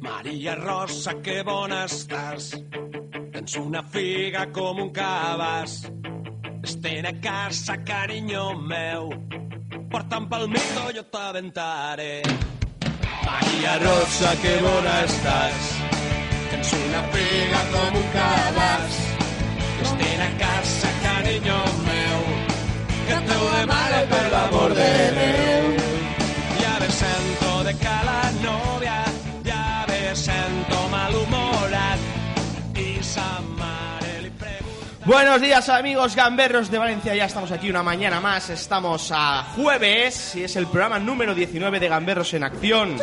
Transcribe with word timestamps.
Maria 0.00 0.54
Rosa, 0.56 1.12
que 1.20 1.42
bona 1.44 1.84
estàs. 1.84 2.54
Tens 3.34 3.56
una 3.60 3.82
figa 3.92 4.46
com 4.56 4.80
un 4.80 4.90
cabàs. 4.96 5.74
Estén 6.64 7.06
a 7.06 7.12
casa, 7.20 7.76
carinyo 7.84 8.54
meu. 8.56 9.10
Porta'm 9.92 10.28
pel 10.30 10.48
micro, 10.48 10.86
jo 10.96 11.04
t'aventaré. 11.12 12.22
Maria 13.26 13.76
Rosa, 13.84 14.32
que 14.40 14.54
bona 14.64 14.94
estàs. 15.04 15.66
Tens 16.52 16.72
una 16.78 17.02
figa 17.12 17.60
com 17.74 17.98
un 18.00 18.06
cabàs. 18.16 19.02
Estén 19.84 20.24
a 20.28 20.30
casa, 20.40 20.94
carinyo 21.04 21.60
meu. 21.90 22.24
Que 23.10 23.20
de 23.28 23.66
mare 23.74 24.00
per 24.14 24.24
l'amor 24.32 24.74
de 24.80 24.94
Déu. 25.20 25.45
Buenos 35.06 35.40
días 35.40 35.68
amigos 35.68 36.16
gamberros 36.16 36.68
de 36.68 36.78
Valencia, 36.78 37.14
ya 37.14 37.26
estamos 37.26 37.52
aquí 37.52 37.70
una 37.70 37.84
mañana 37.84 38.20
más, 38.20 38.50
estamos 38.50 39.12
a 39.14 39.44
jueves 39.54 40.34
y 40.34 40.42
es 40.42 40.56
el 40.56 40.66
programa 40.66 40.98
número 40.98 41.32
19 41.32 41.78
de 41.78 41.86
Gamberros 41.88 42.34
en 42.34 42.42
Acción. 42.42 42.96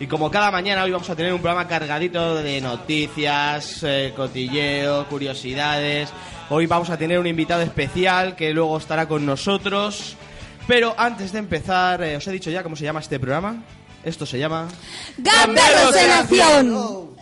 Y 0.00 0.06
como 0.06 0.30
cada 0.30 0.50
mañana 0.50 0.84
hoy 0.84 0.92
vamos 0.92 1.10
a 1.10 1.14
tener 1.14 1.34
un 1.34 1.42
programa 1.42 1.68
cargadito 1.68 2.36
de 2.36 2.58
noticias, 2.62 3.82
eh, 3.82 4.14
cotilleo, 4.16 5.06
curiosidades. 5.08 6.08
Hoy 6.48 6.64
vamos 6.64 6.88
a 6.88 6.96
tener 6.96 7.18
un 7.18 7.26
invitado 7.26 7.60
especial 7.60 8.34
que 8.34 8.54
luego 8.54 8.78
estará 8.78 9.06
con 9.06 9.26
nosotros. 9.26 10.16
Pero 10.66 10.94
antes 10.96 11.32
de 11.32 11.38
empezar, 11.38 12.02
eh, 12.02 12.16
os 12.16 12.26
he 12.26 12.32
dicho 12.32 12.50
ya 12.50 12.62
cómo 12.62 12.76
se 12.76 12.84
llama 12.84 13.00
este 13.00 13.20
programa. 13.20 13.62
Esto 14.02 14.24
se 14.24 14.38
llama... 14.38 14.68
¡Gamberros 15.18 15.96
en 15.96 16.10
acción! 16.12 17.15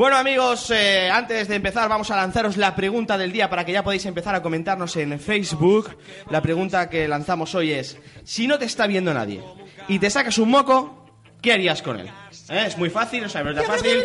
Bueno 0.00 0.16
amigos, 0.16 0.70
eh, 0.70 1.10
antes 1.10 1.46
de 1.46 1.56
empezar 1.56 1.86
vamos 1.86 2.10
a 2.10 2.16
lanzaros 2.16 2.56
la 2.56 2.74
pregunta 2.74 3.18
del 3.18 3.32
día 3.32 3.50
para 3.50 3.66
que 3.66 3.72
ya 3.72 3.84
podáis 3.84 4.06
empezar 4.06 4.34
a 4.34 4.40
comentarnos 4.40 4.96
en 4.96 5.20
Facebook. 5.20 5.94
La 6.30 6.40
pregunta 6.40 6.88
que 6.88 7.06
lanzamos 7.06 7.54
hoy 7.54 7.72
es, 7.72 7.98
si 8.24 8.46
no 8.46 8.58
te 8.58 8.64
está 8.64 8.86
viendo 8.86 9.12
nadie 9.12 9.42
y 9.88 9.98
te 9.98 10.08
sacas 10.08 10.38
un 10.38 10.48
moco, 10.48 11.04
¿qué 11.42 11.52
harías 11.52 11.82
con 11.82 12.00
él? 12.00 12.06
¿Eh? 12.48 12.64
Es 12.66 12.78
muy 12.78 12.88
fácil, 12.88 13.24
o 13.24 13.28
sea, 13.28 13.42
es 13.42 13.66
fácil. 13.66 14.02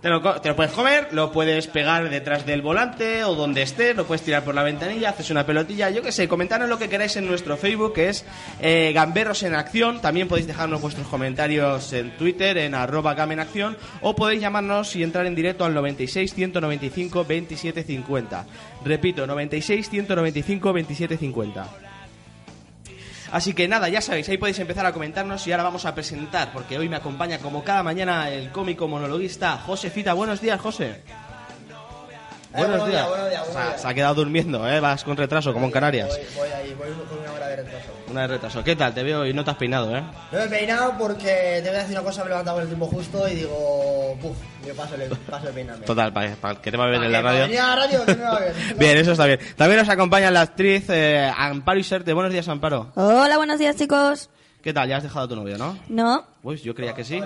Te 0.00 0.08
lo, 0.08 0.22
te 0.40 0.48
lo 0.48 0.56
puedes 0.56 0.72
comer, 0.72 1.08
lo 1.12 1.30
puedes 1.30 1.66
pegar 1.66 2.08
detrás 2.08 2.46
del 2.46 2.62
volante 2.62 3.22
o 3.22 3.34
donde 3.34 3.60
estés, 3.60 3.94
lo 3.94 4.06
puedes 4.06 4.22
tirar 4.22 4.42
por 4.42 4.54
la 4.54 4.62
ventanilla, 4.62 5.10
haces 5.10 5.28
una 5.28 5.44
pelotilla, 5.44 5.90
yo 5.90 6.00
qué 6.00 6.10
sé, 6.10 6.26
comentadnos 6.26 6.70
lo 6.70 6.78
que 6.78 6.88
queráis 6.88 7.16
en 7.16 7.26
nuestro 7.26 7.58
Facebook, 7.58 7.92
que 7.92 8.08
es 8.08 8.24
eh, 8.62 8.92
Gamberros 8.94 9.42
en 9.42 9.54
Acción. 9.54 10.00
También 10.00 10.26
podéis 10.26 10.46
dejarnos 10.46 10.80
vuestros 10.80 11.06
comentarios 11.06 11.92
en 11.92 12.16
Twitter, 12.16 12.56
en 12.56 12.74
arroba 12.74 13.12
gamenacción, 13.12 13.76
o 14.00 14.16
podéis 14.16 14.40
llamarnos 14.40 14.96
y 14.96 15.02
entrar 15.02 15.26
en 15.26 15.34
directo 15.34 15.66
al 15.66 15.74
96 15.74 16.32
195 16.32 17.26
27 17.26 17.82
50. 17.82 18.46
Repito, 18.82 19.26
96 19.26 19.90
195 19.90 20.72
27 20.72 21.16
50. 21.18 21.89
Así 23.32 23.54
que 23.54 23.68
nada, 23.68 23.88
ya 23.88 24.00
sabéis, 24.00 24.28
ahí 24.28 24.38
podéis 24.38 24.58
empezar 24.58 24.84
a 24.86 24.92
comentarnos 24.92 25.46
y 25.46 25.52
ahora 25.52 25.62
vamos 25.62 25.84
a 25.84 25.94
presentar, 25.94 26.52
porque 26.52 26.78
hoy 26.78 26.88
me 26.88 26.96
acompaña 26.96 27.38
como 27.38 27.62
cada 27.62 27.84
mañana 27.84 28.28
el 28.28 28.50
cómico 28.50 28.88
monologuista 28.88 29.56
José 29.58 29.88
Fita. 29.90 30.14
Buenos 30.14 30.40
días, 30.40 30.60
José. 30.60 31.00
Buenos 32.52 32.88
días, 32.88 33.08
buenos 33.08 33.28
días, 33.30 33.40
buenos 33.46 33.52
Se 33.52 33.58
ha- 33.58 33.68
días. 33.68 33.80
Se 33.82 33.88
ha 33.88 33.94
quedado 33.94 34.14
durmiendo, 34.14 34.68
¿eh? 34.68 34.80
Vas 34.80 35.04
con 35.04 35.16
retraso, 35.16 35.52
como 35.52 35.66
en 35.66 35.72
Canarias. 35.72 36.08
Voy, 36.08 36.26
voy 36.36 36.48
ahí, 36.50 36.74
voy 36.74 36.88
con 37.08 37.18
una 37.18 37.32
hora 37.32 37.46
de 37.48 37.56
retraso. 37.56 37.86
Una 38.10 38.20
de 38.22 38.26
retraso. 38.26 38.64
¿Qué 38.64 38.74
tal? 38.76 38.92
Te 38.94 39.02
veo 39.04 39.24
y 39.26 39.32
no 39.32 39.44
te 39.44 39.50
has 39.52 39.56
peinado, 39.56 39.96
¿eh? 39.96 40.02
No 40.32 40.38
me 40.38 40.44
he 40.44 40.48
peinado 40.48 40.94
porque 40.98 41.60
te 41.62 41.68
voy 41.68 41.76
a 41.78 41.82
decir 41.82 41.96
una 41.96 42.02
cosa, 42.04 42.20
me 42.22 42.26
he 42.26 42.30
levantado 42.30 42.56
con 42.56 42.62
el 42.62 42.68
tiempo 42.68 42.86
justo 42.86 43.28
y 43.28 43.34
digo, 43.36 44.18
puf, 44.20 44.36
yo 44.66 44.74
paso, 44.74 44.94
el- 44.96 45.08
paso 45.30 45.46
de 45.46 45.52
peinarme. 45.52 45.84
Total, 45.86 46.12
para, 46.12 46.34
que 46.60 46.70
te 46.70 46.76
va 46.76 46.88
bien 46.88 47.02
en 47.04 47.12
la 47.12 47.22
¿Para 47.22 47.40
radio. 47.46 47.62
a 47.62 47.66
la 47.68 47.76
radio? 47.76 48.04
que 48.06 48.14
me 48.16 48.22
va 48.24 48.40
bien. 48.40 48.52
Bien, 48.78 48.96
eso 48.98 49.12
está 49.12 49.26
bien. 49.26 49.38
También 49.56 49.78
nos 49.80 49.88
acompaña 49.88 50.30
la 50.30 50.40
actriz 50.42 50.84
eh, 50.90 51.30
Amparo 51.36 51.78
Iserte. 51.78 52.12
Buenos 52.12 52.32
días, 52.32 52.48
Amparo. 52.48 52.90
Hola, 52.96 53.36
buenos 53.36 53.58
días, 53.58 53.76
chicos. 53.76 54.28
¿Qué 54.62 54.74
tal? 54.74 54.88
¿Ya 54.88 54.98
has 54.98 55.02
dejado 55.02 55.24
a 55.24 55.28
tu 55.28 55.36
novio, 55.36 55.56
no? 55.56 55.78
No, 55.88 56.24
Pues 56.42 56.62
yo 56.62 56.74
creía 56.74 56.94
que 56.94 57.04
sí. 57.04 57.20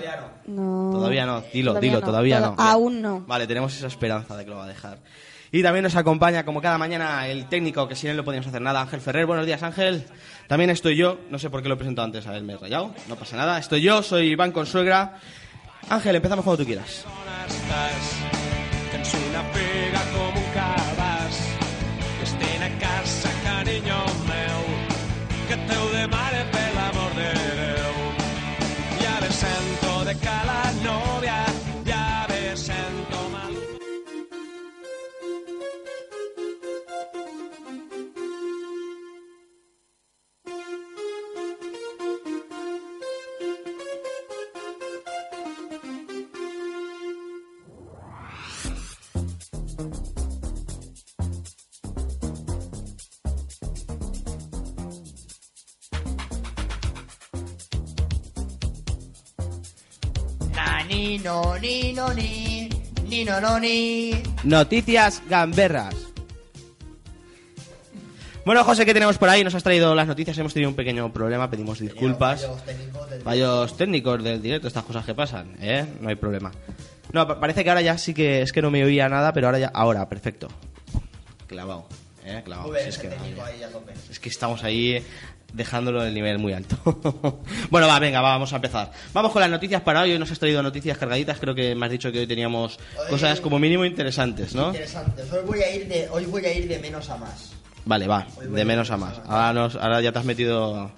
no. 0.47 0.91
Todavía 0.93 1.25
no, 1.25 1.41
dilo, 1.53 1.71
Todavía 1.71 1.89
dilo, 1.89 1.99
no. 1.99 2.05
todavía 2.05 2.39
no. 2.39 2.55
Aún 2.57 3.01
no. 3.01 3.21
Vale, 3.27 3.45
tenemos 3.47 3.75
esa 3.75 3.87
esperanza 3.87 4.37
de 4.37 4.45
que 4.45 4.51
lo 4.51 4.57
va 4.57 4.65
a 4.65 4.69
dejar. 4.69 4.99
Y 5.51 5.61
también 5.63 5.83
nos 5.83 5.95
acompaña, 5.95 6.43
como 6.45 6.61
cada 6.61 6.77
mañana, 6.77 7.27
el 7.27 7.47
técnico, 7.47 7.87
que 7.87 7.95
sin 7.95 8.09
él 8.09 8.17
no 8.17 8.23
podíamos 8.25 8.47
hacer 8.47 8.61
nada, 8.61 8.81
Ángel 8.81 8.99
Ferrer. 9.01 9.25
Buenos 9.25 9.45
días, 9.45 9.63
Ángel. 9.63 10.05
También 10.47 10.69
estoy 10.69 10.95
yo, 10.95 11.17
no 11.29 11.39
sé 11.39 11.49
por 11.49 11.61
qué 11.61 11.69
lo 11.69 11.75
he 11.75 11.77
presentado 11.77 12.05
antes, 12.05 12.25
a 12.27 12.35
él 12.35 12.43
me 12.43 12.53
he 12.53 12.57
rayado, 12.57 12.93
no 13.07 13.15
pasa 13.15 13.37
nada. 13.37 13.57
Estoy 13.57 13.81
yo, 13.81 14.01
soy 14.01 14.31
Iván 14.31 14.51
Consuegra. 14.51 15.17
Ángel, 15.89 16.15
empezamos 16.15 16.43
cuando 16.43 16.63
tú 16.63 16.67
quieras. 16.67 17.05
on 23.87 24.05
novia, 30.85 31.54
ni, 60.87 61.17
no, 61.19 61.57
ni, 61.59 61.93
no, 61.93 62.13
ni, 62.13 62.69
ni, 63.07 63.23
no, 63.25 63.39
no, 63.41 63.59
ni. 63.59 64.11
Noticias 64.43 65.21
gamberras. 65.29 65.95
Bueno, 68.45 68.63
José, 68.63 68.85
¿qué 68.85 68.93
tenemos 68.93 69.17
por 69.17 69.27
ahí? 69.29 69.43
Nos 69.43 69.55
has 69.55 69.63
traído 69.63 69.95
las 69.95 70.05
noticias, 70.07 70.37
hemos 70.37 70.53
tenido 70.53 70.69
un 70.69 70.75
pequeño 70.75 71.11
problema, 71.11 71.49
pedimos 71.49 71.79
disculpas. 71.79 72.41
Fallos 72.43 72.63
técnicos 72.65 73.09
del- 73.09 73.21
Fallos 73.21 73.77
técnicos 73.77 74.23
del 74.23 74.41
directo, 74.41 74.67
estas 74.67 74.83
cosas 74.83 75.03
que 75.03 75.15
pasan, 75.15 75.55
¿eh? 75.59 75.85
No 75.99 76.09
hay 76.09 76.15
problema. 76.15 76.51
No, 77.11 77.27
pa- 77.27 77.39
parece 77.39 77.63
que 77.63 77.69
ahora 77.71 77.81
ya 77.81 77.97
sí 77.97 78.13
que 78.13 78.43
es 78.43 78.51
que 78.53 78.61
no 78.61 78.69
me 78.69 78.83
oía 78.83 79.09
nada, 79.09 79.33
pero 79.33 79.47
ahora 79.47 79.57
ya, 79.59 79.71
ahora, 79.73 80.07
perfecto. 80.07 80.47
Clavado, 81.47 81.87
¿eh? 82.23 82.41
Clavado. 82.45 82.71
Si 82.75 82.89
es, 82.89 82.97
que, 82.99 83.07
ahí 83.07 83.35
es 84.11 84.19
que 84.19 84.29
estamos 84.29 84.63
ahí 84.63 85.03
dejándolo 85.55 86.03
del 86.03 86.13
nivel 86.13 86.37
muy 86.37 86.53
alto. 86.53 86.77
bueno, 87.69 87.87
va, 87.87 87.97
venga, 87.99 88.21
va, 88.21 88.29
vamos 88.31 88.51
a 88.53 88.57
empezar. 88.57 88.91
Vamos 89.13 89.31
con 89.31 89.41
las 89.41 89.49
noticias 89.49 89.81
para 89.81 90.01
hoy. 90.01 90.11
Hoy 90.11 90.19
nos 90.19 90.31
has 90.31 90.39
traído 90.39 90.61
noticias 90.61 90.97
cargaditas. 90.97 91.39
Creo 91.39 91.55
que 91.55 91.73
me 91.75 91.85
has 91.85 91.91
dicho 91.91 92.11
que 92.11 92.19
hoy 92.19 92.27
teníamos 92.27 92.77
Hoy- 92.99 93.09
cosas 93.09 93.39
como 93.41 93.57
mínimo 93.59 93.85
interesantes, 93.85 94.53
¿no? 94.53 94.67
Interesante. 94.67 95.23
Hoy 95.31 95.43
voy 95.45 95.59
a 95.61 95.75
ir 95.75 95.87
de, 95.87 96.09
hoy 96.09 96.25
voy 96.25 96.45
a 96.45 96.53
ir 96.53 96.67
de 96.67 96.79
menos 96.79 97.09
a 97.09 97.17
más. 97.17 97.51
Vale, 97.85 98.07
va, 98.07 98.27
de 98.41 98.65
menos 98.65 98.89
a 98.91 98.97
más. 98.97 99.21
Ahora, 99.27 99.53
nos, 99.53 99.75
ahora 99.75 100.01
ya 100.01 100.11
te 100.11 100.19
has 100.19 100.25
metido... 100.25 100.91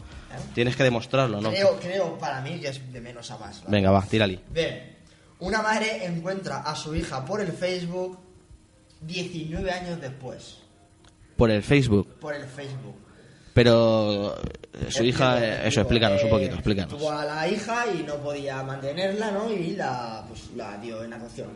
Tienes 0.53 0.75
que 0.75 0.83
demostrarlo, 0.83 1.41
¿no? 1.41 1.49
Creo, 1.49 1.79
creo 1.79 2.17
para 2.19 2.41
mí 2.41 2.59
que 2.59 2.67
es 2.67 2.93
de 2.93 3.01
menos 3.01 3.31
a 3.31 3.37
más. 3.39 3.63
¿vale? 3.63 3.77
Venga, 3.77 3.89
va, 3.91 4.03
tírali. 4.03 4.39
Bien, 4.51 4.95
una 5.39 5.63
madre 5.63 6.05
encuentra 6.05 6.59
a 6.61 6.75
su 6.75 6.93
hija 6.95 7.25
por 7.25 7.41
el 7.41 7.51
Facebook 7.51 8.19
19 9.01 9.71
años 9.71 9.99
después. 9.99 10.57
Por 11.35 11.49
el 11.51 11.63
Facebook. 11.63 12.15
Por 12.19 12.35
el 12.35 12.45
Facebook. 12.45 12.95
Pero 13.57 14.35
eh, 14.37 14.91
su 14.91 15.03
hija, 15.03 15.37
Explico, 15.39 15.63
eh, 15.63 15.67
eso, 15.67 15.81
explícanos 15.81 16.21
un 16.21 16.27
Eh, 16.27 16.31
poquito, 16.31 16.53
explícanos. 16.53 16.95
Tuvo 16.95 17.09
a 17.11 17.25
la 17.25 17.47
hija 17.47 17.85
y 17.91 18.03
no 18.03 18.13
podía 18.17 18.61
mantenerla, 18.61 19.31
¿no? 19.31 19.51
Y 19.51 19.71
la, 19.75 20.23
pues, 20.29 20.41
la 20.55 20.77
dio 20.77 21.03
en 21.03 21.11
adopción. 21.13 21.47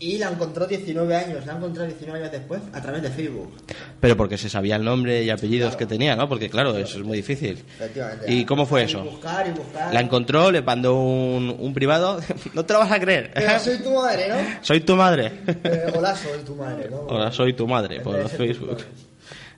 y 0.00 0.16
la 0.16 0.30
encontró 0.30 0.66
19 0.66 1.14
años, 1.14 1.44
la 1.46 1.52
encontró 1.52 1.84
19 1.84 2.18
años 2.18 2.32
después 2.32 2.62
a 2.72 2.80
través 2.80 3.02
de 3.02 3.10
Facebook. 3.10 3.52
Pero 4.00 4.16
porque 4.16 4.38
se 4.38 4.48
sabía 4.48 4.76
el 4.76 4.84
nombre 4.84 5.22
y 5.22 5.28
apellidos 5.28 5.76
que 5.76 5.84
tenía, 5.84 6.16
¿no? 6.16 6.28
Porque 6.30 6.48
claro, 6.48 6.76
eso 6.78 6.98
es 6.98 7.04
muy 7.04 7.18
difícil. 7.18 7.62
Efectivamente. 7.76 8.32
¿Y 8.32 8.44
cómo 8.46 8.64
fue 8.64 8.80
Y 8.80 8.84
eso? 8.86 9.04
buscar 9.04 9.46
y 9.46 9.50
buscar. 9.50 9.92
La 9.92 10.00
encontró, 10.00 10.50
le 10.50 10.62
mandó 10.62 10.94
un, 10.98 11.54
un 11.56 11.74
privado. 11.74 12.20
no 12.54 12.64
te 12.64 12.72
lo 12.72 12.78
vas 12.78 12.90
a 12.90 12.98
creer. 12.98 13.32
Pero 13.34 13.58
soy 13.60 13.78
tu 13.82 13.90
madre, 13.94 14.28
¿no? 14.30 14.36
Soy 14.62 14.80
tu 14.80 14.96
madre. 14.96 15.32
Eh, 15.62 15.92
hola, 15.94 16.16
soy 16.16 16.40
tu 16.42 16.54
madre, 16.56 16.88
¿no? 16.90 17.00
Hola, 17.02 17.30
soy 17.30 17.52
tu 17.52 17.68
madre 17.68 18.00
por 18.00 18.28
Facebook. 18.30 18.78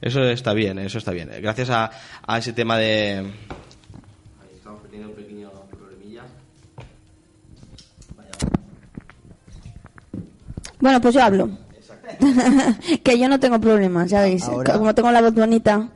Eso 0.04 0.22
está 0.28 0.52
bien, 0.52 0.78
eso 0.78 0.98
está 0.98 1.12
bien. 1.12 1.30
Gracias 1.40 1.70
a, 1.70 1.90
a 2.26 2.36
ese 2.38 2.52
tema 2.52 2.76
de... 2.76 3.20
Ahí 3.20 3.24
estamos 4.54 4.82
teniendo 4.82 5.08
un 5.08 5.14
pequeño 5.16 5.50
problemilla. 5.70 6.24
Bueno, 10.80 11.00
pues 11.00 11.14
yo 11.14 11.22
hablo. 11.22 11.48
que 13.02 13.18
yo 13.18 13.28
no 13.30 13.40
tengo 13.40 13.58
problemas, 13.60 14.10
ya 14.10 14.20
veis. 14.20 14.44
Ahora- 14.44 14.74
Como 14.74 14.94
tengo 14.94 15.10
la 15.10 15.22
voz 15.22 15.34
bonita. 15.34 15.88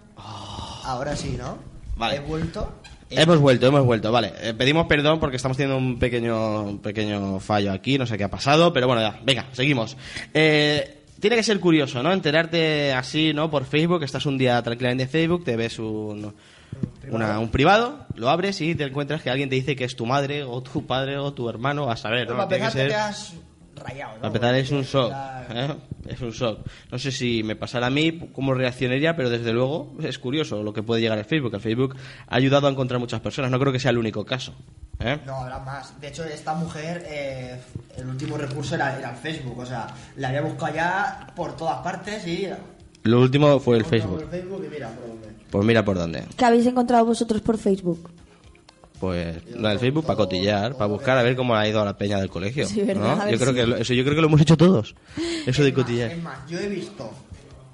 Ahora 0.84 1.14
sí, 1.14 1.36
¿no? 1.38 1.58
Vale. 1.98 2.16
He 2.16 2.20
vuelto. 2.20 2.72
Hemos 3.10 3.38
vuelto, 3.40 3.66
hemos 3.66 3.84
vuelto, 3.84 4.10
vale. 4.10 4.32
Eh, 4.40 4.54
pedimos 4.54 4.86
perdón 4.86 5.20
porque 5.20 5.36
estamos 5.36 5.56
teniendo 5.58 5.76
un 5.78 5.98
pequeño, 5.98 6.62
un 6.62 6.78
pequeño 6.78 7.40
fallo 7.40 7.72
aquí, 7.72 7.98
no 7.98 8.06
sé 8.06 8.16
qué 8.16 8.24
ha 8.24 8.30
pasado, 8.30 8.72
pero 8.72 8.86
bueno, 8.86 9.02
ya, 9.02 9.18
venga, 9.22 9.46
seguimos. 9.52 9.96
Eh, 10.32 10.97
tiene 11.20 11.36
que 11.36 11.42
ser 11.42 11.58
curioso, 11.60 12.02
¿no? 12.02 12.12
Enterarte 12.12 12.92
así, 12.92 13.32
¿no? 13.32 13.50
Por 13.50 13.64
Facebook, 13.64 14.02
estás 14.02 14.26
un 14.26 14.38
día 14.38 14.60
tranquilamente 14.62 15.04
en 15.04 15.08
Facebook, 15.10 15.44
te 15.44 15.56
ves 15.56 15.78
un, 15.78 16.34
una- 17.10 17.38
un 17.40 17.50
privado, 17.50 18.06
lo 18.14 18.28
abres 18.28 18.60
y 18.60 18.74
te 18.74 18.84
encuentras 18.84 19.22
que 19.22 19.30
alguien 19.30 19.48
te 19.48 19.54
dice 19.56 19.74
que 19.76 19.84
es 19.84 19.96
tu 19.96 20.06
madre 20.06 20.44
o 20.44 20.62
tu 20.62 20.86
padre 20.86 21.18
o 21.18 21.32
tu 21.32 21.48
hermano, 21.48 21.90
a 21.90 21.96
saber, 21.96 22.26
¿no? 22.28 22.34
para 22.48 22.48
Tiene 22.72 22.88
que. 22.88 23.47
Rayado, 23.78 24.14
¿no? 24.14 24.20
Para 24.20 24.28
empezar 24.28 24.54
es 24.54 24.70
un 24.70 24.82
shock, 24.82 25.12
¿eh? 25.50 25.74
es 26.08 26.20
un 26.20 26.30
shock. 26.30 26.66
No 26.90 26.98
sé 26.98 27.12
si 27.12 27.42
me 27.42 27.56
pasara 27.56 27.86
a 27.86 27.90
mí, 27.90 28.30
cómo 28.32 28.54
reaccionaría, 28.54 29.16
pero 29.16 29.30
desde 29.30 29.52
luego 29.52 29.96
es 30.02 30.18
curioso 30.18 30.62
lo 30.62 30.72
que 30.72 30.82
puede 30.82 31.00
llegar 31.00 31.18
al 31.18 31.24
Facebook. 31.24 31.54
El 31.54 31.60
Facebook 31.60 31.96
ha 32.26 32.36
ayudado 32.36 32.66
a 32.66 32.70
encontrar 32.70 33.00
muchas 33.00 33.20
personas, 33.20 33.50
no 33.50 33.58
creo 33.58 33.72
que 33.72 33.80
sea 33.80 33.90
el 33.90 33.98
único 33.98 34.24
caso. 34.24 34.54
¿eh? 35.00 35.18
No, 35.26 35.36
habrá 35.36 35.58
más. 35.60 36.00
De 36.00 36.08
hecho, 36.08 36.24
esta 36.24 36.54
mujer, 36.54 37.04
eh, 37.08 37.60
el 37.96 38.08
último 38.08 38.36
recurso 38.36 38.74
era, 38.74 38.98
era 38.98 39.10
el 39.10 39.16
Facebook. 39.16 39.58
O 39.58 39.66
sea, 39.66 39.86
la 40.16 40.28
había 40.28 40.42
buscado 40.42 40.74
ya 40.74 41.32
por 41.34 41.56
todas 41.56 41.78
partes 41.78 42.26
y... 42.26 42.48
Lo 43.04 43.20
último 43.20 43.58
fue 43.60 43.76
el 43.76 43.84
El 43.84 43.88
Facebook. 43.88 44.28
Facebook 44.30 44.64
y 44.66 44.68
mira 44.68 44.88
por 44.88 45.08
dónde. 45.08 45.28
Pues 45.50 45.64
mira 45.64 45.84
por 45.84 45.96
dónde. 45.96 46.24
¿Qué 46.36 46.44
habéis 46.44 46.66
encontrado 46.66 47.06
vosotros 47.06 47.40
por 47.40 47.56
Facebook? 47.58 48.10
Pues 49.00 49.36
la 49.54 49.70
del 49.70 49.78
Facebook 49.78 50.04
para 50.06 50.16
cotillear, 50.16 50.72
para 50.74 50.86
buscar 50.86 51.18
a 51.18 51.22
ver 51.22 51.36
cómo 51.36 51.54
ha 51.54 51.68
ido 51.68 51.80
a 51.80 51.84
la 51.84 51.96
peña 51.96 52.18
del 52.18 52.28
colegio. 52.30 52.66
Sí, 52.66 52.82
verdad, 52.82 53.16
¿no? 53.26 53.30
Yo 53.30 53.38
creo 53.38 53.54
que 53.54 53.66
lo- 53.66 53.76
eso 53.76 53.94
yo 53.94 54.02
creo 54.02 54.16
que 54.16 54.20
lo 54.22 54.26
hemos 54.26 54.40
hecho 54.40 54.56
todos. 54.56 54.94
Eso 55.46 55.62
de 55.62 55.68
Es 55.68 55.74
más, 55.76 55.84
cotillar. 55.84 56.10
Es 56.10 56.22
más, 56.22 56.38
yo 56.50 56.58
he 56.58 56.68
visto 56.68 57.10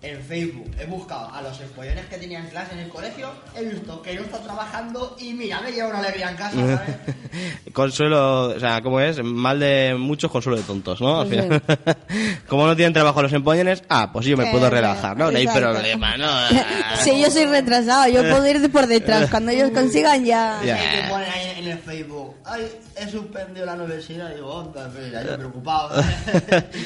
en 0.04 0.20
Facebook, 0.22 0.70
he 0.78 0.84
buscado 0.86 1.30
a 1.32 1.40
los 1.42 1.58
empollones 1.60 2.04
que 2.06 2.18
tenían 2.18 2.46
clase 2.48 2.74
en 2.74 2.80
el 2.80 2.88
colegio, 2.90 3.30
he 3.56 3.64
visto 3.64 4.02
que 4.02 4.14
no 4.14 4.22
está 4.22 4.38
trabajando 4.38 5.16
y 5.18 5.32
mira, 5.32 5.60
me 5.62 5.72
lleva 5.72 5.88
una 5.88 6.00
alegría 6.00 6.30
en 6.30 6.36
casa, 6.36 6.56
¿sabes? 6.56 6.96
Consuelo, 7.72 8.48
o 8.50 8.60
sea, 8.60 8.80
¿cómo 8.82 9.00
es? 9.00 9.22
Mal 9.22 9.58
de 9.60 9.94
muchos, 9.98 10.30
consuelo 10.30 10.58
de 10.58 10.64
tontos, 10.64 11.00
¿no? 11.00 11.20
Al 11.22 11.26
final. 11.28 11.62
Como 12.48 12.66
no 12.66 12.76
tienen 12.76 12.92
trabajo 12.92 13.22
los 13.22 13.32
empollones, 13.32 13.82
ah, 13.88 14.10
pues 14.12 14.26
yo 14.26 14.36
me 14.36 14.46
puedo 14.50 14.66
Eh, 14.66 14.70
relajar, 14.70 15.16
¿no? 15.16 15.30
No 15.30 15.36
hay 15.38 15.44
exacto. 15.44 15.70
problema, 15.72 16.16
¿no? 16.16 16.28
sí, 17.00 17.20
yo 17.20 17.30
soy 17.30 17.46
retrasado, 17.46 18.08
yo 18.08 18.20
puedo 18.22 18.46
ir 18.46 18.60
de 18.60 18.68
por 18.68 18.86
detrás. 18.86 19.30
Cuando 19.30 19.50
ellos 19.50 19.70
consigan 19.70 20.24
ya... 20.24 20.60
Ya. 20.64 20.76
Y 20.76 21.02
que 21.02 21.08
ponen 21.08 21.28
ahí 21.30 21.54
en 21.58 21.68
el 21.68 21.78
Facebook, 21.78 22.34
ay, 22.44 22.68
he 22.96 23.08
suspendido 23.08 23.66
la 23.66 23.72
universidad, 23.74 24.30
y 24.32 24.34
digo, 24.36 24.48
onda, 24.54 24.88
mira, 24.96 25.22
yo 25.24 25.36
preocupado. 25.36 26.02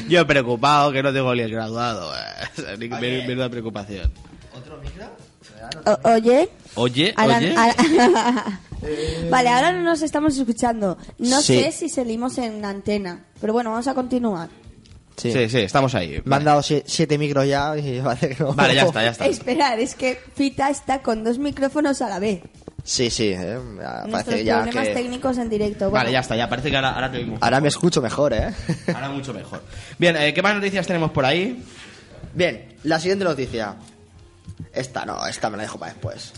Yo 0.09 0.27
preocupado 0.27 0.93
que 0.93 1.03
no 1.03 1.13
tengo 1.13 1.35
ni 1.35 1.43
el 1.43 1.51
graduado. 1.51 2.13
eh. 2.15 2.77
Ni- 2.79 2.89
Oye. 3.17 3.27
Menuda 3.27 3.49
preocupación. 3.49 4.13
¿Otro 4.57 4.79
micro? 4.81 5.07
Oye... 6.05 6.49
Oye, 6.75 7.15
vale, 9.31 9.49
ahora 9.49 9.73
no 9.73 9.83
nos 9.83 10.03
estamos 10.03 10.37
escuchando. 10.37 10.97
No 11.19 11.41
Sí. 11.43 11.61
sé 11.61 11.73
si 11.73 11.89
salimos 11.89 12.39
en 12.39 12.65
antena. 12.65 13.25
Pero 13.41 13.53
bueno, 13.53 13.71
vamos 13.71 13.89
a 13.89 13.95
continuar. 13.95 14.49
Sí. 15.17 15.33
Sí, 15.33 15.49
sí, 15.49 15.59
estamos 15.59 15.95
ahí. 15.97 16.11
Me 16.11 16.17
han 16.19 16.23
Vale. 16.27 16.45
dado 16.45 16.61
sie- 16.63 16.85
siete 16.87 17.19
micros 17.19 17.49
ya 17.49 17.77
y 17.77 18.01
no. 18.39 18.55
Vale, 18.55 18.75
ya 18.77 18.85
está, 18.85 19.03
ya 19.03 19.11
está. 19.11 19.27
Esperar, 19.27 19.81
es 19.81 19.97
que 19.97 20.21
Fita 20.37 20.71
está 20.71 21.03
con 21.03 21.25
dos 21.25 21.39
micrófonos 21.39 22.01
a 22.03 22.09
la 22.09 22.21
vez. 22.21 22.43
Sí, 22.85 23.11
sí, 23.11 23.31
eh, 23.37 23.59
parece 24.11 24.45
ya 24.45 24.63
problemas 24.63 24.89
que... 24.89 24.95
técnicos 24.95 25.37
en 25.39 25.51
directo. 25.51 25.91
Vale, 25.91 26.13
ya 26.13 26.21
está, 26.21 26.37
ya 26.37 26.49
parece 26.49 26.71
que 26.71 26.77
ahora, 26.77 26.93
ahora 26.93 27.11
te. 27.11 27.27
Ahora 27.41 27.61
me 27.61 27.69
escucho 27.69 28.01
mejor, 28.01 28.33
¿eh? 28.33 28.55
Ahora 28.95 29.09
mucho 29.11 29.35
mejor. 29.35 29.63
Bien, 29.99 30.17
eh, 30.17 30.33
¿qué 30.33 30.41
más 30.41 30.55
noticias 30.55 30.87
tenemos 30.87 31.11
por 31.11 31.25
ahí? 31.27 31.63
Bien, 32.35 32.77
la 32.85 32.99
siguiente 33.01 33.25
noticia. 33.25 33.77
Esta 34.73 35.05
no, 35.05 35.27
esta 35.27 35.51
me 35.51 35.57
la 35.57 35.63
dejo 35.65 35.79
para 35.79 35.93
después. 35.93 36.33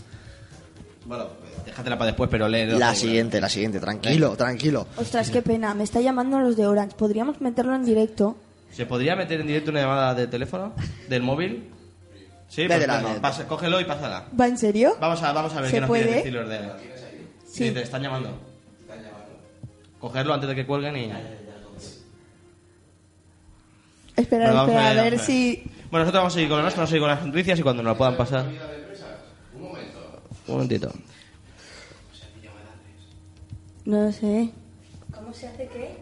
Bueno, 1.05 1.27
déjatela 1.65 1.97
para 1.97 2.07
después, 2.11 2.29
pero 2.29 2.47
lee. 2.47 2.65
La 2.77 2.93
siguiente, 2.95 3.41
la 3.41 3.49
siguiente, 3.49 3.79
tranquilo, 3.79 4.35
tranquilo. 4.35 4.87
Ostras, 4.97 5.29
qué 5.31 5.41
pena. 5.41 5.73
Me 5.73 5.83
está 5.83 5.99
llamando 6.01 6.39
los 6.39 6.55
de 6.55 6.65
Orange. 6.67 6.95
¿Podríamos 6.95 7.41
meterlo 7.41 7.75
en 7.75 7.83
directo? 7.85 8.37
¿Se 8.71 8.85
podría 8.85 9.15
meter 9.15 9.41
en 9.41 9.47
directo 9.47 9.71
una 9.71 9.81
llamada 9.81 10.13
de 10.15 10.27
teléfono? 10.27 10.73
¿Del 11.09 11.21
móvil? 11.23 11.69
Sí, 12.47 12.63
pues 12.67 12.69
Métela, 12.69 12.93
bueno, 12.95 13.07
métela. 13.09 13.21
pasa- 13.21 13.47
cógelo 13.47 13.79
y 13.81 13.85
pásala. 13.85 14.27
¿Va 14.39 14.47
en 14.47 14.57
serio? 14.57 14.95
Vamos 14.99 15.21
a, 15.23 15.31
vamos 15.33 15.53
a 15.53 15.61
ver 15.61 15.69
¿Se 15.69 15.75
qué 15.77 15.81
nos 15.81 15.87
puede? 15.87 16.03
quieren 16.03 16.23
decir 16.23 16.33
los 16.33 16.49
de... 16.49 16.59
Sí. 17.47 17.67
Sí. 17.67 17.71
te 17.71 17.81
están 17.81 18.01
llamando. 18.01 18.37
Cogerlo 19.99 20.33
antes 20.33 20.49
de 20.49 20.55
que 20.55 20.65
cuelguen 20.65 20.95
y... 20.97 21.11
Espera, 24.15 24.45
Bueno, 24.45 24.55
vamos 24.55 24.69
espera, 24.75 24.89
a 24.89 25.03
ver 25.03 25.13
vamos 25.13 25.25
si... 25.25 25.63
Bueno, 25.91 26.05
nosotros 26.05 26.19
vamos 26.21 26.33
a 26.33 26.35
seguir 26.35 26.49
con 26.49 26.57
lo 26.57 26.63
nuestro, 26.63 26.79
vamos 26.79 26.89
a 26.89 26.91
seguir 26.91 27.01
con 27.01 27.09
las 27.09 27.25
noticias 27.25 27.59
y 27.59 27.61
cuando 27.63 27.83
nos 27.83 27.91
lo 27.93 27.97
puedan 27.97 28.15
pasar... 28.17 28.45
Un 30.47 30.53
momentito. 30.55 30.91
No 33.85 34.11
sé. 34.11 34.49
¿Cómo 35.13 35.33
se 35.33 35.47
hace 35.47 35.67
qué? 35.67 35.97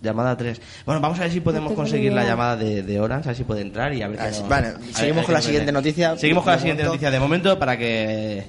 Llamada 0.00 0.36
3. 0.36 0.60
Bueno, 0.84 1.00
vamos 1.00 1.18
a 1.20 1.22
ver 1.22 1.30
si 1.32 1.40
podemos 1.40 1.70
No 1.70 1.76
conseguir 1.76 2.12
la 2.12 2.24
llamada 2.24 2.56
de, 2.56 2.82
de 2.82 3.00
Orange, 3.00 3.28
a 3.28 3.30
ver 3.30 3.36
si 3.36 3.44
puede 3.44 3.60
entrar 3.62 3.94
y 3.94 4.02
a 4.02 4.08
ver 4.08 4.18
qué 4.18 4.24
nos- 4.24 4.48
vale, 4.48 4.68
a 4.68 4.70
ver- 4.72 4.80
seguimos 4.94 4.98
ver 4.98 5.14
con 5.14 5.24
qué 5.26 5.32
la 5.32 5.38
nos 5.38 5.44
siguiente 5.44 5.72
noticia. 5.72 6.16
Seguimos 6.18 6.42
con 6.44 6.50
la 6.50 6.56
De 6.56 6.60
siguiente 6.60 6.82
momento. 6.82 6.94
noticia 6.94 7.10
de 7.10 7.20
momento 7.20 7.58
para 7.58 7.78
que... 7.78 8.44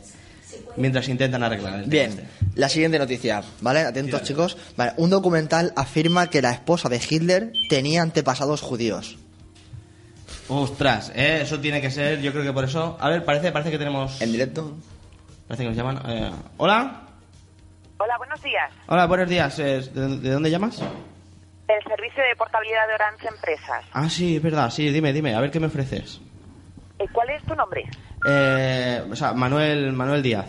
Mientras 0.77 1.07
intentan 1.09 1.43
arreglar 1.43 1.75
el 1.75 1.81
tema 1.81 1.91
Bien, 1.91 2.09
este. 2.09 2.23
la 2.59 2.69
siguiente 2.69 2.97
noticia, 2.97 3.43
¿vale? 3.61 3.81
Atentos 3.81 4.23
chicos. 4.23 4.57
Vale, 4.75 4.93
un 4.97 5.09
documental 5.11 5.71
afirma 5.75 6.27
que 6.29 6.41
la 6.41 6.51
esposa 6.51 6.89
de 6.89 6.99
Hitler 7.07 7.53
tenía 7.69 8.01
antepasados 8.01 8.61
judíos. 8.61 9.17
Ostras, 10.55 11.11
¿eh? 11.15 11.39
eso 11.41 11.59
tiene 11.59 11.81
que 11.81 11.89
ser, 11.89 12.21
yo 12.21 12.31
creo 12.31 12.43
que 12.43 12.53
por 12.53 12.63
eso... 12.63 12.95
A 12.99 13.09
ver, 13.09 13.25
parece, 13.25 13.51
parece 13.51 13.71
que 13.71 13.77
tenemos... 13.79 14.21
En 14.21 14.31
directo. 14.31 14.73
Parece 15.47 15.63
que 15.63 15.69
nos 15.69 15.77
llaman. 15.77 15.99
eh, 16.07 16.31
Hola. 16.57 17.01
Hola, 17.97 18.17
buenos 18.17 18.41
días. 18.43 18.71
Hola, 18.87 19.05
buenos 19.07 19.27
días. 19.29 19.57
eh, 19.59 19.81
¿De, 19.93 20.17
de 20.17 20.29
dónde 20.31 20.51
llamas? 20.51 20.79
El 20.79 21.83
servicio 21.87 22.23
de 22.23 22.35
portabilidad 22.37 22.87
de 22.87 22.93
Orange 22.95 23.27
Empresas. 23.27 23.85
Ah, 23.93 24.09
sí, 24.09 24.35
es 24.35 24.43
verdad. 24.43 24.69
Sí, 24.69 24.89
dime, 24.91 25.11
dime. 25.11 25.33
A 25.33 25.39
ver 25.41 25.49
qué 25.49 25.59
me 25.59 25.67
ofreces. 25.67 26.21
Eh, 26.99 27.05
¿Cuál 27.11 27.29
es 27.31 27.43
tu 27.43 27.55
nombre? 27.55 27.83
Eh, 28.27 29.03
o 29.09 29.15
sea, 29.15 29.33
Manuel, 29.33 29.91
Manuel 29.93 30.21
Díaz. 30.21 30.45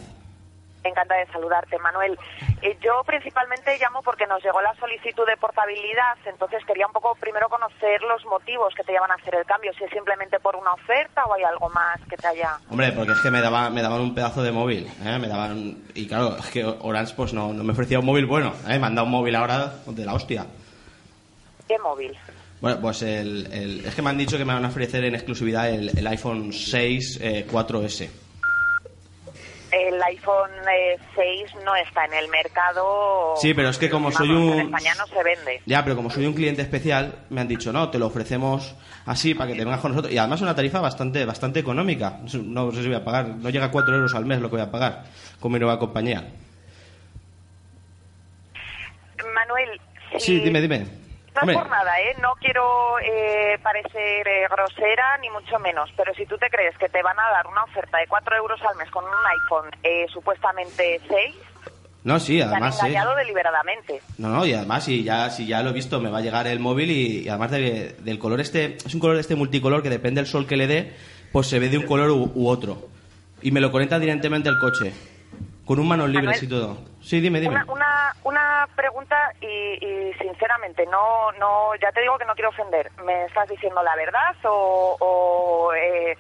Encantada 0.85 1.21
de 1.21 1.33
saludarte, 1.33 1.79
Manuel. 1.79 2.19
Eh, 2.61 2.77
yo 2.83 3.03
principalmente 3.07 3.77
llamo 3.81 4.03
porque 4.03 4.27
nos 4.27 4.43
llegó 4.45 4.61
la 4.61 4.75
solicitud 4.77 5.27
de 5.27 5.37
portabilidad, 5.39 6.17
entonces 6.27 6.63
quería 6.67 6.87
un 6.87 6.93
poco 6.93 7.15
primero 7.19 7.49
conocer 7.49 8.03
los 8.03 8.23
motivos 8.27 8.75
que 8.75 8.85
te 8.85 8.93
llevan 8.93 9.11
a 9.11 9.15
hacer 9.15 9.35
el 9.35 9.47
cambio, 9.47 9.73
si 9.79 9.85
es 9.85 9.91
simplemente 9.91 10.39
por 10.41 10.57
una 10.57 10.73
oferta 10.75 11.25
o 11.25 11.33
hay 11.35 11.43
algo 11.43 11.71
más 11.71 11.99
que 12.09 12.17
te 12.19 12.27
haya... 12.27 12.59
Hombre, 12.69 12.93
porque 12.93 13.13
es 13.13 13.21
que 13.23 13.31
me, 13.31 13.41
daba, 13.41 13.71
me 13.71 13.81
daban 13.81 14.03
un 14.03 14.15
pedazo 14.15 14.43
de 14.43 14.53
móvil. 14.53 14.87
¿eh? 15.05 15.19
Me 15.19 15.27
daban... 15.29 15.85
Y 15.95 16.07
claro, 16.07 16.37
es 16.37 16.51
que 16.51 16.65
Orange 16.65 17.15
pues 17.17 17.33
no, 17.33 17.53
no 17.55 17.65
me 17.65 17.73
ofrecía 17.73 17.99
un 17.99 18.07
móvil 18.07 18.27
bueno. 18.27 18.53
¿eh? 18.69 18.79
Me 18.79 18.87
han 18.87 18.95
dado 18.95 19.07
un 19.07 19.13
móvil 19.13 19.35
ahora 19.37 19.73
de 19.87 20.05
la 20.05 20.13
hostia. 20.15 20.47
¿Qué 21.67 21.79
móvil? 21.79 22.15
Bueno, 22.61 22.79
pues 22.81 23.01
el, 23.03 23.49
el- 23.53 23.85
es 23.87 23.95
que 23.95 24.03
me 24.03 24.11
han 24.11 24.19
dicho 24.19 24.37
que 24.37 24.45
me 24.45 24.53
van 24.53 24.65
a 24.65 24.69
ofrecer 24.69 25.03
en 25.05 25.15
exclusividad 25.15 25.71
el, 25.71 25.97
el 25.99 26.07
iPhone 26.07 26.53
6 26.53 27.19
eh, 27.23 27.47
4S. 27.51 28.11
El 29.95 30.03
iPhone 30.03 30.51
eh, 30.71 30.99
6 31.15 31.65
no 31.65 31.75
está 31.77 32.05
en 32.07 32.15
el 32.15 32.29
mercado... 32.29 33.35
Sí, 33.37 33.55
pero 33.55 33.69
es 33.69 33.79
que 33.79 33.89
como 33.91 34.11
soy 34.11 34.31
un- 34.31 34.53
En 34.53 34.61
España 34.67 34.95
no 34.99 35.07
se 35.07 35.23
vende. 35.23 35.61
Ya, 35.67 35.85
pero 35.85 35.97
como 35.97 36.11
soy 36.11 36.27
un 36.27 36.35
cliente 36.35 36.63
especial, 36.63 37.15
me 37.31 37.41
han 37.41 37.49
dicho, 37.49 37.73
no, 37.73 37.91
te 37.91 37.99
lo 37.99 38.07
ofrecemos 38.07 38.75
así 39.07 39.35
para 39.35 39.51
que 39.51 39.57
te 39.59 39.65
vengas 39.65 39.81
con 39.81 39.93
nosotros. 39.93 40.13
Y 40.13 40.19
además 40.19 40.41
una 40.41 40.55
tarifa 40.57 40.81
bastante 40.81 41.25
bastante 41.25 41.61
económica. 41.61 42.19
No 42.23 42.71
sé 42.73 42.83
si 42.83 42.87
voy 42.89 42.97
a 42.97 43.05
pagar, 43.05 43.29
no 43.29 43.51
llega 43.51 43.67
a 43.67 43.71
4 43.71 43.95
euros 43.95 44.15
al 44.15 44.25
mes 44.27 44.41
lo 44.41 44.49
que 44.49 44.57
voy 44.57 44.65
a 44.65 44.71
pagar 44.71 45.05
con 45.41 45.53
mi 45.53 45.59
nueva 45.59 45.79
compañía. 45.79 46.25
Manuel... 49.35 49.81
Sí, 50.13 50.21
si- 50.21 50.41
dime, 50.41 50.61
dime. 50.61 51.04
No 51.35 51.41
Hombre, 51.41 51.57
es 51.57 51.63
por 51.63 51.71
nada, 51.71 52.01
¿eh? 52.01 52.17
No 52.23 52.35
quiero 52.41 52.99
eh, 53.01 53.59
parecer 53.63 54.27
eh, 54.29 54.47
grosera, 54.51 55.19
ni 55.21 55.29
mucho 55.31 55.59
menos, 55.59 55.91
pero 55.97 56.15
si 56.15 56.27
tú 56.27 56.39
te 56.39 56.49
crees 56.49 56.77
que 56.79 56.89
te 56.89 57.03
van 57.03 57.19
a 57.19 57.29
dar 57.31 57.47
una 57.49 57.65
oferta 57.65 57.99
de 57.99 58.07
4 58.07 58.37
euros 58.37 58.61
al 58.63 58.77
mes 58.77 58.89
con 58.91 59.05
un 59.05 59.11
iPhone 59.11 59.71
eh, 59.83 60.07
supuestamente 60.13 61.01
6, 61.09 61.35
No, 62.05 62.21
sí, 62.21 62.41
han 62.41 62.51
además. 62.51 62.79
sí. 62.79 62.87
engañado 62.87 63.17
deliberadamente. 63.17 64.01
No, 64.19 64.29
no, 64.29 64.47
y 64.47 64.55
además, 64.55 64.85
si 64.85 65.03
ya, 65.03 65.29
si 65.31 65.47
ya 65.47 65.63
lo 65.63 65.71
he 65.71 65.73
visto, 65.73 66.01
me 66.01 66.11
va 66.11 66.19
a 66.19 66.23
llegar 66.23 66.47
el 66.47 66.61
móvil 66.61 66.91
y, 66.93 67.23
y 67.25 67.29
además 67.29 67.51
de- 67.51 67.97
del 67.99 68.19
color 68.21 68.41
este, 68.41 68.77
es 68.77 68.95
un 68.95 69.01
color 69.01 69.17
este 69.17 69.35
multicolor 69.35 69.83
que 69.83 69.91
depende 69.91 70.21
del 70.21 70.31
sol 70.31 70.47
que 70.47 70.57
le 70.57 70.67
dé, 70.69 70.95
pues 71.33 71.49
se 71.49 71.59
ve 71.59 71.69
de 71.69 71.79
un 71.79 71.87
color 71.87 72.11
u, 72.11 72.31
u 72.35 72.49
otro. 72.49 72.89
Y 73.43 73.51
me 73.51 73.61
lo 73.61 73.73
conecta 73.73 73.99
directamente 73.99 74.49
el 74.49 74.59
coche, 74.59 74.93
con 75.65 75.79
un 75.81 75.89
manos 75.89 76.09
libres 76.11 76.43
Manuel, 76.43 76.45
y 76.45 76.49
todo. 76.49 76.79
Sí, 77.01 77.21
dime, 77.21 77.41
dime. 77.41 77.55
Una, 77.55 77.65
una, 77.73 78.15
una 78.25 78.69
pregunta 78.77 79.17
y, 79.41 79.47
y 79.47 80.13
sinceramente, 80.21 80.85
no, 80.87 81.33
no, 81.39 81.75
ya 81.81 81.91
te 81.93 82.01
digo 82.03 82.17
que 82.19 82.25
no 82.25 82.35
quiero 82.35 82.51
ofender. 82.51 82.91
¿Me 83.05 83.25
estás 83.27 83.49
diciendo 83.49 83.83
la 83.83 83.95
verdad 83.97 84.35
o, 84.45 84.97
o, 85.01 85.75
eh, 85.75 86.17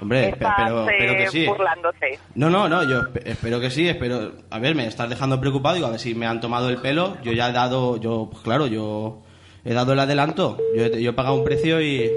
Hombre, 0.00 0.30
estás 0.30 0.54
pero, 0.56 0.84
pero 0.86 1.12
que 1.14 1.24
eh, 1.24 1.28
sí. 1.30 1.46
burlándote? 1.46 2.18
No, 2.34 2.50
no, 2.50 2.68
no, 2.68 2.82
yo 2.82 3.02
espe- 3.02 3.22
espero 3.24 3.60
que 3.60 3.70
sí, 3.70 3.88
espero... 3.88 4.32
A 4.50 4.58
ver, 4.58 4.74
me 4.74 4.86
estás 4.86 5.08
dejando 5.08 5.40
preocupado, 5.40 5.74
digo, 5.76 5.86
a 5.86 5.90
ver 5.90 6.00
si 6.00 6.14
me 6.14 6.26
han 6.26 6.40
tomado 6.40 6.68
el 6.70 6.78
pelo. 6.80 7.16
Yo 7.22 7.32
ya 7.32 7.48
he 7.48 7.52
dado, 7.52 7.98
yo, 7.98 8.28
pues 8.30 8.42
claro, 8.42 8.66
yo 8.66 9.22
he 9.64 9.72
dado 9.74 9.92
el 9.92 10.00
adelanto. 10.00 10.58
Yo 10.74 10.84
he, 10.86 11.02
yo 11.02 11.10
he 11.10 11.14
pagado 11.14 11.36
un 11.36 11.44
precio 11.44 11.80
y... 11.80 12.10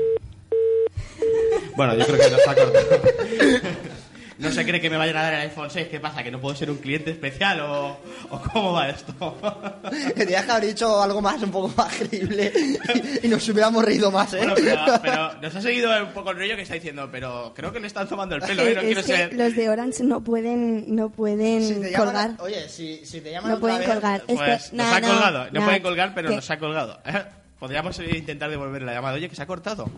Bueno, 1.75 1.93
yo 1.95 2.05
creo 2.05 2.17
que 2.19 2.31
nos 2.31 2.47
ha 2.47 2.55
cortado. 2.55 3.01
No 4.37 4.51
se 4.51 4.65
cree 4.65 4.81
que 4.81 4.89
me 4.89 4.97
vayan 4.97 5.15
a 5.15 5.21
dar 5.23 5.33
el 5.35 5.41
iPhone 5.41 5.69
6. 5.69 5.87
¿Qué 5.87 5.99
pasa? 5.99 6.21
¿Que 6.21 6.29
no 6.29 6.41
puedo 6.41 6.53
ser 6.55 6.69
un 6.69 6.77
cliente 6.77 7.11
especial 7.11 7.61
o, 7.61 7.97
o 8.29 8.41
cómo 8.51 8.73
va 8.73 8.89
esto? 8.89 9.13
Tenías 10.15 10.43
que 10.45 10.51
haber 10.51 10.65
dicho 10.67 11.01
algo 11.01 11.21
más, 11.21 11.41
un 11.41 11.51
poco 11.51 11.71
más 11.77 11.93
creíble 11.95 12.51
y, 13.23 13.25
y 13.25 13.29
nos 13.29 13.47
hubiéramos 13.47 13.83
reído 13.85 14.11
más, 14.11 14.33
¿eh? 14.33 14.39
Bueno, 14.39 14.55
pero, 14.55 14.85
pero 15.01 15.33
nos 15.41 15.55
ha 15.55 15.61
seguido 15.61 15.89
un 16.03 16.11
poco 16.11 16.31
el 16.31 16.37
rollo 16.37 16.55
que 16.57 16.63
está 16.63 16.73
diciendo, 16.73 17.07
pero 17.11 17.53
creo 17.55 17.71
que 17.71 17.79
le 17.79 17.87
están 17.87 18.09
tomando 18.09 18.35
el 18.35 18.41
pelo, 18.41 18.63
¿eh? 18.63 18.73
No 18.75 18.81
es 18.81 18.85
quiero 18.85 19.01
que 19.03 19.07
ser... 19.07 19.33
los 19.33 19.55
de 19.55 19.69
Orange 19.69 20.03
no 20.03 20.21
pueden, 20.21 20.95
no 20.95 21.09
pueden 21.09 21.65
Si 21.67 21.73
te 21.75 21.91
llaman- 21.91 22.05
colgar. 22.05 22.31
Oye, 22.39 22.67
si, 22.67 23.05
si 23.05 23.21
te 23.21 23.31
llaman 23.31 23.51
No 23.51 23.55
otra 23.57 23.61
pueden 23.61 23.79
vez- 23.79 23.89
colgar. 23.89 24.23
Es 24.27 24.35
Pues 24.37 24.69
que- 24.69 24.75
nos 24.75 24.85
no, 24.89 24.95
ha 24.95 25.01
colgado. 25.01 25.45
No, 25.45 25.59
no, 25.59 25.65
pueden 25.65 25.81
colgar, 25.81 26.11
pero 26.13 26.29
que- 26.29 26.35
nos 26.35 26.51
ha 26.51 26.57
colgado. 26.59 26.99
Podríamos 27.59 27.97
intentar 27.99 28.49
devolver 28.49 28.81
la 28.81 28.93
llamada. 28.93 29.15
Oye, 29.15 29.29
que 29.29 29.35
se 29.35 29.41
ha 29.41 29.47
cortado. 29.47 29.89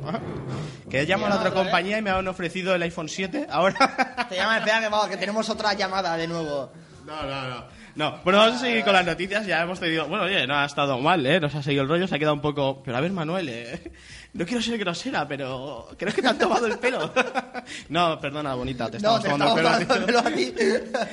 Que 0.90 1.02
he 1.02 1.06
llamado 1.06 1.28
a 1.28 1.30
la 1.30 1.36
otra 1.38 1.50
otra 1.50 1.62
vez. 1.62 1.72
compañía 1.72 1.98
y 1.98 2.02
me 2.02 2.12
han 2.12 2.28
ofrecido 2.28 2.76
el 2.76 2.82
iPhone 2.84 3.10
7. 3.10 3.48
Ahora. 3.50 4.28
Te 4.30 4.36
llaman, 4.36 4.60
espera 4.60 4.80
que, 4.80 4.90
vamos, 4.90 5.08
que 5.08 5.18
tenemos 5.18 5.50
otra 5.50 5.74
llamada 5.74 6.16
de 6.16 6.28
nuevo. 6.28 6.72
No, 7.06 7.24
no, 7.24 7.50
no. 7.50 7.66
No, 7.98 8.20
bueno, 8.24 8.38
vamos 8.38 8.58
a 8.58 8.60
seguir 8.60 8.84
con 8.84 8.94
las 8.94 9.04
noticias. 9.04 9.48
Ya 9.48 9.64
hemos 9.64 9.80
tenido. 9.80 10.08
Bueno, 10.08 10.26
oye, 10.26 10.46
no 10.46 10.54
ha 10.54 10.66
estado 10.66 11.00
mal, 11.00 11.26
¿eh? 11.26 11.40
Nos 11.40 11.56
ha 11.56 11.64
seguido 11.64 11.82
el 11.82 11.90
rollo, 11.90 12.08
se 12.08 12.14
ha 12.14 12.20
quedado 12.20 12.36
un 12.36 12.42
poco. 12.42 12.84
Pero 12.86 12.96
a 12.96 13.02
ver, 13.02 13.12
Manuel, 13.12 13.50
¿eh? 13.50 13.92
No 14.34 14.46
quiero 14.46 14.62
ser 14.62 14.78
grosera, 14.78 15.28
pero. 15.28 15.88
¿Crees 15.98 16.14
que 16.14 16.22
te 16.22 16.28
han 16.28 16.38
tomado 16.38 16.68
el 16.68 16.78
pelo? 16.78 17.12
no, 17.90 18.20
perdona, 18.20 18.54
bonita, 18.54 18.92
te 18.92 19.00
No, 19.00 19.18
estamos 19.18 19.24
te 19.24 19.30
tomando 19.30 19.58
el 19.58 19.88
pelo. 19.88 19.88
tomando 19.88 19.96
el 19.96 20.06
pelo 20.06 20.20
a 20.20 20.32
ti. 20.32 20.54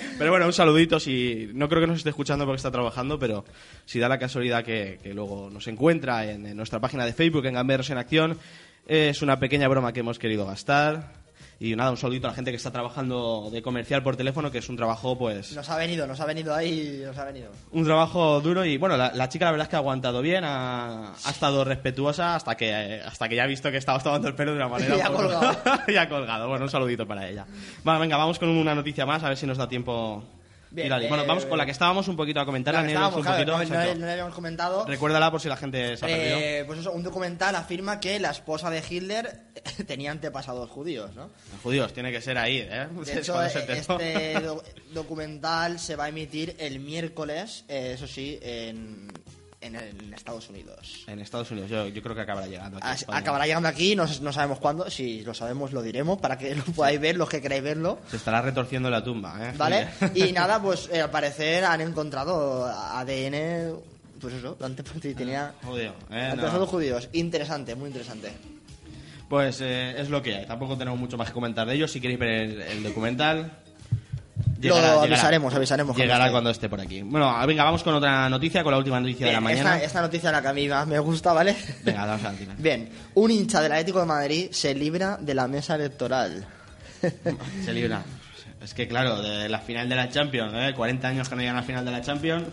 Pero 0.18 0.30
bueno, 0.30 0.44
un 0.44 0.52
saludito. 0.52 1.00
Si, 1.00 1.48
no 1.54 1.70
creo 1.70 1.80
que 1.80 1.86
nos 1.86 1.96
esté 1.96 2.10
escuchando 2.10 2.44
porque 2.44 2.58
está 2.58 2.70
trabajando, 2.70 3.18
pero 3.18 3.46
si 3.86 3.98
da 3.98 4.06
la 4.10 4.18
casualidad 4.18 4.62
que, 4.62 4.98
que 5.02 5.14
luego 5.14 5.48
nos 5.50 5.66
encuentra 5.68 6.30
en, 6.30 6.44
en 6.44 6.54
nuestra 6.54 6.80
página 6.80 7.06
de 7.06 7.14
Facebook, 7.14 7.46
en 7.46 7.54
Gamberos 7.54 7.88
en 7.88 7.96
Acción, 7.96 8.38
es 8.86 9.22
una 9.22 9.38
pequeña 9.38 9.68
broma 9.68 9.94
que 9.94 10.00
hemos 10.00 10.18
querido 10.18 10.44
gastar. 10.44 11.23
Y 11.60 11.76
nada, 11.76 11.90
un 11.90 11.96
saludito 11.96 12.26
a 12.26 12.30
la 12.30 12.34
gente 12.34 12.50
que 12.50 12.56
está 12.56 12.70
trabajando 12.70 13.48
de 13.52 13.62
comercial 13.62 14.02
por 14.02 14.16
teléfono, 14.16 14.50
que 14.50 14.58
es 14.58 14.68
un 14.68 14.76
trabajo, 14.76 15.16
pues, 15.16 15.52
Nos 15.54 15.68
ha 15.68 15.76
venido, 15.76 16.06
nos 16.06 16.20
ha 16.20 16.26
venido 16.26 16.54
ahí, 16.54 17.02
nos 17.04 17.16
ha 17.16 17.24
venido. 17.24 17.50
un 17.72 17.84
trabajo 17.84 18.40
duro. 18.40 18.64
Y 18.64 18.76
bueno, 18.76 18.96
la, 18.96 19.12
la 19.14 19.28
chica 19.28 19.44
la 19.46 19.52
verdad 19.52 19.66
es 19.66 19.70
que 19.70 19.76
ha 19.76 19.78
aguantado 19.78 20.20
bien, 20.20 20.44
ha, 20.44 21.12
ha 21.12 21.30
estado 21.30 21.64
respetuosa 21.64 22.34
hasta 22.34 22.56
que, 22.56 22.70
eh, 22.70 23.02
hasta 23.02 23.28
que 23.28 23.36
ya 23.36 23.44
ha 23.44 23.46
visto 23.46 23.70
que 23.70 23.76
estabas 23.76 24.02
tomando 24.02 24.28
el 24.28 24.34
pelo 24.34 24.52
de 24.52 24.56
una 24.58 24.68
manera. 24.68 24.96
Y 24.98 25.00
ha 25.00 25.10
colgado. 25.10 25.56
y 25.88 25.96
ha 25.96 26.08
colgado. 26.08 26.48
Bueno, 26.48 26.64
un 26.64 26.70
saludito 26.70 27.06
para 27.06 27.28
ella. 27.28 27.46
Bueno, 27.82 28.00
venga, 28.00 28.16
vamos 28.16 28.38
con 28.38 28.48
una 28.48 28.74
noticia 28.74 29.06
más, 29.06 29.22
a 29.22 29.28
ver 29.28 29.36
si 29.36 29.46
nos 29.46 29.58
da 29.58 29.68
tiempo. 29.68 30.24
Bien, 30.74 30.88
bueno, 31.08 31.22
eh, 31.22 31.26
vamos 31.26 31.46
con 31.46 31.56
la 31.56 31.64
que 31.64 31.70
estábamos 31.70 32.08
un 32.08 32.16
poquito 32.16 32.40
a 32.40 32.44
comentar. 32.44 32.74
La 32.74 32.82
la 32.82 32.88
estábamos, 32.88 33.16
un 33.16 33.22
claro, 33.22 33.52
poquito, 33.54 33.74
no, 33.74 33.94
no 33.94 34.06
le 34.06 34.12
habíamos 34.12 34.34
comentado. 34.34 34.84
Recuérdala 34.86 35.30
por 35.30 35.40
si 35.40 35.48
la 35.48 35.56
gente 35.56 35.96
se 35.96 36.04
ha 36.04 36.08
perdido. 36.08 36.36
Eh, 36.38 36.64
pues 36.66 36.80
eso, 36.80 36.90
un 36.92 37.02
documental 37.04 37.54
afirma 37.54 38.00
que 38.00 38.18
la 38.18 38.30
esposa 38.30 38.70
de 38.70 38.82
Hitler 38.88 39.42
tenía 39.86 40.10
antepasados 40.10 40.68
judíos, 40.70 41.14
¿no? 41.14 41.30
Los 41.52 41.60
judíos, 41.62 41.92
tiene 41.92 42.10
que 42.10 42.20
ser 42.20 42.38
ahí, 42.38 42.58
¿eh? 42.68 42.88
De 43.04 43.12
hecho, 43.20 43.40
este 43.42 44.40
do- 44.42 44.62
documental 44.92 45.78
se 45.78 45.94
va 45.96 46.04
a 46.04 46.08
emitir 46.08 46.56
el 46.58 46.80
miércoles, 46.80 47.64
eh, 47.68 47.92
eso 47.94 48.06
sí, 48.08 48.38
en, 48.42 49.06
en, 49.64 49.74
en 49.76 50.12
Estados 50.14 50.48
Unidos. 50.50 51.04
En 51.06 51.18
Estados 51.20 51.50
Unidos, 51.50 51.70
yo, 51.70 51.88
yo 51.88 52.02
creo 52.02 52.14
que 52.14 52.20
acabará 52.20 52.46
llegando 52.46 52.78
aquí. 52.80 53.04
a. 53.08 53.16
Acabará 53.16 53.46
llegando 53.46 53.68
aquí, 53.68 53.96
no, 53.96 54.06
no 54.20 54.32
sabemos 54.32 54.58
cuándo, 54.58 54.90
si 54.90 55.22
lo 55.22 55.34
sabemos 55.34 55.72
lo 55.72 55.82
diremos 55.82 56.18
para 56.20 56.36
que 56.38 56.54
lo 56.54 56.62
podáis 56.64 57.00
ver, 57.00 57.16
los 57.16 57.28
que 57.28 57.40
queráis 57.40 57.62
verlo. 57.62 57.98
Se 58.10 58.16
estará 58.16 58.42
retorciendo 58.42 58.90
la 58.90 59.02
tumba, 59.02 59.36
¿eh? 59.40 59.52
¿Vale? 59.56 59.88
Y 60.14 60.32
nada, 60.32 60.60
pues 60.60 60.88
eh, 60.92 61.00
al 61.00 61.10
parecer 61.10 61.64
han 61.64 61.80
encontrado 61.80 62.66
ADN, 62.66 63.76
pues 64.20 64.34
eso, 64.34 64.56
antepasados 64.62 65.14
tenía 65.16 65.54
Judío, 65.62 65.94
¿eh? 66.10 66.20
antepasados 66.30 66.60
No. 66.66 66.66
judíos. 66.66 67.08
Interesante, 67.12 67.74
muy 67.74 67.88
interesante. 67.88 68.32
Pues 69.28 69.60
eh, 69.62 69.94
es 70.00 70.10
lo 70.10 70.22
que 70.22 70.34
hay. 70.36 70.46
Tampoco 70.46 70.76
tenemos 70.76 71.00
mucho 71.00 71.16
más 71.16 71.28
que 71.28 71.34
comentar 71.34 71.66
de 71.66 71.74
ellos. 71.74 71.90
Si 71.90 72.00
queréis 72.00 72.20
ver 72.20 72.30
el, 72.30 72.60
el 72.62 72.82
documental. 72.82 73.58
Lo 74.60 74.76
avisaremos, 74.76 75.54
avisaremos 75.54 75.94
cuando 75.94 76.02
Llegará 76.02 76.24
esté. 76.24 76.32
cuando 76.32 76.50
esté 76.50 76.68
por 76.68 76.80
aquí. 76.80 77.02
Bueno, 77.02 77.34
venga, 77.46 77.64
vamos 77.64 77.82
con 77.82 77.94
otra 77.94 78.28
noticia, 78.28 78.62
con 78.62 78.72
la 78.72 78.78
última 78.78 78.98
noticia 79.00 79.26
de 79.26 79.32
la 79.32 79.40
mañana. 79.40 79.74
esta, 79.74 79.86
esta 79.86 80.00
noticia 80.00 80.30
es 80.30 80.32
la 80.32 80.40
que 80.42 80.48
a 80.48 80.52
mí 80.52 80.68
más 80.68 80.86
me 80.86 80.98
gusta, 80.98 81.32
¿vale? 81.32 81.54
Venga, 81.82 82.06
vamos 82.06 82.24
a 82.24 82.32
la. 82.32 82.54
Bien, 82.58 82.88
un 83.14 83.30
hincha 83.30 83.60
del 83.60 83.72
Atlético 83.72 84.00
de 84.00 84.06
Madrid 84.06 84.48
se 84.52 84.74
libra 84.74 85.18
de 85.20 85.34
la 85.34 85.46
mesa 85.48 85.74
electoral. 85.74 86.46
Se 87.64 87.72
libra. 87.74 88.02
Es 88.62 88.72
que 88.72 88.88
claro, 88.88 89.20
de 89.20 89.46
la 89.50 89.58
final 89.58 89.88
de 89.90 89.94
la 89.94 90.08
Champions, 90.08 90.52
¿eh? 90.54 90.72
40 90.74 91.06
años 91.08 91.28
que 91.28 91.34
no 91.34 91.42
llegan 91.42 91.56
a 91.56 91.60
la 91.60 91.66
final 91.66 91.84
de 91.84 91.90
la 91.90 92.00
Champions. 92.00 92.44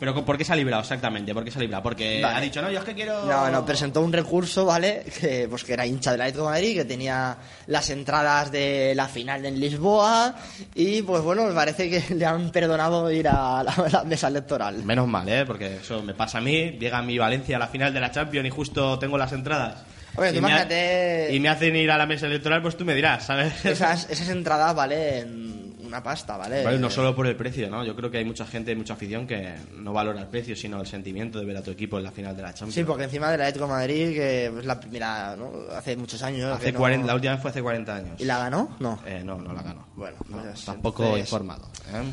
Pero 0.00 0.24
¿por 0.24 0.38
qué 0.38 0.44
se 0.44 0.52
ha 0.52 0.56
librado 0.56 0.82
exactamente? 0.82 1.34
¿Por 1.34 1.44
qué 1.44 1.50
se 1.50 1.58
ha 1.58 1.60
librado? 1.62 1.82
Porque 1.82 2.20
Vale. 2.22 2.36
ha 2.36 2.40
dicho, 2.40 2.62
no, 2.62 2.70
yo 2.70 2.78
es 2.78 2.84
que 2.84 2.94
quiero... 2.94 3.24
No, 3.24 3.50
no, 3.50 3.64
presentó 3.66 4.00
un 4.00 4.12
recurso, 4.12 4.64
¿vale? 4.64 5.04
Que, 5.20 5.46
pues 5.48 5.64
que 5.64 5.72
era 5.72 5.84
hincha 5.86 6.12
del 6.12 6.20
Atlético 6.20 6.44
de 6.44 6.50
Madrid, 6.50 6.74
que 6.76 6.84
tenía 6.84 7.36
las 7.66 7.90
entradas 7.90 8.52
de 8.52 8.94
la 8.94 9.08
final 9.08 9.44
en 9.44 9.58
Lisboa 9.58 10.34
y 10.74 11.02
pues 11.02 11.22
bueno, 11.22 11.44
me 11.46 11.52
parece 11.52 11.90
que 11.90 12.14
le 12.14 12.24
han 12.26 12.50
perdonado 12.50 13.10
ir 13.10 13.28
a 13.28 13.62
la, 13.64 13.74
la 13.90 14.04
mesa 14.04 14.28
electoral. 14.28 14.84
Menos 14.84 15.08
mal, 15.08 15.28
¿eh? 15.28 15.44
Porque 15.44 15.76
eso 15.76 16.02
me 16.02 16.14
pasa 16.14 16.38
a 16.38 16.40
mí. 16.40 16.76
Llega 16.78 17.02
mi 17.02 17.18
Valencia 17.18 17.56
a 17.56 17.58
la 17.60 17.68
final 17.68 17.92
de 17.92 18.00
la 18.00 18.10
Champions 18.10 18.46
y 18.46 18.50
justo 18.50 18.98
tengo 18.98 19.18
las 19.18 19.32
entradas. 19.32 19.82
Tú 20.14 20.22
y, 20.34 20.40
me 20.40 20.52
ha- 20.52 21.30
y 21.30 21.38
me 21.38 21.48
hacen 21.48 21.76
ir 21.76 21.90
a 21.92 21.96
la 21.98 22.04
mesa 22.06 22.26
electoral, 22.26 22.60
pues 22.60 22.76
tú 22.76 22.84
me 22.84 22.94
dirás, 22.94 23.26
¿sabes? 23.26 23.64
Esas, 23.64 24.06
esas 24.10 24.28
entradas 24.30 24.74
valen 24.74 25.57
una 25.88 26.02
pasta, 26.02 26.36
¿vale? 26.36 26.62
Vale, 26.64 26.78
no 26.78 26.88
solo 26.90 27.14
por 27.14 27.26
el 27.26 27.34
precio, 27.34 27.68
¿no? 27.68 27.84
Yo 27.84 27.96
creo 27.96 28.10
que 28.10 28.18
hay 28.18 28.24
mucha 28.24 28.46
gente, 28.46 28.74
mucha 28.76 28.92
afición 28.94 29.26
que 29.26 29.54
no 29.76 29.92
valora 29.92 30.20
el 30.20 30.28
precio, 30.28 30.54
sino 30.54 30.80
el 30.80 30.86
sentimiento 30.86 31.40
de 31.40 31.46
ver 31.46 31.56
a 31.56 31.62
tu 31.62 31.70
equipo 31.70 31.98
en 31.98 32.04
la 32.04 32.12
final 32.12 32.36
de 32.36 32.42
la 32.42 32.50
Champions. 32.54 32.74
Sí, 32.74 32.84
porque 32.84 33.04
encima 33.04 33.30
del 33.30 33.40
Atlético 33.40 33.64
de 33.66 33.70
Madrid, 33.72 34.12
que 34.14 34.46
es 34.46 34.64
la 34.64 34.78
primera, 34.78 35.34
¿no? 35.36 35.50
Hace 35.76 35.96
muchos 35.96 36.22
años. 36.22 36.52
Hace 36.54 36.66
que 36.66 36.72
no- 36.72 36.78
40 36.78 37.06
la 37.06 37.14
última 37.14 37.32
vez 37.32 37.42
fue 37.42 37.50
hace 37.50 37.62
40 37.62 37.96
años. 37.96 38.20
¿Y 38.20 38.24
la 38.24 38.38
ganó? 38.38 38.76
No. 38.78 38.98
Eh, 39.06 39.22
no, 39.24 39.36
no 39.38 39.52
la 39.52 39.62
ganó. 39.62 39.86
Bueno, 39.96 40.16
No, 40.28 40.42
pues 40.42 40.64
tampoco 40.64 41.02
entonces- 41.04 41.26
informado. 41.26 41.68
¿eh? 41.92 42.12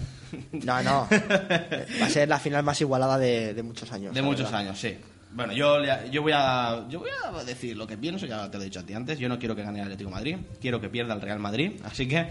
No, 0.63 0.81
no. 0.83 1.07
Va 2.01 2.05
a 2.05 2.09
ser 2.09 2.27
la 2.27 2.39
final 2.39 2.63
más 2.63 2.79
igualada 2.81 3.17
de, 3.17 3.53
de 3.53 3.63
muchos 3.63 3.91
años. 3.91 4.13
De 4.13 4.21
muchos 4.21 4.45
verdad. 4.45 4.61
años, 4.61 4.79
sí. 4.79 4.97
Bueno, 5.33 5.51
yo, 5.51 5.77
yo, 6.11 6.21
voy 6.21 6.31
a, 6.33 6.85
yo 6.89 6.99
voy 6.99 7.09
a 7.25 7.43
decir 7.43 7.75
lo 7.75 7.85
que 7.85 7.97
pienso, 7.97 8.25
ya 8.25 8.49
te 8.49 8.55
lo 8.57 8.63
he 8.63 8.67
dicho 8.67 8.79
a 8.79 8.83
ti 8.83 8.93
antes. 8.93 9.19
Yo 9.19 9.27
no 9.27 9.37
quiero 9.37 9.53
que 9.53 9.63
gane 9.63 9.79
el 9.79 9.83
Atlético 9.83 10.09
de 10.09 10.15
Madrid, 10.15 10.37
quiero 10.61 10.79
que 10.79 10.87
pierda 10.87 11.13
el 11.13 11.19
Real 11.19 11.39
Madrid. 11.39 11.73
Así 11.83 12.07
que 12.07 12.27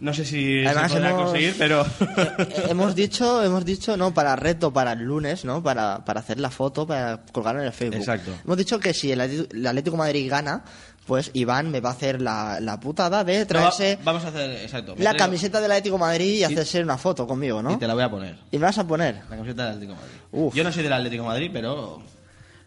no 0.00 0.12
sé 0.14 0.24
si 0.24 0.64
Además 0.66 0.90
se 0.90 0.96
podrá 0.98 1.10
hemos- 1.10 1.22
conseguir, 1.24 1.54
pero... 1.58 1.86
Hemos 2.68 2.94
dicho, 2.94 3.42
hemos 3.44 3.64
dicho, 3.64 3.96
no, 3.96 4.12
para 4.14 4.34
reto 4.36 4.72
para 4.72 4.92
el 4.92 5.00
lunes, 5.00 5.44
¿no? 5.44 5.62
Para, 5.62 6.04
para 6.04 6.20
hacer 6.20 6.40
la 6.40 6.50
foto, 6.50 6.86
para 6.86 7.20
colgarla 7.32 7.60
en 7.62 7.66
el 7.68 7.72
Facebook. 7.72 7.96
Exacto. 7.98 8.30
Hemos 8.44 8.56
dicho 8.56 8.78
que 8.78 8.92
si 8.94 9.12
el, 9.12 9.20
Atlético- 9.20 9.54
el 9.56 9.66
Atlético 9.66 9.96
de 9.96 9.98
Madrid 9.98 10.30
gana, 10.30 10.64
pues 11.06 11.30
Iván 11.34 11.70
me 11.70 11.80
va 11.80 11.90
a 11.90 11.92
hacer 11.92 12.20
la, 12.22 12.58
la 12.60 12.78
putada 12.78 13.24
de 13.24 13.40
No, 13.40 13.46
traerse 13.46 13.98
vamos 14.04 14.24
a 14.24 14.28
hacer, 14.28 14.50
exacto. 14.62 14.94
la 14.98 15.14
camiseta 15.14 15.60
del 15.60 15.70
Atlético 15.72 15.98
Madrid 15.98 16.34
y 16.38 16.44
hacerse 16.44 16.82
una 16.82 16.98
foto 16.98 17.26
conmigo, 17.26 17.62
¿no? 17.62 17.72
Y 17.72 17.76
te 17.78 17.86
la 17.86 17.94
voy 17.94 18.02
a 18.04 18.10
poner. 18.10 18.36
Y 18.50 18.58
me 18.58 18.64
vas 18.66 18.78
a 18.78 18.86
poner. 18.86 19.16
La 19.28 19.36
camiseta 19.36 19.64
del 19.64 19.72
Atlético 19.74 19.94
de 19.94 20.00
Madrid. 20.00 20.18
Uf. 20.32 20.54
Yo 20.54 20.62
no 20.64 20.72
soy 20.72 20.82
del 20.84 20.92
Atlético 20.92 21.24
Madrid, 21.24 21.50
pero 21.52 22.00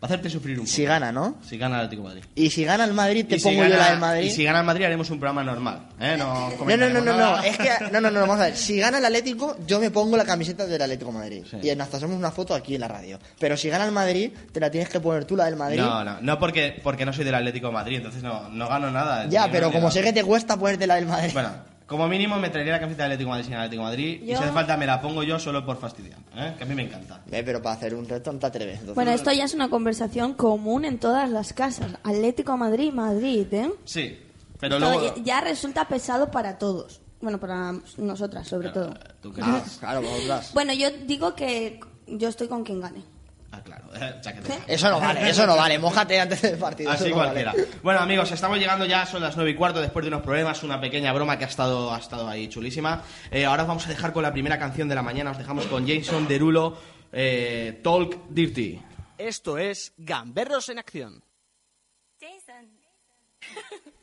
a 0.03 0.07
hacerte 0.07 0.29
sufrir 0.29 0.59
un 0.59 0.65
poco. 0.65 0.75
Si 0.75 0.83
gana, 0.85 1.11
¿no? 1.11 1.37
Si 1.47 1.57
gana 1.57 1.75
el 1.79 1.85
Atlético 1.85 2.03
de 2.09 2.15
Madrid. 2.15 2.23
Y 2.35 2.49
si 2.49 2.63
gana 2.63 2.83
el 2.85 2.93
Madrid, 2.93 3.25
te 3.27 3.35
Y 3.35 3.39
si 3.39 3.43
pongo 3.49 3.63
yo 3.63 3.69
la 3.69 3.89
del 3.91 3.99
Madrid. 3.99 4.23
Y 4.25 4.29
si 4.31 4.43
gana 4.43 4.59
el 4.59 4.65
Madrid 4.65 4.85
haremos 4.85 5.09
un 5.09 5.19
programa 5.19 5.43
normal, 5.43 5.87
¿eh? 5.99 6.15
No, 6.17 6.49
No, 6.49 6.77
no, 6.77 6.89
no, 6.89 7.01
no, 7.01 7.17
no, 7.17 7.43
es 7.43 7.57
que, 7.57 7.69
no, 7.91 8.01
no, 8.01 8.11
no, 8.11 8.19
vamos 8.21 8.39
a 8.39 8.43
ver, 8.45 8.55
si 8.57 8.77
gana 8.79 8.97
el 8.99 9.05
Atlético, 9.05 9.57
yo 9.65 9.79
me 9.79 9.91
pongo 9.91 10.15
la 10.17 10.25
camiseta 10.25 10.65
del 10.65 10.81
Atlético 10.81 11.11
de 11.11 11.17
Madrid 11.17 11.43
Sí. 11.49 11.57
y 11.69 11.75
nos 11.75 11.93
hacemos 11.93 12.15
una 12.17 12.31
foto 12.31 12.53
aquí 12.55 12.75
en 12.75 12.81
la 12.81 12.87
radio. 12.87 13.19
Pero 13.39 13.55
si 13.57 13.69
gana 13.69 13.85
el 13.85 13.91
Madrid, 13.91 14.31
te 14.51 14.59
la 14.59 14.69
tienes 14.69 14.89
que 14.89 14.99
poner 14.99 15.25
tú 15.25 15.35
la 15.35 15.45
del 15.45 15.55
Madrid. 15.55 15.79
No, 15.79 16.03
no, 16.03 16.19
no 16.21 16.39
porque, 16.39 16.79
porque 16.83 17.05
no 17.05 17.13
soy 17.13 17.25
del 17.25 17.35
Atlético 17.35 17.67
de 17.67 17.73
Madrid, 17.73 17.97
entonces 17.97 18.21
no, 18.23 18.49
no 18.49 18.67
gano 18.67 18.91
nada. 18.91 19.27
ya, 19.29 19.49
pero 19.51 19.71
como 19.71 19.89
sé 19.91 20.01
que 20.01 20.13
te 20.13 20.23
cuesta 20.23 20.57
ponerte 20.57 20.85
la 20.87 20.95
del 20.95 21.05
Madrid. 21.07 21.31
Bueno, 21.33 21.49
como 21.87 22.07
mínimo 22.07 22.37
me 22.39 22.49
traería 22.49 22.73
la 22.73 22.79
camiseta 22.79 23.03
del 23.03 23.13
Atlético 23.13 23.29
de 23.29 23.31
Madrid 23.31 23.45
sin 23.45 23.53
el 23.53 23.59
Atlético 23.59 23.83
de 23.83 23.89
Madrid 23.89 24.21
y 24.23 24.25
si 24.27 24.33
hace 24.33 24.51
falta 24.51 24.77
me 24.77 24.85
la 24.85 25.01
pongo 25.01 25.23
yo 25.23 25.39
solo 25.39 25.65
por 25.65 25.77
fastidiar, 25.77 26.19
¿eh? 26.35 26.53
Que 26.57 26.63
a 26.63 26.67
mí 26.67 26.75
me 26.75 26.83
encanta. 26.83 27.21
Eh, 27.31 27.43
pero 27.45 27.61
para 27.61 27.75
hacer 27.75 27.93
un 27.95 28.07
reto 28.07 28.31
no 28.33 28.39
te 28.39 28.45
atreves. 28.47 28.75
entonces- 28.75 28.95
Bueno, 28.95 29.11
esto 29.11 29.31
ya 29.31 29.43
es 29.45 29.53
una 29.53 29.69
conversación 29.69 30.33
común 30.33 30.85
en 30.85 30.97
todas 30.99 31.29
las 31.29 31.53
casas. 31.53 31.91
Atlético 32.03 32.57
Madrid, 32.57 32.91
Madrid, 32.93 33.47
¿eh? 33.53 33.71
Sí, 33.85 34.17
pero 34.59 34.77
Esto 34.77 34.89
luego... 34.89 35.15
ya- 35.17 35.23
ya 35.23 35.41
resulta 35.41 35.87
pesado 35.87 36.31
para 36.31 36.57
todos. 36.57 37.01
Bueno, 37.21 37.39
para 37.39 37.73
nosotras, 37.97 38.47
sobre 38.47 38.69
todo. 38.69 38.93
¿Tú 39.21 39.33
Ah, 39.41 39.63
claro, 39.79 40.01
vosotras. 40.01 40.51
Bueno, 40.53 40.73
yo 40.73 40.89
digo 41.05 41.35
que 41.35 41.79
yo 42.07 42.27
estoy 42.29 42.47
con 42.49 42.63
quien 42.63 42.81
gane. 42.81 43.01
Ah, 43.53 43.61
claro. 43.63 43.85
Eso 44.67 44.89
no 44.89 44.99
vale, 44.99 45.29
eso 45.29 45.45
no 45.45 45.55
vale. 45.55 45.77
Mójate 45.77 46.19
antes 46.19 46.41
del 46.41 46.57
partido. 46.57 46.89
Así 46.89 47.11
vale. 47.11 47.13
cualquiera. 47.13 47.53
Bueno, 47.83 47.99
amigos, 47.99 48.31
estamos 48.31 48.57
llegando 48.57 48.85
ya, 48.85 49.05
son 49.05 49.21
las 49.21 49.35
9 49.35 49.51
y 49.51 49.55
cuarto, 49.55 49.79
después 49.79 50.03
de 50.03 50.07
unos 50.07 50.23
problemas, 50.23 50.63
una 50.63 50.81
pequeña 50.81 51.13
broma 51.13 51.37
que 51.37 51.45
ha 51.45 51.47
estado, 51.47 51.93
ha 51.93 51.99
estado 51.99 52.27
ahí 52.27 52.47
chulísima. 52.47 53.03
Eh, 53.29 53.45
ahora 53.45 53.61
os 53.63 53.67
vamos 53.67 53.85
a 53.85 53.89
dejar 53.89 54.11
con 54.11 54.23
la 54.23 54.31
primera 54.31 54.57
canción 54.57 54.89
de 54.89 54.95
la 54.95 55.03
mañana, 55.03 55.29
os 55.31 55.37
dejamos 55.37 55.67
con 55.67 55.87
Jason 55.87 56.27
Derulo, 56.27 56.77
eh, 57.11 57.79
Talk 57.83 58.27
Dirty. 58.29 58.81
Esto 59.19 59.59
es 59.59 59.93
Gamberros 59.97 60.69
en 60.69 60.79
Acción. 60.79 61.23
Jason. 62.19 62.71
Jason 63.39 64.02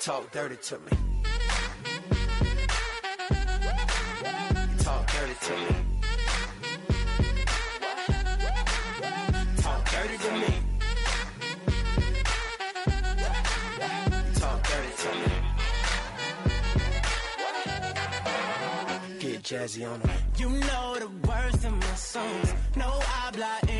Talk 0.00 0.30
dirty 0.32 0.56
to 0.56 0.78
me. 0.78 0.92
Talk 4.78 5.06
dirty 5.12 5.34
to 5.46 5.52
me. 5.58 5.74
Talk 9.58 9.90
dirty 9.90 10.16
to 10.16 10.30
me. 10.32 10.52
Talk 14.36 14.58
dirty 14.70 14.92
to 15.02 15.10
me. 15.20 15.30
Get 19.18 19.42
jazzy 19.42 19.84
on 19.86 19.92
on 19.92 20.00
'em. 20.00 20.10
You 20.38 20.48
know 20.48 20.98
the 20.98 21.08
words 21.28 21.62
in 21.64 21.74
my 21.78 21.94
songs. 21.94 22.54
No 22.74 22.90
habla 23.10 23.58
English. 23.68 23.79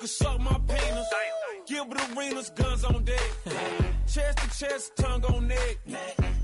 Can 0.00 0.08
suck 0.08 0.40
my 0.40 0.58
penis. 0.66 1.06
Gilbert 1.66 2.00
arenas, 2.16 2.50
guns 2.50 2.84
on 2.84 3.04
deck. 3.04 3.30
chest 4.08 4.38
to 4.38 4.58
chest, 4.58 4.96
tongue 4.96 5.24
on 5.26 5.46
neck. 5.46 5.76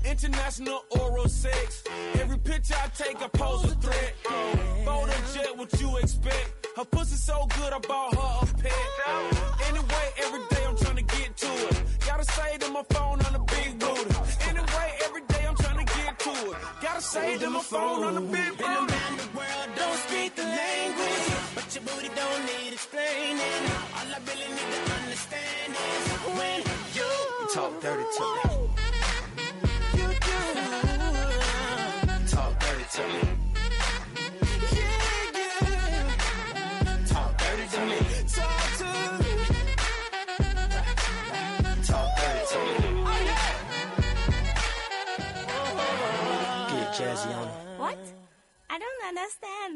International 0.05 0.85
oral 0.91 1.27
sex. 1.27 1.83
Every 2.21 2.37
picture 2.37 2.75
I 2.75 2.87
take, 2.89 3.19
I 3.21 3.27
pose 3.27 3.63
a 3.65 3.75
threat. 3.75 4.13
Bold 4.85 5.09
and 5.09 5.23
jet, 5.33 5.57
what 5.57 5.81
you 5.81 5.97
expect? 5.97 6.67
Her 6.77 6.85
pussy 6.85 7.15
so 7.15 7.47
good, 7.57 7.73
I 7.73 7.79
bought 7.79 8.13
her 8.13 8.47
a 8.47 8.61
pet. 8.61 8.73
Anyway, 9.67 10.05
every 10.23 10.41
day 10.51 10.63
I'm 10.67 10.77
trying 10.77 10.97
to 10.97 11.03
get 11.17 11.35
to 11.37 11.51
it. 11.69 11.83
Gotta 12.05 12.25
say 12.25 12.57
to 12.59 12.69
my 12.69 12.83
phone 12.91 13.19
on 13.25 13.33
the 13.33 13.39
big 13.39 13.79
booty. 13.79 14.15
Anyway, 14.49 14.89
every 15.03 15.21
day 15.27 15.45
I'm 15.49 15.55
trying 15.55 15.83
to 15.83 15.93
get 15.97 16.19
to 16.19 16.29
it. 16.51 16.57
Gotta 16.81 17.01
say 17.01 17.37
to 17.39 17.49
my 17.49 17.61
phone 17.61 18.03
on 18.03 18.15
the 18.15 18.21
big 18.21 18.31
Been 18.31 18.55
booty. 18.57 18.93
around 18.93 19.17
the 19.19 19.29
world, 19.35 19.69
don't 19.75 19.97
speak 20.07 20.35
the 20.35 20.43
language, 20.43 21.36
your 21.75 21.83
booty 21.83 22.09
don't 22.15 22.45
need 22.45 22.73
explaining. 22.73 23.63
All 23.95 24.07
I 24.15 24.19
really 24.27 24.47
need 24.47 24.71
to 24.73 24.93
understand 25.01 25.73
is 25.73 26.07
when 26.37 26.59
you 26.95 27.11
Talk 27.53 27.73
dirty 27.81 28.03
to 28.17 28.23
me. 28.35 28.41
you 29.99 30.07
do. 30.27 30.39
Talk 32.27 32.53
dirty 32.59 32.85
to 32.95 33.03
me. 33.13 33.23
Yeah, 34.77 35.01
yeah. 35.33 36.11
Talk 37.07 37.31
dirty 37.37 37.65
to 37.73 37.79
me. 37.85 37.99
Talk 38.37 38.63
to 38.79 38.85
me. 38.85 39.29
Talk 41.83 42.09
dirty 42.17 42.43
to 42.51 42.57
me. 42.65 42.77
Oh, 45.49 46.67
Get 46.71 46.87
jazzy 46.97 47.31
on 47.35 47.47
'em. 47.47 47.53
What? 47.79 48.01
I 48.69 48.71
don't 48.79 49.01
understand. 49.07 49.73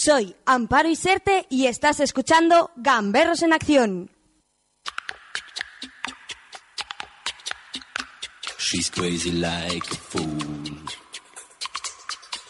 Soy 0.00 0.36
Amparo 0.46 0.88
Iserte 0.88 1.46
y 1.50 1.66
estás 1.66 1.98
escuchando 1.98 2.70
Gamberros 2.76 3.42
en 3.42 3.52
Acción. 3.52 4.12
She's 8.60 8.88
crazy 8.92 9.32
like 9.32 9.84
a 9.90 9.96
fool. 9.96 10.22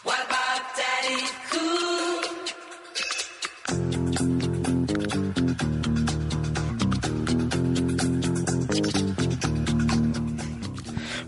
What 0.04 0.18
about 0.26 0.60
Daddy 0.76 1.24
Cool? 1.50 1.88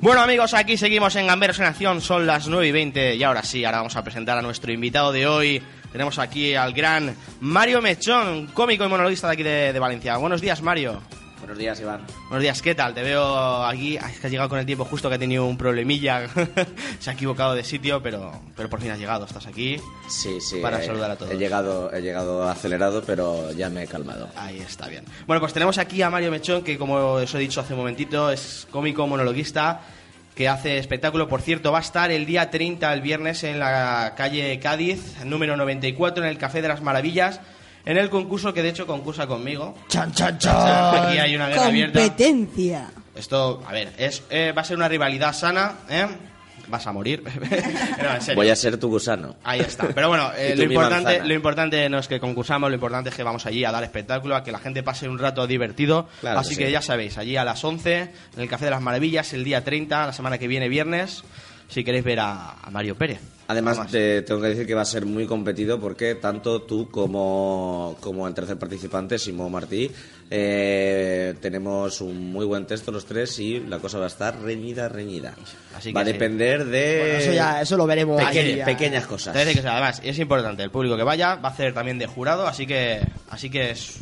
Bueno 0.02 0.20
amigos, 0.20 0.52
aquí 0.52 0.76
seguimos 0.76 1.16
en 1.16 1.26
Gamberos 1.26 1.58
en 1.60 1.64
Acción, 1.64 2.02
son 2.02 2.26
las 2.26 2.46
9 2.46 2.68
y 2.68 2.72
20 2.72 3.14
y 3.16 3.22
ahora 3.22 3.42
sí, 3.42 3.64
ahora 3.64 3.78
vamos 3.78 3.96
a 3.96 4.04
presentar 4.04 4.36
a 4.36 4.42
nuestro 4.42 4.70
invitado 4.70 5.12
de 5.12 5.26
hoy. 5.26 5.62
Tenemos 5.92 6.18
aquí 6.18 6.54
al 6.54 6.72
gran 6.72 7.14
Mario 7.40 7.82
Mechón, 7.82 8.46
cómico 8.48 8.84
y 8.84 8.88
monologuista 8.88 9.26
de 9.26 9.32
aquí 9.32 9.42
de, 9.42 9.72
de 9.72 9.78
Valencia. 9.78 10.16
Buenos 10.16 10.40
días 10.40 10.62
Mario. 10.62 11.00
Buenos 11.40 11.56
días, 11.56 11.80
Iván. 11.80 12.02
Buenos 12.28 12.42
días, 12.42 12.60
¿qué 12.60 12.74
tal? 12.74 12.92
Te 12.92 13.02
veo 13.02 13.64
aquí, 13.64 13.96
Ay, 13.96 14.12
es 14.12 14.20
que 14.20 14.26
has 14.26 14.30
llegado 14.30 14.50
con 14.50 14.58
el 14.58 14.66
tiempo 14.66 14.84
justo 14.84 15.08
que 15.08 15.14
ha 15.14 15.18
tenido 15.18 15.46
un 15.46 15.56
problemilla, 15.56 16.28
se 17.00 17.10
ha 17.10 17.14
equivocado 17.14 17.54
de 17.54 17.64
sitio, 17.64 18.02
pero, 18.02 18.30
pero 18.54 18.68
por 18.68 18.78
fin 18.80 18.90
has 18.90 18.98
llegado, 18.98 19.24
estás 19.24 19.46
aquí. 19.46 19.80
Sí, 20.06 20.38
sí. 20.40 20.60
Para 20.60 20.82
saludar 20.82 21.10
a 21.10 21.16
todos. 21.16 21.32
He 21.32 21.38
llegado, 21.38 21.90
he 21.92 22.02
llegado 22.02 22.46
acelerado, 22.46 23.02
pero 23.06 23.50
ya 23.52 23.70
me 23.70 23.84
he 23.84 23.86
calmado. 23.86 24.28
Ahí 24.36 24.58
está 24.60 24.86
bien. 24.88 25.04
Bueno, 25.26 25.40
pues 25.40 25.54
tenemos 25.54 25.78
aquí 25.78 26.02
a 26.02 26.10
Mario 26.10 26.30
Mechón, 26.30 26.62
que 26.62 26.76
como 26.76 26.96
os 26.96 27.34
he 27.34 27.38
dicho 27.38 27.62
hace 27.62 27.72
un 27.72 27.80
momentito, 27.80 28.30
es 28.30 28.68
cómico 28.70 29.06
monologuista 29.06 29.80
que 30.40 30.48
hace 30.48 30.78
espectáculo. 30.78 31.28
Por 31.28 31.42
cierto, 31.42 31.70
va 31.70 31.80
a 31.80 31.82
estar 31.82 32.10
el 32.10 32.24
día 32.24 32.50
30, 32.50 32.90
el 32.94 33.02
viernes, 33.02 33.44
en 33.44 33.58
la 33.58 34.14
calle 34.16 34.58
Cádiz, 34.58 35.22
número 35.22 35.54
94, 35.54 36.24
en 36.24 36.30
el 36.30 36.38
Café 36.38 36.62
de 36.62 36.68
las 36.68 36.80
Maravillas, 36.80 37.42
en 37.84 37.98
el 37.98 38.08
concurso 38.08 38.54
que 38.54 38.62
de 38.62 38.70
hecho 38.70 38.86
concursa 38.86 39.26
conmigo. 39.26 39.74
Chan, 39.88 40.12
chan, 40.12 40.38
O 40.38 40.40
sea, 40.40 41.08
Aquí 41.08 41.18
hay 41.18 41.36
una 41.36 41.46
guerra 41.46 41.66
abierta. 41.66 42.00
Competencia. 42.00 42.90
Esto, 43.14 43.62
a 43.68 43.72
ver, 43.72 43.92
es, 43.98 44.22
eh, 44.30 44.54
va 44.56 44.62
a 44.62 44.64
ser 44.64 44.78
una 44.78 44.88
rivalidad 44.88 45.34
sana, 45.34 45.74
¿eh? 45.90 46.06
Vas 46.70 46.86
a 46.86 46.92
morir. 46.92 47.22
No, 48.00 48.14
en 48.14 48.20
serio. 48.22 48.36
Voy 48.36 48.48
a 48.48 48.56
ser 48.56 48.78
tu 48.78 48.88
gusano. 48.88 49.36
Ahí 49.44 49.60
está. 49.60 49.88
Pero 49.88 50.08
bueno, 50.08 50.30
eh, 50.36 50.54
lo, 50.56 50.62
importante, 50.64 51.22
lo 51.24 51.34
importante 51.34 51.88
no 51.88 51.98
es 51.98 52.08
que 52.08 52.18
concursamos, 52.18 52.70
lo 52.70 52.74
importante 52.74 53.10
es 53.10 53.16
que 53.16 53.22
vamos 53.22 53.44
allí 53.44 53.64
a 53.64 53.72
dar 53.72 53.84
espectáculo, 53.84 54.36
a 54.36 54.42
que 54.42 54.52
la 54.52 54.58
gente 54.58 54.82
pase 54.82 55.08
un 55.08 55.18
rato 55.18 55.46
divertido. 55.46 56.08
Claro 56.20 56.40
Así 56.40 56.56
que 56.56 56.70
ya 56.70 56.80
sabéis, 56.80 57.18
allí 57.18 57.36
a 57.36 57.44
las 57.44 57.62
11, 57.62 57.98
en 57.98 58.10
el 58.40 58.48
Café 58.48 58.66
de 58.66 58.70
las 58.70 58.80
Maravillas, 58.80 59.32
el 59.34 59.44
día 59.44 59.62
30, 59.62 60.06
la 60.06 60.12
semana 60.12 60.38
que 60.38 60.48
viene, 60.48 60.68
viernes. 60.68 61.22
si 61.68 61.84
queréis 61.84 62.04
ver 62.04 62.20
a, 62.20 62.52
a 62.62 62.70
Mario 62.70 62.94
Pérez. 62.96 63.20
Además, 63.50 63.78
Además. 63.78 63.92
te 63.92 64.22
tengo 64.22 64.40
que 64.40 64.46
decir 64.46 64.64
que 64.64 64.74
va 64.74 64.82
a 64.82 64.84
ser 64.84 65.04
muy 65.04 65.26
competido 65.26 65.80
porque 65.80 66.14
tanto 66.14 66.62
tú 66.62 66.88
como, 66.88 67.96
como 68.00 68.28
el 68.28 68.32
tercer 68.32 68.56
participante, 68.56 69.18
Simón 69.18 69.50
Martí, 69.50 69.90
eh, 70.32 71.34
tenemos 71.40 72.00
un 72.00 72.32
muy 72.32 72.46
buen 72.46 72.64
texto 72.66 72.92
los 72.92 73.04
tres 73.04 73.36
y 73.40 73.58
la 73.60 73.78
cosa 73.80 73.98
va 73.98 74.04
a 74.04 74.08
estar 74.08 74.40
reñida, 74.40 74.88
reñida. 74.88 75.34
Así 75.76 75.92
va 75.92 76.02
a 76.02 76.04
que 76.04 76.10
sí. 76.10 76.12
depender 76.12 76.64
de 76.66 76.98
Bueno, 77.00 77.18
eso 77.18 77.32
ya- 77.32 77.60
eso 77.60 77.76
lo 77.76 77.86
veremos 77.86 78.22
peque- 78.22 78.38
ahí 78.40 78.56
ya. 78.56 78.64
pequeñas 78.64 79.06
cosas. 79.06 79.34
Que 79.36 79.60
además 79.66 80.00
es 80.04 80.18
importante 80.20 80.62
el 80.62 80.70
público 80.70 80.96
que 80.96 81.02
vaya, 81.02 81.34
va 81.34 81.48
a 81.48 81.52
hacer 81.52 81.74
también 81.74 81.98
de 81.98 82.06
jurado, 82.06 82.46
así 82.46 82.66
que 82.66 83.00
así 83.28 83.50
que 83.50 83.70
es 83.72 83.98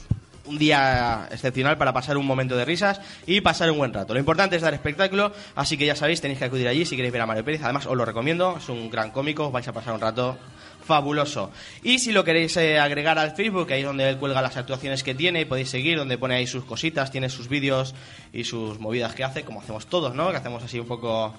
un 0.49 0.59
día 0.59 1.29
excepcional 1.31 1.77
para 1.79 1.93
pasar 1.93 2.17
un 2.17 2.27
momento 2.27 2.57
de 2.57 2.65
risas 2.65 3.01
y 3.27 3.41
pasar 3.41 3.71
un 3.71 3.79
buen 3.79 3.93
rato. 3.93 4.15
Lo 4.15 4.21
importante 4.21 4.57
es 4.57 4.63
dar 4.63 4.75
espectáculo, 4.75 5.33
así 5.55 5.77
que 5.77 5.87
ya 5.87 5.95
sabéis, 5.95 6.21
tenéis 6.21 6.39
que 6.39 6.47
acudir 6.47 6.69
allí 6.69 6.85
si 6.85 6.97
queréis 6.97 7.13
ver 7.13 7.23
a 7.23 7.27
Mario 7.27 7.45
Pérez. 7.45 7.63
Además, 7.63 7.87
os 7.87 7.97
lo 7.97 8.05
recomiendo, 8.05 8.57
es 8.59 8.69
un 8.69 8.91
gran 8.91 9.11
cómico, 9.11 9.51
vais 9.51 9.69
a 9.69 9.73
pasar 9.73 9.95
un 9.95 10.01
rato 10.01 10.39
fabuloso. 10.85 11.51
Y 11.83 11.99
si 11.99 12.13
lo 12.13 12.25
queréis 12.25 12.57
eh, 12.57 12.79
agregar 12.79 13.19
al 13.19 13.37
Facebook, 13.37 13.71
ahí 13.73 13.81
es 13.81 13.87
donde 13.87 14.09
él 14.09 14.17
cuelga 14.17 14.41
las 14.41 14.57
actuaciones 14.57 15.03
que 15.03 15.15
tiene, 15.15 15.43
y 15.43 15.45
podéis 15.45 15.69
seguir, 15.69 15.99
donde 15.99 16.17
pone 16.17 16.35
ahí 16.35 16.47
sus 16.47 16.65
cositas, 16.65 17.11
tiene 17.11 17.29
sus 17.29 17.49
vídeos 17.49 17.95
y 18.33 18.45
sus 18.45 18.79
movidas 18.81 19.15
que 19.15 19.23
hace, 19.23 19.45
como 19.45 19.61
hacemos 19.61 19.87
todos, 19.87 20.15
¿no? 20.15 20.31
Que 20.31 20.37
hacemos 20.39 20.63
así 20.63 20.81
un 20.81 20.87
poco 20.87 21.35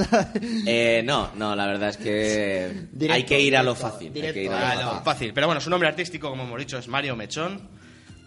Eh, 0.66 1.02
no, 1.04 1.30
no, 1.34 1.54
la 1.56 1.66
verdad 1.66 1.88
es 1.90 1.96
que 1.96 2.86
Directo, 2.92 3.14
hay 3.14 3.24
que 3.24 3.40
ir 3.40 3.56
a 3.56 3.62
lo 3.62 3.74
directo, 3.74 3.90
fácil. 3.90 4.06
hay 4.08 4.12
directo. 4.14 4.34
que 4.34 4.44
ir 4.44 4.52
a 4.52 4.74
lo 4.76 4.80
fácil. 4.90 5.04
fácil. 5.04 5.32
Pero 5.34 5.46
bueno, 5.48 5.60
su 5.60 5.70
nombre 5.70 5.88
artístico, 5.88 6.30
como 6.30 6.44
hemos 6.44 6.58
dicho, 6.58 6.78
es 6.78 6.88
Mario 6.88 7.16
Mechón. 7.16 7.60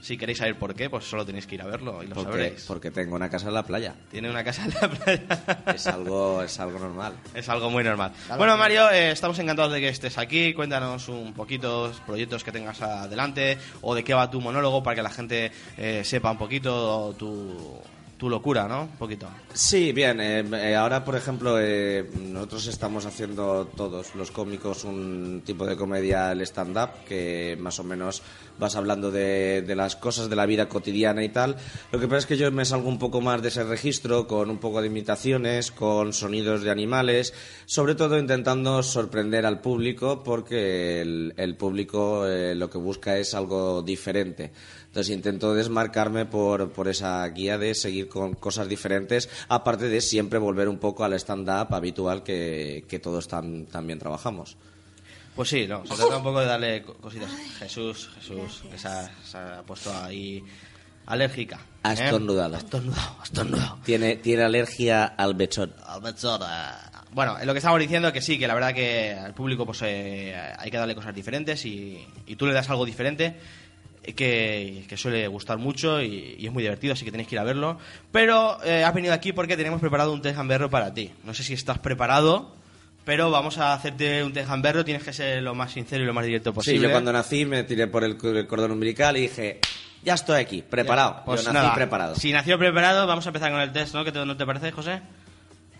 Si 0.06 0.20
queréis 0.20 0.38
saber 0.38 0.56
por 0.60 0.76
qué, 0.76 0.88
pues 0.88 1.04
solo 1.04 1.26
tenéis 1.26 1.48
que 1.48 1.56
ir 1.56 1.64
a 1.64 1.66
verlo 1.66 2.04
y 2.04 2.06
lo 2.06 2.14
Porque, 2.14 2.32
sabréis. 2.32 2.64
porque 2.68 2.92
tengo 2.92 3.16
una 3.16 3.28
casa 3.28 3.48
en 3.48 3.56
la 3.56 3.64
playa. 3.64 3.96
Tiene 4.12 4.30
una 4.30 4.44
casa 4.44 4.66
en 4.66 4.74
la 4.80 4.88
playa. 4.88 5.66
Es 5.74 5.88
algo, 5.88 6.44
es 6.44 6.60
algo 6.60 6.78
normal. 6.78 7.14
Es 7.34 7.50
algo 7.50 7.72
muy 7.72 7.84
normal. 7.84 8.12
Bueno, 8.38 8.56
Mario, 8.56 8.92
eh, 8.92 9.10
estamos 9.10 9.40
encantados 9.40 9.74
de 9.74 9.80
que 9.80 9.88
estés 9.90 10.20
aquí. 10.20 10.54
Cuéntanos 10.54 11.10
un 11.10 11.34
poquito 11.34 11.88
los 11.88 12.00
proyectos 12.02 12.44
que 12.44 12.52
tengas 12.52 12.80
adelante 12.84 13.58
o 13.82 13.96
de 13.96 14.04
qué 14.04 14.14
va 14.14 14.30
tu 14.30 14.40
monólogo 14.42 14.84
para 14.84 14.96
que 14.96 15.02
la 15.02 15.10
gente 15.10 15.52
eh, 15.76 16.04
sepa 16.04 16.30
un 16.30 16.38
poquito 16.38 17.16
tu, 17.18 17.82
tu 18.18 18.30
locura, 18.30 18.68
¿no? 18.68 18.84
Un 18.84 18.98
poquito. 18.98 19.28
Sí, 19.54 19.92
bien. 19.92 20.20
eh, 20.22 20.44
eh, 20.54 20.76
ahora, 20.76 21.04
por 21.04 21.16
ejemplo, 21.16 21.58
eh, 21.60 22.10
nosotros 22.20 22.68
estamos 22.68 23.06
haciendo 23.06 23.68
todos 23.76 24.16
los 24.16 24.32
cómicos 24.32 24.86
un 24.86 25.42
tipo 25.46 25.66
de 25.66 25.76
comedia, 25.76 26.32
el 26.32 26.42
stand-up, 26.42 27.06
que 27.08 27.58
más 27.60 27.80
o 27.80 27.84
menos 27.84 28.22
vas 28.58 28.76
hablando 28.78 29.12
de, 29.12 29.66
las 29.76 29.98
cosas 29.98 30.30
de 30.30 30.36
la 30.38 30.46
vida 30.46 30.70
cotidiana 30.70 31.24
y 31.24 31.30
tal. 31.30 31.58
Lo 31.92 32.00
que 32.00 32.08
pasa 32.08 32.20
es 32.20 32.26
que 32.26 32.38
yo 32.38 32.50
me 32.52 32.64
salgo 32.64 32.88
un 32.88 33.00
poco 33.00 33.20
más 33.20 33.42
de 33.42 33.50
ese 33.50 33.64
registro, 33.66 34.28
con 34.28 34.50
un 34.50 34.60
poco 34.60 34.82
de 34.82 34.88
imitaciones, 34.88 35.72
con 35.72 36.14
sonidos 36.14 36.62
de 36.62 36.72
animales, 36.72 37.34
sobre 37.66 37.96
todo 37.96 38.18
intentando 38.18 38.82
sorprender 38.82 39.46
al 39.46 39.60
público, 39.60 40.24
porque 40.24 41.02
el, 41.02 41.56
público 41.58 42.26
lo 42.28 42.70
que 42.70 42.78
busca 42.78 43.18
es 43.18 43.34
algo 43.34 43.82
diferente. 43.82 44.54
Entonces 44.96 45.14
intento 45.14 45.54
desmarcarme 45.54 46.26
por, 46.26 46.72
por 46.72 46.88
esa 46.88 47.28
guía 47.28 47.58
de 47.58 47.76
seguir 47.76 48.08
con 48.08 48.34
cosas 48.34 48.70
diferentes, 48.70 49.30
aparte 49.50 49.90
de 49.90 50.00
siempre 50.00 50.40
volver 50.40 50.70
un 50.70 50.78
poco 50.78 51.04
al 51.04 51.12
stand-up 51.16 51.76
habitual 51.76 52.24
que, 52.24 52.86
que 52.88 52.98
todos 53.00 53.28
tan, 53.28 53.66
también 53.66 54.00
trabajamos. 54.00 54.56
Pues 55.36 55.50
sí, 55.50 55.68
no, 55.68 55.86
se 55.86 55.96
trata 55.98 56.16
un 56.16 56.24
poco 56.24 56.40
de 56.40 56.46
darle 56.46 56.82
co- 56.84 56.94
cositas. 56.94 57.30
Jesús, 57.60 58.10
Jesús, 58.22 58.64
que 58.72 58.78
se 58.78 58.88
ha, 58.88 59.12
se 59.22 59.38
ha 59.38 59.64
puesto 59.64 59.94
ahí 59.94 60.42
alérgica. 61.08 61.60
Ha 61.84 61.92
¿eh? 61.92 62.06
estornudado. 62.06 62.56
Ha 62.56 63.24
estornudado. 63.26 63.80
Tiene, 63.84 64.16
tiene 64.16 64.44
alergia 64.44 65.04
al 65.04 65.36
mechón. 65.36 65.74
Al 65.86 66.02
mechón, 66.04 66.42
eh. 66.42 66.72
Bueno, 67.12 67.38
en 67.38 67.46
lo 67.48 67.54
que 67.54 67.60
estamos 67.60 67.80
diciendo 67.82 68.14
que 68.14 68.22
sí, 68.22 68.40
que 68.40 68.48
la 68.48 68.54
verdad 68.54 68.74
que 68.74 69.12
al 69.14 69.34
público 69.34 69.66
pues 69.66 69.82
eh, 69.84 70.34
hay 70.58 70.72
que 70.72 70.78
darle 70.78 70.96
cosas 70.96 71.14
diferentes 71.14 71.66
y, 71.66 72.06
y 72.28 72.36
tú 72.38 72.46
le 72.46 72.54
das 72.54 72.70
algo 72.70 72.86
diferente 72.86 73.26
eh, 73.28 73.40
que, 74.14 74.86
que 74.88 74.98
suele 74.98 75.28
gustar 75.28 75.58
mucho 75.58 76.02
y, 76.02 76.36
y 76.38 76.46
es 76.48 76.52
muy 76.54 76.64
divertido, 76.64 76.94
así 76.94 77.06
que 77.06 77.12
tenéis 77.12 77.28
que 77.30 77.36
ir 77.36 77.40
a 77.40 77.44
verlo. 77.44 77.78
Pero 78.12 78.64
eh, 78.64 78.84
has 78.84 78.94
venido 78.94 79.14
aquí 79.14 79.34
porque 79.34 79.58
tenemos 79.58 79.80
preparado 79.82 80.12
un 80.14 80.22
test 80.22 80.36
gamberro 80.38 80.70
para 80.70 80.94
ti. 80.94 81.12
No 81.24 81.34
sé 81.34 81.44
si 81.44 81.54
estás 81.54 81.80
preparado, 81.80 82.56
pero 83.06 83.32
vamos 83.32 83.58
a 83.58 83.74
hacerte 83.74 84.24
un 84.24 84.34
test 84.34 84.50
gamberro. 84.50 84.84
Tienes 84.86 85.04
que 85.04 85.14
ser 85.14 85.42
lo 85.42 85.56
más 85.56 85.72
sincero 85.72 86.04
y 86.04 86.08
lo 86.08 86.14
más 86.14 86.26
directo 86.26 86.52
Sí, 86.52 86.56
posible. 86.56 86.88
yo 86.88 86.92
cuando 86.92 87.12
nací 87.14 87.46
me 87.46 87.64
tiré 87.64 87.88
por 87.88 88.04
el, 88.04 88.18
el 88.22 88.48
cordón 88.48 88.72
umbilical 88.72 89.16
y 89.18 89.22
dije, 89.22 89.60
ya 90.04 90.14
estoy 90.16 90.42
aquí, 90.42 90.62
preparado. 90.62 91.22
Pues 91.26 91.44
yo 91.44 91.52
nací 91.54 91.64
nada, 91.64 91.76
preparado. 91.76 92.16
Si 92.16 92.32
nació 92.32 92.58
preparado, 92.60 93.08
vamos 93.08 93.26
a 93.26 93.30
empezar 93.30 93.52
con 93.52 93.62
el 93.62 93.72
test, 93.72 93.94
¿no? 93.96 94.04
¿Qué 94.04 94.12
te, 94.12 94.26
¿No 94.26 94.36
te 94.38 94.46
parece, 94.46 94.72
José? 94.72 95.02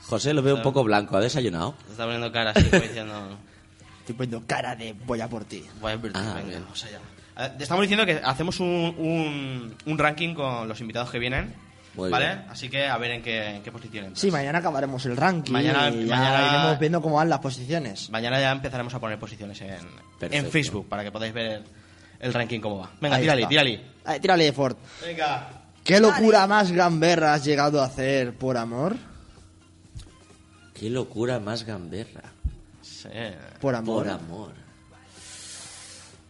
José 0.02 0.34
lo 0.36 0.42
veo 0.44 0.56
un 0.56 0.62
poco 0.62 0.84
blanco, 0.84 1.18
¿ha 1.18 1.20
desayunado? 1.22 1.76
Te 1.86 1.92
está 1.92 2.04
poniendo 2.04 2.32
cara 2.32 2.52
así, 2.52 2.64
como 2.70 2.82
diciendo... 2.84 3.38
Estoy 4.06 4.14
poniendo 4.18 4.44
cara 4.46 4.76
de 4.76 4.94
voy 4.94 5.20
a 5.20 5.28
por 5.28 5.46
ti. 5.46 5.64
Voy 5.82 5.92
a 5.92 5.96
invertir, 5.96 6.22
Ah, 6.24 6.34
venga, 6.36 6.48
bien. 6.50 6.62
vamos 6.64 6.84
allá. 6.84 7.00
Eh, 7.38 7.50
te 7.58 7.64
estamos 7.64 7.82
diciendo 7.84 8.06
que 8.06 8.22
hacemos 8.24 8.60
un, 8.60 8.96
un, 8.98 9.76
un 9.86 9.98
ranking 9.98 10.34
con 10.34 10.68
los 10.68 10.80
invitados 10.80 11.12
que 11.12 11.20
vienen, 11.20 11.54
Muy 11.96 12.10
¿vale? 12.10 12.28
bien. 12.28 12.46
Así 12.50 12.70
que 12.70 12.88
a 12.88 12.98
ver 12.98 13.12
en 13.12 13.22
qué, 13.22 13.56
en 13.58 13.62
qué 13.64 13.72
posición 13.72 14.06
entras. 14.06 14.22
Sí, 14.22 14.32
mañana 14.32 14.60
acabaremos 14.60 15.06
el 15.06 15.18
ranking. 15.18 15.52
Mañana- 15.54 15.90
y 15.90 16.06
ya 16.06 16.16
mañana- 16.16 16.48
iremos 16.50 16.80
viendo 16.80 17.02
cómo 17.02 17.16
van 17.16 17.30
las 17.30 17.40
posiciones. 17.40 18.10
Mañana 18.10 18.40
ya 18.40 18.52
empezaremos 18.52 18.94
a 18.94 19.00
poner 19.00 19.20
posiciones 19.20 19.60
en, 19.62 19.78
en. 20.22 20.46
Facebook 20.50 20.88
para 20.88 21.04
que 21.04 21.12
podáis 21.12 21.34
ver 21.34 21.64
el 22.20 22.34
ranking 22.34 22.60
cómo 22.62 22.80
va. 22.80 22.92
Venga, 23.02 23.18
Ahí 23.18 23.24
tírale, 23.24 23.42
está. 23.42 23.50
tírale. 23.50 23.82
Ay, 24.06 24.20
tírale, 24.20 24.54
Ford. 24.54 24.78
Venga. 25.06 25.50
¿Qué 25.84 26.00
locura 26.00 26.48
más 26.48 26.72
gamberra 26.72 27.34
has 27.36 27.44
llegado 27.44 27.82
a 27.82 27.86
hacer 27.86 28.34
por 28.34 28.58
amor? 28.58 28.96
Qué 30.74 30.90
locura 30.90 31.40
más 31.40 31.64
gamberra. 31.64 32.24
Sí. 32.82 33.10
Por 33.62 33.76
amor. 33.76 34.04
Por 34.04 34.10
amor. 34.12 34.52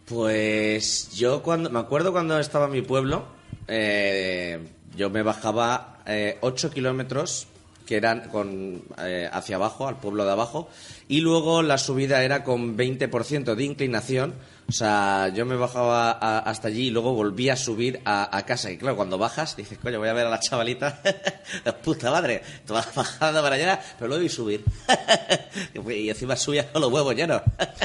Pues 0.06 1.10
yo 1.12 1.42
cuando 1.42 1.68
me 1.68 1.80
acuerdo 1.80 2.12
cuando 2.12 2.38
estaba 2.38 2.66
en 2.66 2.72
mi 2.72 2.82
pueblo, 2.82 3.26
eh, 3.68 4.60
yo 4.96 5.10
me 5.10 5.22
bajaba 5.22 5.98
8 6.40 6.70
kilómetros 6.70 7.48
que 7.86 7.96
eran 7.96 8.28
con 8.28 8.82
eh, 8.98 9.30
hacia 9.32 9.56
abajo, 9.56 9.88
al 9.88 9.98
pueblo 9.98 10.24
de 10.24 10.32
abajo, 10.32 10.68
y 11.08 11.20
luego 11.20 11.62
la 11.62 11.78
subida 11.78 12.22
era 12.22 12.44
con 12.44 12.76
20% 12.76 13.54
de 13.54 13.64
inclinación. 13.64 14.34
O 14.68 14.72
sea, 14.72 15.28
yo 15.32 15.46
me 15.46 15.54
bajaba 15.54 16.10
hasta 16.10 16.66
allí 16.66 16.88
y 16.88 16.90
luego 16.90 17.14
volvía 17.14 17.52
a 17.52 17.56
subir 17.56 18.00
a, 18.04 18.42
casa. 18.44 18.72
Y 18.72 18.76
claro, 18.76 18.96
cuando 18.96 19.16
bajas, 19.16 19.56
dices, 19.56 19.78
coño, 19.78 20.00
voy 20.00 20.08
a 20.08 20.12
ver 20.12 20.26
a 20.26 20.30
la 20.30 20.40
chavalita. 20.40 21.00
Puta 21.84 22.10
madre, 22.10 22.42
tú 22.66 22.74
vas 22.74 22.92
bajando 22.92 23.40
para 23.42 23.54
allá, 23.54 23.80
pero 23.96 24.08
luego 24.08 24.24
y 24.24 24.28
subir. 24.28 24.64
y 25.88 26.08
encima 26.08 26.34
subías 26.34 26.66
con 26.66 26.82
los 26.82 26.92
huevos 26.92 27.14
llenos. 27.14 27.42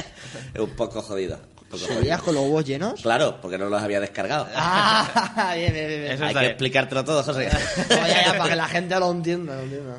un 0.58 0.70
poco 0.70 1.00
jodido. 1.02 1.38
¿Subías 1.78 2.20
con 2.22 2.34
los 2.34 2.44
huevos 2.44 2.64
llenos? 2.64 3.00
Claro, 3.00 3.38
porque 3.40 3.58
no 3.58 3.66
los 3.68 3.82
había 3.82 4.00
descargado. 4.00 4.46
Ah, 4.54 5.52
bien, 5.56 5.72
bien, 5.72 5.88
bien. 5.88 6.12
Eso 6.12 6.24
Hay 6.24 6.32
que 6.34 6.38
bien. 6.40 6.50
explicártelo 6.52 7.04
todo, 7.04 7.22
José. 7.22 7.48
Oye, 7.90 8.14
ya, 8.26 8.36
para 8.36 8.50
que 8.50 8.56
la 8.56 8.68
gente 8.68 8.98
lo 8.98 9.10
entienda. 9.10 9.56
Lo 9.56 9.62
entienda. 9.62 9.96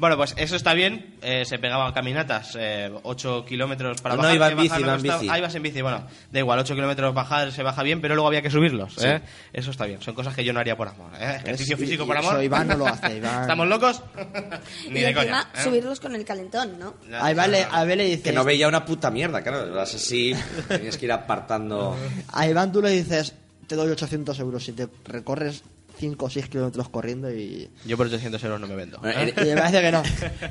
Bueno, 0.00 0.16
pues 0.16 0.34
eso 0.38 0.56
está 0.56 0.72
bien. 0.72 1.14
Eh, 1.22 1.44
se 1.44 1.58
pegaban 1.58 1.92
caminatas, 1.92 2.56
8 3.02 3.44
kilómetros 3.44 4.00
para 4.00 4.16
No, 4.16 4.22
bajar. 4.22 4.34
iba 4.34 4.48
en 4.50 4.56
bici, 4.56 4.68
bajar 4.68 4.80
iba 4.80 4.90
no 4.90 4.96
en 4.96 5.02
bici. 5.02 5.28
Ah, 5.30 5.38
ibas 5.38 5.54
en 5.54 5.62
bici, 5.62 5.82
bueno. 5.82 6.06
Da 6.32 6.38
igual, 6.38 6.58
8 6.58 6.74
kilómetros 6.74 7.14
bajar 7.14 7.52
se 7.52 7.62
baja 7.62 7.82
bien, 7.82 8.00
pero 8.00 8.14
luego 8.14 8.28
había 8.28 8.40
que 8.40 8.48
subirlos. 8.50 8.94
Sí. 8.94 9.06
¿eh? 9.06 9.20
Eso 9.52 9.70
está 9.70 9.84
bien. 9.84 10.00
Son 10.00 10.14
cosas 10.14 10.34
que 10.34 10.42
yo 10.42 10.52
no 10.54 10.60
haría 10.60 10.74
por 10.74 10.88
amor. 10.88 11.12
¿eh? 11.20 11.36
Ejercicio 11.42 11.76
y- 11.76 11.80
físico 11.80 12.04
y 12.04 12.06
por 12.06 12.16
eso 12.16 12.30
amor. 12.30 12.42
Iván 12.42 12.66
no 12.68 12.76
lo 12.78 12.86
hace, 12.88 13.18
Iván. 13.18 13.42
¿Estamos 13.42 13.68
locos? 13.68 14.02
Ni 14.88 15.00
y 15.00 15.02
de 15.02 15.08
encima 15.10 15.20
coña. 15.22 15.40
¿eh? 15.54 15.62
subirlos 15.64 16.00
con 16.00 16.14
el 16.14 16.24
calentón, 16.24 16.78
¿no? 16.78 16.94
A 17.20 17.30
Iván 17.30 17.50
le, 17.50 17.64
a 17.64 17.84
Iván 17.84 17.98
le 17.98 18.04
dices... 18.04 18.22
Que 18.22 18.32
no 18.32 18.42
veía 18.42 18.68
una 18.68 18.84
puta 18.86 19.10
mierda, 19.10 19.42
claro. 19.42 19.70
Vas 19.74 19.94
así, 19.94 20.34
tenías 20.68 20.96
que 20.96 21.04
ir 21.04 21.12
apartando. 21.12 21.94
A 22.32 22.48
Iván 22.48 22.72
tú 22.72 22.80
le 22.80 22.88
dices, 22.90 23.34
te 23.66 23.76
doy 23.76 23.90
800 23.90 24.38
euros 24.40 24.64
si 24.64 24.72
te 24.72 24.88
recorres 25.04 25.62
5 26.00 26.24
o 26.24 26.30
6 26.30 26.48
kilómetros 26.48 26.88
corriendo 26.88 27.30
y... 27.30 27.70
Yo 27.84 27.96
por 27.96 28.06
800 28.06 28.42
euros 28.44 28.60
no 28.60 28.66
me 28.66 28.74
vendo. 28.74 28.98
Bueno, 28.98 29.20
¿eh? 29.20 29.34
Y 29.36 29.44
me 29.44 29.56
parece 29.56 29.82
que 29.82 29.92
no. 29.92 30.02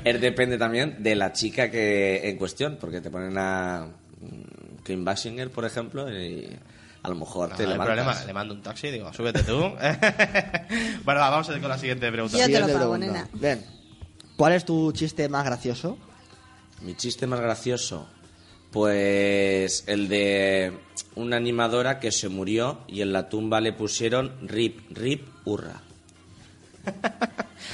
Es 0.04 0.20
depende 0.20 0.56
también 0.56 1.02
de 1.02 1.16
la 1.16 1.32
chica 1.32 1.70
que 1.70 2.28
en 2.30 2.36
cuestión, 2.36 2.78
porque 2.80 3.00
te 3.00 3.10
ponen 3.10 3.36
a 3.36 3.88
mm, 4.20 4.84
Kim 4.84 5.04
Basinger, 5.04 5.50
por 5.50 5.64
ejemplo, 5.64 6.08
y 6.10 6.56
a 7.02 7.08
lo 7.08 7.16
mejor 7.16 7.50
No, 7.50 7.56
te 7.56 7.64
no 7.64 7.72
hay 7.72 7.78
problema, 7.78 8.24
le 8.24 8.32
mando 8.32 8.54
un 8.54 8.62
taxi 8.62 8.86
y 8.86 8.92
digo, 8.92 9.12
súbete 9.12 9.42
tú. 9.42 9.58
bueno, 11.04 11.20
va, 11.20 11.30
vamos 11.30 11.48
a 11.48 11.54
ir 11.54 11.60
con 11.60 11.70
la 11.70 11.78
siguiente 11.78 12.10
pregunta. 12.10 12.38
Yo 12.38 12.46
te 12.46 12.60
lo 12.60 12.78
pago, 12.78 12.96
nena. 12.96 13.28
Bien. 13.32 13.64
¿Cuál 14.36 14.52
es 14.52 14.64
tu 14.64 14.92
chiste 14.92 15.28
más 15.28 15.44
gracioso? 15.44 15.98
Mi 16.82 16.94
chiste 16.94 17.26
más 17.26 17.40
gracioso, 17.40 18.06
pues 18.70 19.84
el 19.86 20.08
de 20.08 20.78
una 21.14 21.36
animadora 21.36 21.98
que 22.00 22.12
se 22.12 22.28
murió 22.28 22.80
y 22.88 23.02
en 23.02 23.12
la 23.12 23.28
tumba 23.28 23.60
le 23.60 23.72
pusieron 23.72 24.32
rip, 24.42 24.80
rip, 24.90 25.26
hurra. 25.50 25.80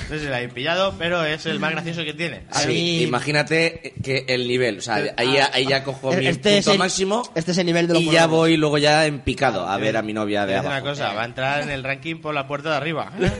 No 0.08 0.14
sé 0.16 0.20
si 0.20 0.26
la 0.26 0.36
habéis 0.36 0.52
pillado, 0.52 0.94
pero 0.98 1.24
es 1.24 1.46
el 1.46 1.58
más 1.58 1.72
gracioso 1.72 2.04
que 2.04 2.12
tiene. 2.12 2.42
A 2.50 2.60
Sí, 2.60 2.68
mí- 2.68 3.02
imagínate 3.02 3.94
que 4.04 4.24
el 4.28 4.46
nivel, 4.46 4.78
o 4.78 4.80
sea, 4.80 4.96
ahí, 5.16 5.32
ya- 5.34 5.50
ahí 5.52 5.66
ya 5.66 5.82
cojo 5.84 6.12
mi 6.12 6.26
Este 6.26 6.58
es 6.58 6.64
punto 6.64 6.72
el- 6.74 6.78
máximo 6.78 7.22
Este 7.34 7.52
es 7.52 7.58
el 7.58 7.66
nivel 7.66 7.88
de 7.88 7.98
y 7.98 8.10
ya 8.10 8.26
voy 8.26 8.56
luego 8.56 8.78
ya 8.78 9.06
en 9.06 9.20
picado 9.20 9.66
a 9.66 9.76
ver 9.78 9.96
a 9.96 10.02
mi 10.02 10.12
novia 10.12 10.44
de 10.46 10.54
abajo. 10.56 10.68
una 10.76 10.82
cosa, 10.82 11.12
va 11.14 11.22
a 11.22 11.24
entrar 11.24 11.62
en 11.62 11.70
el 11.70 11.82
ranking 11.82 12.16
por 12.20 12.34
la 12.34 12.46
puerta 12.46 12.70
de 12.70 12.76
arriba. 12.76 13.10
¿eh? 13.20 13.30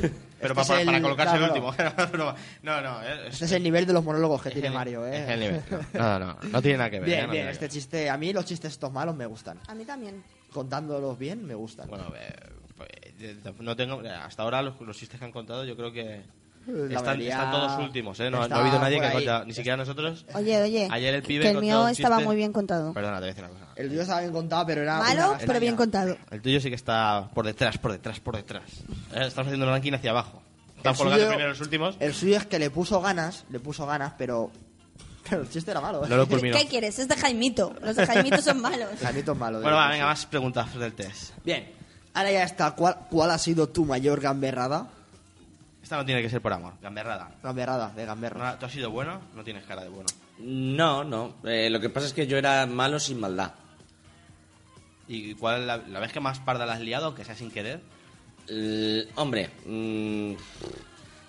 Pero 0.40 0.54
Este 0.54 0.66
para, 0.68 0.80
es 0.80 0.86
para 0.86 0.96
el- 0.96 1.02
colocarse 1.02 1.36
claro, 1.36 1.54
el 1.54 1.62
último. 1.62 2.34
No, 2.62 2.80
no, 2.80 3.02
es, 3.02 3.32
Este 3.34 3.44
es 3.44 3.52
el 3.52 3.62
nivel 3.62 3.86
de 3.86 3.92
los 3.92 4.02
monólogos 4.04 4.42
que 4.42 4.48
es 4.48 4.54
tiene 4.54 4.70
Mario, 4.70 5.06
¿eh? 5.06 5.22
es 5.24 5.28
el 5.28 5.40
nivel. 5.40 5.62
No, 5.94 6.18
no, 6.18 6.36
no 6.50 6.62
tiene 6.62 6.78
nada 6.78 6.90
que 6.90 7.00
ver. 7.00 7.08
¿eh? 7.08 7.12
Bien, 7.12 7.26
No 7.26 7.32
bien, 7.32 7.48
este 7.48 7.68
chiste, 7.68 8.08
a 8.10 8.16
mí 8.16 8.32
los 8.32 8.44
chistes 8.44 8.72
estos 8.72 8.90
malos 8.92 9.14
me 9.14 9.26
gustan. 9.26 9.58
A 9.68 9.74
mí 9.74 9.84
también. 9.84 10.22
Contándolos 10.52 11.18
bien, 11.18 11.44
me 11.44 11.54
gustan. 11.54 11.88
Bueno, 11.88 12.12
eh, 12.18 12.32
no 13.60 13.76
tengo, 13.76 14.02
hasta 14.22 14.42
ahora 14.42 14.62
los, 14.62 14.80
los 14.80 14.96
chistes 14.96 15.18
que 15.18 15.24
han 15.24 15.32
contado 15.32 15.64
yo 15.64 15.76
creo 15.76 15.92
que 15.92 16.22
están, 16.90 17.20
están 17.20 17.50
todos 17.52 17.78
últimos, 17.80 18.18
¿eh? 18.20 18.28
No, 18.30 18.46
no 18.48 18.56
ha 18.56 18.60
habido 18.60 18.78
nadie 18.80 19.00
que 19.00 19.10
contado, 19.12 19.44
ni 19.44 19.52
siquiera 19.54 19.76
nosotros. 19.76 20.26
Oye, 20.34 20.60
oye. 20.62 20.88
Ayer 20.90 21.14
el 21.14 21.22
pibe 21.22 21.44
que 21.44 21.50
el 21.50 21.60
mío 21.60 21.86
estaba 21.88 22.16
chiste- 22.16 22.24
muy 22.26 22.36
bien 22.36 22.52
contado. 22.52 22.92
Perdona, 22.92 23.16
te 23.16 23.20
voy 23.20 23.28
a 23.30 23.34
decir 23.34 23.44
una 23.44 23.52
cosa. 23.52 23.72
El 23.76 23.88
tuyo 23.88 24.02
estaba 24.02 24.20
bien 24.20 24.32
contado, 24.32 24.66
pero 24.66 24.82
era. 24.82 24.98
Malo, 24.98 25.36
pero 25.46 25.60
bien 25.60 25.76
contado. 25.76 26.16
El 26.30 26.42
tuyo 26.42 26.60
sí 26.60 26.68
que 26.68 26.74
está 26.74 27.30
por 27.32 27.46
detrás, 27.46 27.78
por 27.78 27.92
detrás, 27.92 28.18
por 28.20 28.34
detrás. 28.36 28.64
Eh, 29.14 29.26
Estamos 29.26 29.46
haciendo 29.46 29.64
un 29.66 29.72
ranking 29.72 29.92
hacia 29.92 30.10
abajo. 30.10 30.42
El 30.72 30.76
Estamos 30.78 30.98
colocando 30.98 31.24
suyo- 31.24 31.30
primero 31.30 31.48
los 31.50 31.60
últimos. 31.60 31.96
El 32.00 32.14
suyo 32.14 32.36
es 32.36 32.46
que 32.46 32.58
le 32.58 32.70
puso 32.70 33.00
ganas, 33.00 33.44
le 33.50 33.60
puso 33.60 33.86
ganas, 33.86 34.14
pero. 34.18 34.50
Pero 35.28 35.42
el 35.42 35.48
chiste 35.50 35.70
era 35.72 35.80
malo. 35.80 36.04
¿eh? 36.04 36.08
No 36.08 36.16
lo 36.16 36.28
culminó. 36.28 36.56
¿Qué 36.56 36.66
quieres? 36.66 36.98
Es 37.00 37.08
de 37.08 37.16
Jaimito. 37.16 37.74
Los 37.82 37.96
de 37.96 38.06
Jaimito 38.06 38.40
son 38.42 38.60
malos. 38.60 38.88
Jaimito 39.02 39.32
es 39.32 39.38
malo. 39.38 39.60
Bueno, 39.60 39.76
va, 39.76 39.88
venga, 39.88 40.06
más 40.06 40.24
preguntas 40.26 40.72
del 40.78 40.92
test. 40.94 41.32
Bien. 41.44 41.68
Ahora 42.16 42.32
ya 42.32 42.42
está. 42.44 42.72
¿Cuál, 42.72 42.96
¿Cuál 43.10 43.30
ha 43.30 43.38
sido 43.38 43.68
tu 43.68 43.84
mayor 43.84 44.20
gamberrada? 44.20 44.88
Esta 45.82 45.96
no 45.98 46.04
tiene 46.04 46.20
que 46.22 46.28
ser 46.30 46.40
por 46.40 46.52
amor, 46.52 46.72
gamberrada. 46.82 47.30
Gamberrada, 47.42 47.90
de 47.94 48.04
gamberra. 48.04 48.52
No, 48.52 48.58
¿Tú 48.58 48.66
has 48.66 48.72
sido 48.72 48.90
bueno? 48.90 49.20
No 49.36 49.44
tienes 49.44 49.64
cara 49.64 49.82
de 49.84 49.88
bueno. 49.88 50.08
No, 50.38 51.04
no. 51.04 51.34
eh, 51.44 51.70
lo 51.70 51.78
que 51.78 51.88
pasa 51.90 52.06
es 52.08 52.12
que 52.12 52.26
yo 52.26 52.36
era 52.38 52.66
malo 52.66 52.98
sin 52.98 53.20
maldad. 53.20 53.52
¿Y 55.08 55.34
cuál 55.34 55.66
la, 55.66 55.76
la 55.76 56.00
vez 56.00 56.12
que 56.12 56.18
más 56.18 56.40
parda 56.40 56.66
la 56.66 56.72
has 56.72 56.80
liado, 56.80 57.06
aunque 57.06 57.24
sea 57.24 57.36
sin 57.36 57.50
querer? 57.52 57.80
L- 58.48 59.06
hombre, 59.14 59.50
mm, 59.66 60.32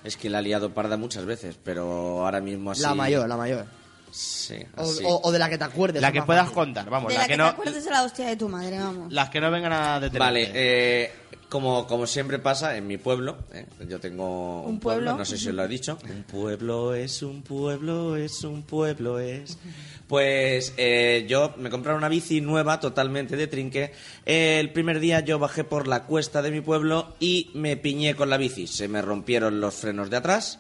es 0.04 0.18
que 0.18 0.30
la 0.30 0.40
he 0.40 0.44
liado 0.44 0.74
parda 0.74 0.98
muchas 0.98 1.26
veces, 1.26 1.60
pero 1.64 2.26
ahora 2.26 2.42
mismo 2.42 2.72
así... 2.72 2.82
La 2.82 2.96
mayor, 2.96 3.30
la 3.30 3.38
mayor. 3.38 3.66
Sí, 4.12 4.56
O, 4.78 4.82
así. 4.84 5.04
o- 5.06 5.22
o 5.24 5.32
de 5.32 5.40
la 5.40 5.50
que 5.50 5.58
te 5.58 5.64
acuerdes. 5.64 6.02
La 6.02 6.12
que 6.12 6.22
puedas 6.24 6.44
fácil. 6.44 6.56
contar, 6.56 6.90
vamos, 6.90 7.10
de 7.10 7.16
la, 7.16 7.22
la 7.22 7.28
que, 7.28 7.34
que, 7.34 7.38
no... 7.38 7.44
te 7.46 7.50
acuerdes 7.52 7.86
de 7.86 7.92
la 7.92 8.04
hostia 8.04 8.28
de 8.28 8.36
tu 8.38 8.50
madre, 8.50 8.80
vamos. 8.80 9.12
Las 9.14 9.30
que 9.30 9.40
no 9.42 9.52
vengan 9.52 9.74
a 9.74 9.94
detenerte. 10.00 10.20
Vale, 10.20 10.52
eh, 10.54 11.12
como, 11.50 11.86
como 11.88 12.08
siempre 12.08 12.40
pasa 12.40 12.76
en 12.78 12.88
mi 12.88 12.98
pueblo, 12.98 13.38
eh, 13.54 13.66
yo 13.88 14.00
tengo 14.00 14.64
¿Un 14.64 14.80
pueblo? 14.80 15.16
no 15.18 15.24
sé 15.26 15.38
si 15.38 15.50
os 15.50 15.56
lo 15.56 15.64
he 15.64 15.68
dicho. 15.68 15.98
Un 16.10 16.24
pueblo 16.24 16.94
es 16.96 17.22
un 17.22 17.42
pueblo, 17.44 18.16
es 18.16 18.44
un 18.44 18.64
pueblo, 18.64 19.20
es. 19.20 19.58
Pues 20.08 20.74
eh, 20.78 21.26
yo 21.28 21.54
me 21.58 21.70
compraron 21.70 21.98
una 21.98 22.08
bici 22.08 22.40
nueva, 22.40 22.80
totalmente 22.80 23.36
de 23.36 23.48
trinque. 23.48 23.92
Eh, 24.26 24.58
el 24.58 24.72
primer 24.72 25.02
día 25.02 25.20
yo 25.20 25.38
bajé 25.38 25.66
por 25.66 25.86
la 25.90 26.04
cuesta 26.06 26.42
de 26.42 26.50
mi 26.50 26.62
pueblo 26.62 27.14
y 27.20 27.52
me 27.56 27.76
piñé 27.76 28.16
con 28.16 28.30
la 28.30 28.38
bici. 28.38 28.68
Se 28.68 28.88
me 28.88 29.02
rompieron 29.02 29.60
los 29.60 29.74
frenos 29.76 30.10
de 30.10 30.16
atrás. 30.16 30.60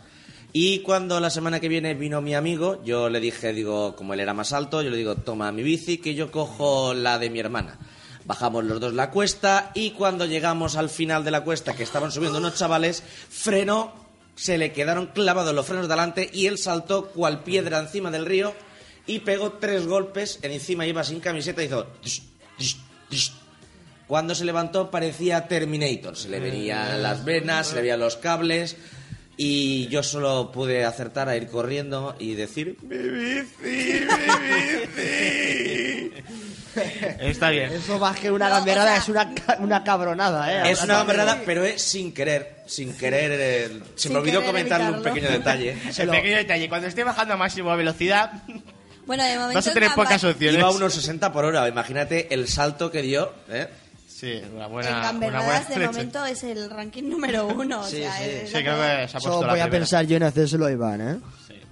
Y 0.53 0.79
cuando 0.79 1.19
la 1.19 1.29
semana 1.29 1.59
que 1.59 1.67
viene 1.67 1.93
vino 1.93 2.21
mi 2.21 2.33
amigo, 2.33 2.81
yo 2.83 3.09
le 3.09 3.19
dije, 3.19 3.53
digo, 3.53 3.95
como 3.95 4.13
él 4.13 4.21
era 4.21 4.33
más 4.33 4.53
alto, 4.53 4.81
yo 4.81 4.89
le 4.89 4.97
digo, 4.97 5.15
toma 5.15 5.51
mi 5.51 5.61
bici, 5.61 5.97
que 5.97 6.15
yo 6.15 6.31
cojo 6.31 6.93
la 6.93 7.19
de 7.19 7.29
mi 7.29 7.39
hermana. 7.39 7.77
Bajamos 8.25 8.65
los 8.65 8.79
dos 8.79 8.93
la 8.93 9.11
cuesta 9.11 9.71
y 9.73 9.91
cuando 9.91 10.25
llegamos 10.25 10.75
al 10.75 10.89
final 10.89 11.23
de 11.23 11.31
la 11.31 11.43
cuesta, 11.43 11.75
que 11.75 11.83
estaban 11.83 12.11
subiendo 12.11 12.39
unos 12.39 12.55
chavales, 12.55 13.03
frenó, 13.29 13.93
se 14.35 14.57
le 14.57 14.71
quedaron 14.71 15.07
clavados 15.07 15.53
los 15.53 15.65
frenos 15.65 15.87
delante 15.87 16.29
y 16.33 16.47
él 16.47 16.57
saltó 16.57 17.07
cual 17.07 17.43
piedra 17.43 17.79
encima 17.79 18.11
del 18.11 18.25
río 18.25 18.53
y 19.05 19.19
pegó 19.19 19.53
tres 19.53 19.87
golpes, 19.87 20.39
encima 20.41 20.85
iba 20.85 21.03
sin 21.03 21.19
camiseta 21.19 21.61
y 21.61 21.65
hizo... 21.67 21.87
tsh. 22.01 23.31
Cuando 24.07 24.35
se 24.35 24.45
levantó 24.45 24.89
parecía 24.89 25.47
Terminator, 25.47 26.15
se 26.15 26.29
le 26.29 26.39
venían 26.39 27.01
las 27.03 27.25
venas, 27.25 27.67
se 27.67 27.75
le 27.75 27.81
veían 27.81 27.99
los 27.99 28.15
cables 28.15 28.77
y 29.37 29.87
yo 29.89 30.01
solo 30.03 30.51
pude 30.51 30.83
acertar 30.83 31.29
a 31.29 31.37
ir 31.37 31.47
corriendo 31.47 32.15
y 32.19 32.33
decir 32.33 32.75
mi 32.81 32.97
bici, 32.97 33.53
mi 33.63 33.69
bici. 34.99 36.11
Está 37.19 37.49
bien. 37.49 37.71
Eso 37.73 37.97
más 37.99 38.19
que 38.19 38.29
una 38.31 38.49
gamberrada 38.49 38.97
es 38.97 39.07
una, 39.09 39.33
ca- 39.33 39.57
una 39.59 39.83
cabronada, 39.83 40.67
¿eh? 40.67 40.71
Es 40.71 40.83
una 40.83 41.03
verdad, 41.03 41.41
pero 41.45 41.63
es 41.65 41.81
sin 41.81 42.13
querer, 42.13 42.57
sin 42.67 42.95
querer. 42.95 43.31
eh, 43.33 43.79
se 43.95 44.03
Sin 44.03 44.13
me 44.13 44.19
olvidó 44.19 44.39
querer 44.41 44.51
comentarle 44.53 44.87
un 44.89 44.93
evitarlo. 44.95 45.13
pequeño 45.15 45.31
detalle. 45.37 45.77
El 45.97 46.09
pequeño 46.09 46.37
detalle, 46.37 46.69
cuando 46.69 46.87
esté 46.87 47.03
bajando 47.03 47.33
a 47.33 47.37
máxima 47.37 47.75
velocidad, 47.75 48.31
Bueno, 49.07 49.23
de 49.23 49.35
momento. 49.35 49.53
vas 49.55 49.67
a 49.67 49.73
tener 49.73 49.89
en 49.89 49.95
pocas 49.95 50.23
opciones. 50.23 50.59
Iba 50.59 50.67
a 50.67 50.71
unos 50.71 50.93
60 50.93 51.31
por 51.31 51.45
hora, 51.45 51.67
imagínate 51.67 52.31
el 52.33 52.47
salto 52.47 52.91
que 52.91 53.01
dio. 53.01 53.33
¿eh? 53.49 53.67
Sí, 54.19 54.41
una 54.55 54.65
En 54.65 54.71
buena. 54.71 54.89
una 54.89 55.01
Gamberradas, 55.01 55.45
buena 55.45 55.69
de 55.69 55.75
leche. 55.75 55.87
momento, 55.91 56.25
es 56.25 56.43
el 56.43 56.69
ranking 56.71 57.03
número 57.03 57.45
uno. 57.47 57.83
Sí, 57.83 57.97
o 57.97 57.99
sea, 57.99 58.17
sí. 58.17 58.47
Sí, 58.47 58.53
la 58.53 58.61
creo 58.63 58.75
que 58.75 58.81
se 58.81 59.17
ha 59.17 59.19
puesto 59.19 59.19
Solo 59.31 59.41
la 59.47 59.53
voy 59.53 59.59
a 59.59 59.63
primera. 59.65 59.69
pensar 59.69 60.05
yo 60.07 60.17
en 60.17 60.23
hacérselo 60.23 60.65
a 60.65 60.71
Iván, 60.71 61.01
¿eh? 61.01 61.17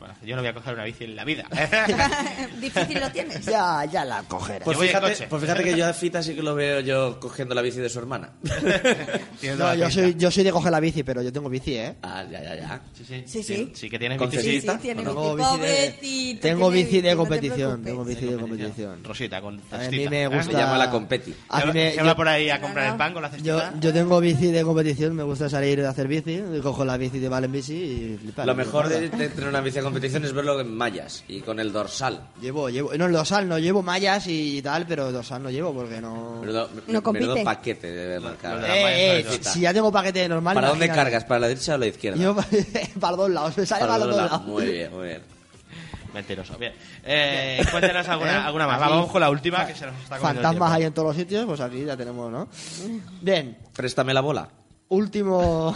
Bueno, 0.05 0.19
yo 0.23 0.35
no 0.35 0.41
voy 0.43 0.49
a 0.49 0.53
coger 0.53 0.73
una 0.75 0.83
bici 0.83 1.03
en 1.05 1.15
la 1.15 1.23
vida. 1.25 1.45
Difícil 2.61 2.99
lo 2.99 3.09
tienes. 3.11 3.45
Ya, 3.45 3.85
ya 3.85 4.05
la 4.05 4.21
cogerás. 4.23 4.63
Pues 4.63 4.75
Yo 4.75 4.79
voy 4.79 4.87
en 4.87 4.93
fíjate, 4.95 5.11
coche. 5.13 5.27
pues 5.29 5.41
fíjate 5.41 5.63
que 5.63 5.75
yo 5.77 5.87
a 5.87 5.93
Fita 5.93 6.21
sí 6.21 6.35
que 6.35 6.43
lo 6.43 6.53
veo 6.55 6.79
yo 6.81 7.19
cogiendo 7.19 7.55
la 7.55 7.61
bici 7.61 7.79
de 7.79 7.89
su 7.89 7.99
hermana. 7.99 8.29
Tienes 9.39 9.57
No, 9.59 9.65
la 9.65 9.75
yo 9.75 9.85
pinta. 9.87 9.91
soy, 9.91 10.15
yo 10.15 10.31
soy 10.31 10.43
de 10.43 10.51
coger 10.51 10.71
la 10.71 10.79
bici, 10.79 11.03
pero 11.03 11.21
yo 11.21 11.31
tengo 11.33 11.49
bici, 11.49 11.75
¿eh? 11.75 11.95
Ah, 12.03 12.23
ya, 12.29 12.41
ya, 12.43 12.55
ya. 12.55 12.81
Sí, 12.93 13.03
sí. 13.05 13.23
Sí, 13.25 13.43
sí. 13.43 13.71
Sí, 13.73 13.89
que 13.89 13.99
tienes 13.99 14.17
Con 14.17 14.29
bici. 14.29 14.43
Sí, 14.43 14.61
sí, 14.61 14.67
bici. 14.67 14.93
Tengo 14.95 15.35
bici 15.35 15.41
de, 15.41 15.43
Pobrecito, 15.43 16.41
tengo 16.41 16.69
tiene 16.71 16.83
bici 16.85 17.01
de 17.01 17.09
no 17.09 17.09
te 17.09 17.17
competición, 17.17 17.81
preocupes. 17.81 17.85
tengo 17.85 18.03
bici 18.05 18.25
de 18.25 18.37
competición. 18.37 19.03
Rosita, 19.03 19.41
con 19.41 19.55
A 19.55 19.77
mí 19.77 19.83
cestita. 19.83 20.09
me 20.09 20.27
gusta- 20.27 20.43
Se 20.51 20.57
llama 20.57 20.77
la 20.77 20.89
competi. 20.91 21.33
A 21.49 21.57
mí 21.57 21.63
¿Se 21.67 21.73
me- 21.73 21.91
se 21.91 21.97
yo- 21.97 22.05
va 22.05 22.15
por 22.15 22.27
ahí 22.27 22.49
a 22.49 22.61
comprar 22.61 22.91
el 22.91 22.95
pan 22.97 23.13
con 23.13 23.21
la 23.21 23.29
Yo, 23.37 23.59
cestita? 23.59 23.73
yo 23.79 23.93
tengo 23.93 24.19
bici 24.19 24.47
de 24.51 24.63
competición, 24.63 25.15
me 25.15 25.23
gusta 25.23 25.49
salir 25.49 25.81
a 25.85 25.89
hacer 25.89 26.07
bici, 26.07 26.41
y 26.55 26.59
cojo 26.61 26.85
la 26.85 26.97
bici 26.97 27.19
de 27.19 27.29
Valen 27.29 27.51
Bici 27.51 27.73
y 27.75 28.17
flipar. 28.19 28.45
Lo 28.45 28.55
mejor 28.55 28.87
de, 28.89 29.09
de 29.09 29.29
tener 29.29 29.49
una 29.49 29.61
bici 29.61 29.77
de 29.77 29.83
competición 29.95 30.25
es 30.25 30.33
verlo 30.33 30.59
en 30.59 30.75
mallas 30.75 31.23
y 31.27 31.41
con 31.41 31.59
el 31.59 31.71
dorsal. 31.71 32.19
Llevo, 32.41 32.69
llevo, 32.69 32.93
no, 32.97 33.05
el 33.05 33.13
dorsal 33.13 33.47
no, 33.47 33.57
llevo 33.57 33.81
mallas 33.81 34.25
y 34.27 34.61
tal, 34.61 34.85
pero 34.85 35.07
el 35.07 35.13
dorsal 35.13 35.41
no 35.41 35.49
llevo 35.49 35.73
porque 35.73 36.01
no... 36.01 36.41
Menudo, 36.41 36.69
No 36.87 37.01
compite. 37.01 37.25
menudo 37.27 37.43
paquete 37.43 37.91
de 37.91 38.19
marcar. 38.19 38.63
Eh, 38.65 39.19
eh, 39.19 39.23
mallas, 39.23 39.53
si 39.53 39.61
ya 39.61 39.73
tengo 39.73 39.91
paquete 39.91 40.27
normal... 40.27 40.55
¿Para 40.55 40.69
dónde 40.69 40.87
cargas? 40.89 41.23
¿para 41.23 41.39
la 41.39 41.47
derecha 41.47 41.75
o 41.75 41.77
la 41.77 41.87
izquierda? 41.87 42.21
Yo 42.21 42.35
para 42.99 43.11
los 43.11 43.17
dos 43.19 43.29
lados, 43.29 43.57
me 43.57 43.65
sale 43.65 43.81
Para 43.81 43.93
para 43.93 44.05
dos 44.05 44.07
dos 44.07 44.17
lados. 44.17 44.31
lados. 44.31 44.47
Muy 44.47 44.65
bien, 44.65 44.91
muy 44.91 45.07
bien. 45.07 45.21
Mentiroso. 46.13 46.57
Bien. 46.57 46.73
Eh, 47.03 47.61
cuéntanos 47.71 48.07
¿Eh? 48.07 48.11
alguna, 48.11 48.45
alguna 48.45 48.67
más. 48.67 48.79
Vamos 48.79 49.11
con 49.11 49.19
la 49.21 49.29
última, 49.29 49.65
que 49.67 49.75
se 49.75 49.85
nos 49.85 49.95
está 50.01 50.15
el 50.15 50.21
Fantasmas 50.21 50.71
hay 50.71 50.83
en 50.83 50.93
todos 50.93 51.09
los 51.09 51.17
sitios, 51.17 51.45
pues 51.45 51.59
aquí 51.59 51.83
ya 51.83 51.97
tenemos, 51.97 52.31
¿no? 52.31 52.47
Bien, 53.21 53.57
Préstame 53.73 54.13
la 54.13 54.21
bola. 54.21 54.49
Último... 54.89 55.75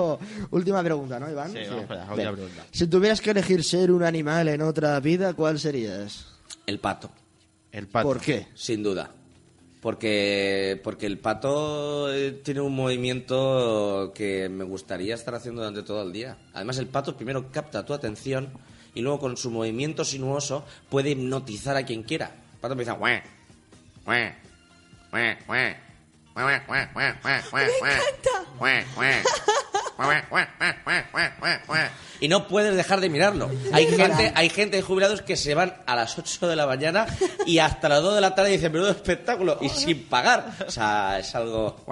última 0.50 0.82
pregunta, 0.82 1.18
¿no, 1.20 1.30
Iván? 1.30 1.52
Sí, 1.52 1.58
vamos 1.68 1.90
allá, 1.90 2.06
última 2.10 2.32
pregunta. 2.32 2.66
Si 2.70 2.86
tuvieras 2.86 3.20
que 3.20 3.30
elegir 3.30 3.64
ser 3.64 3.90
un 3.90 4.02
animal 4.02 4.48
en 4.48 4.62
otra 4.62 4.98
vida, 5.00 5.34
¿cuál 5.34 5.58
serías? 5.58 6.26
El 6.66 6.78
pato. 6.78 7.10
El 7.72 7.86
pato. 7.88 8.08
¿Por 8.08 8.20
qué? 8.20 8.46
Sin 8.54 8.82
duda. 8.82 9.10
Porque, 9.80 10.78
porque 10.84 11.06
el 11.06 11.18
pato 11.18 12.12
eh, 12.12 12.32
tiene 12.44 12.60
un 12.60 12.74
movimiento 12.74 14.12
que 14.14 14.48
me 14.50 14.64
gustaría 14.64 15.14
estar 15.14 15.34
haciendo 15.34 15.62
durante 15.62 15.82
todo 15.82 16.02
el 16.02 16.12
día. 16.12 16.36
Además, 16.52 16.76
el 16.78 16.86
pato 16.86 17.16
primero 17.16 17.50
capta 17.50 17.84
tu 17.86 17.94
atención 17.94 18.50
y 18.94 19.00
luego 19.00 19.18
con 19.20 19.36
su 19.38 19.50
movimiento 19.50 20.04
sinuoso 20.04 20.64
puede 20.90 21.10
hipnotizar 21.10 21.76
a 21.76 21.84
quien 21.86 22.02
quiera. 22.02 22.26
El 22.54 22.60
pato 22.60 22.72
empieza... 22.74 22.92
"Guau, 22.92 23.20
guau, 24.04 24.30
guau, 25.46 25.74
¡Me 26.34 26.42
encanta! 26.42 26.90
Y 32.20 32.28
no 32.28 32.46
puedes 32.46 32.76
dejar 32.76 33.00
de 33.00 33.08
mirarlo. 33.08 33.50
Hay 33.72 33.86
gente, 33.86 34.32
hay 34.34 34.50
gente 34.50 34.76
de 34.76 34.82
jubilados 34.82 35.22
que 35.22 35.36
se 35.36 35.54
van 35.54 35.74
a 35.86 35.96
las 35.96 36.18
8 36.18 36.48
de 36.48 36.56
la 36.56 36.66
mañana 36.66 37.06
y 37.46 37.58
hasta 37.58 37.88
las 37.88 38.02
2 38.02 38.14
de 38.14 38.20
la 38.20 38.34
tarde 38.34 38.50
dicen, 38.50 38.72
menudo 38.72 38.90
espectáculo, 38.90 39.58
y 39.60 39.68
sin 39.68 40.04
pagar. 40.04 40.52
O 40.66 40.70
sea, 40.70 41.18
es 41.18 41.34
algo... 41.34 41.82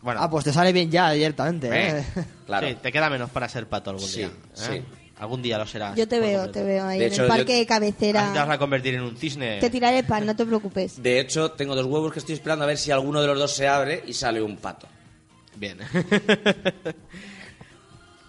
Bueno. 0.00 0.20
Ah, 0.22 0.30
pues 0.30 0.44
te 0.44 0.52
sale 0.52 0.72
bien 0.72 0.90
ya 0.90 1.10
directamente. 1.10 1.68
¿eh? 1.72 2.04
Claro. 2.46 2.68
Sí, 2.68 2.76
te 2.76 2.92
queda 2.92 3.10
menos 3.10 3.30
para 3.30 3.48
ser 3.48 3.68
pato 3.68 3.90
algún 3.90 4.10
día. 4.12 4.30
Sí, 4.54 4.72
¿eh? 4.72 4.84
sí. 4.86 5.07
Algún 5.18 5.42
día 5.42 5.58
lo 5.58 5.66
serás. 5.66 5.96
Yo 5.96 6.06
te 6.06 6.20
veo, 6.20 6.42
completo. 6.44 6.52
te 6.60 6.64
veo 6.64 6.86
ahí 6.86 6.98
De 7.00 7.06
en 7.06 7.12
hecho, 7.12 7.22
el 7.24 7.28
yo- 7.28 7.34
parque 7.34 7.56
de 7.56 7.66
cabecera. 7.66 8.32
Te 8.32 8.38
vas 8.38 8.48
a 8.50 8.58
convertir 8.58 8.94
en 8.94 9.02
un 9.02 9.16
cisne. 9.16 9.58
Te 9.60 9.68
tiraré 9.70 10.04
pan, 10.04 10.24
no 10.24 10.36
te 10.36 10.46
preocupes. 10.46 11.02
De 11.02 11.18
hecho, 11.20 11.50
tengo 11.52 11.74
dos 11.74 11.86
huevos 11.86 12.12
que 12.12 12.20
estoy 12.20 12.34
esperando 12.36 12.64
a 12.64 12.68
ver 12.68 12.78
si 12.78 12.90
alguno 12.92 13.20
de 13.20 13.26
los 13.26 13.38
dos 13.38 13.52
se 13.52 13.66
abre 13.66 14.02
y 14.06 14.12
sale 14.14 14.40
un 14.40 14.56
pato. 14.56 14.86
Bien. 15.56 15.78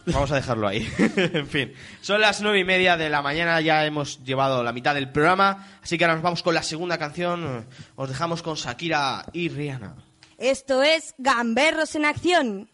Vamos 0.06 0.32
a 0.32 0.36
dejarlo 0.36 0.67
ahí. 0.67 0.89
en 0.97 1.45
fin, 1.47 1.73
son 2.02 2.21
las 2.21 2.41
nueve 2.41 2.60
y 2.60 2.63
media 2.63 2.97
de 2.97 3.10
la 3.12 3.21
mañana, 3.21 3.62
ya 3.62 3.86
hemos 3.86 4.23
llevado 4.23 4.63
la 4.63 4.73
mitad 4.73 4.95
del 4.95 5.12
programa, 5.12 5.67
así 5.84 5.97
que 5.99 6.06
ahora 6.06 6.15
nos 6.15 6.23
vamos 6.23 6.41
con 6.41 6.56
la 6.56 6.63
segunda 6.63 6.97
canción. 6.97 7.67
Os 7.95 8.10
dejamos 8.10 8.41
con 8.41 8.56
Shakira 8.56 9.25
y 9.34 9.49
Rihanna. 9.49 9.95
Esto 10.39 10.82
es 10.82 11.13
Gamberros 11.19 11.93
en 11.93 12.06
Acción. 12.06 12.69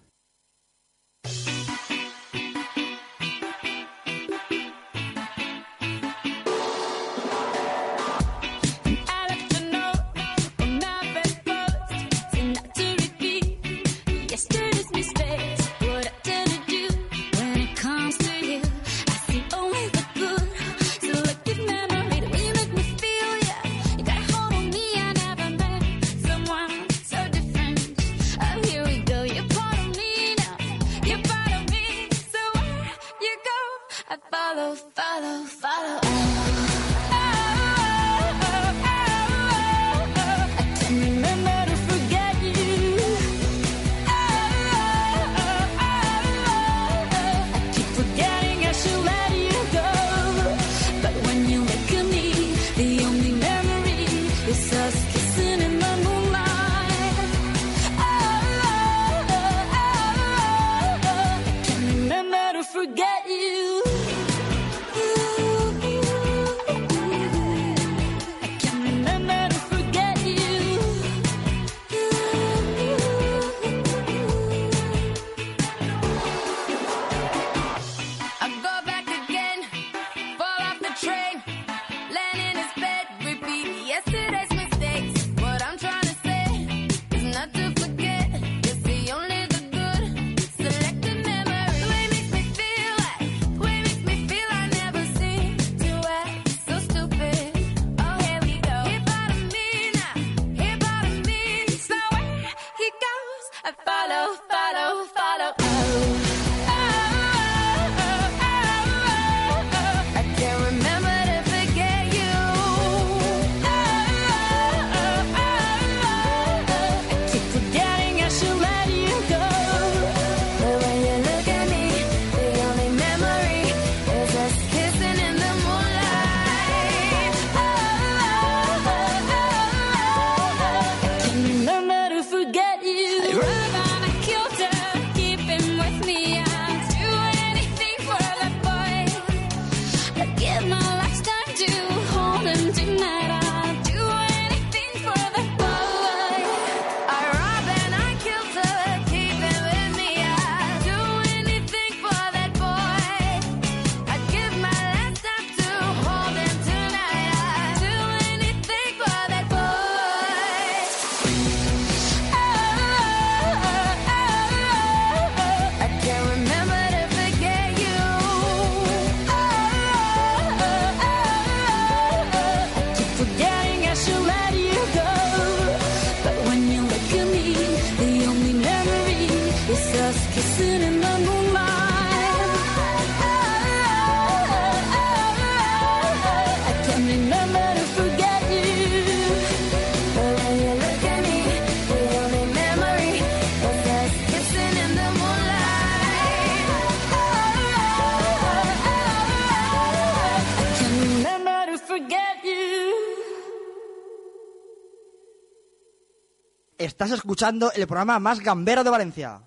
Estás 206.78 207.12
escuchando 207.12 207.72
el 207.74 207.88
programa 207.88 208.20
más 208.20 208.40
gambero 208.40 208.84
de 208.84 208.90
Valencia. 208.90 209.42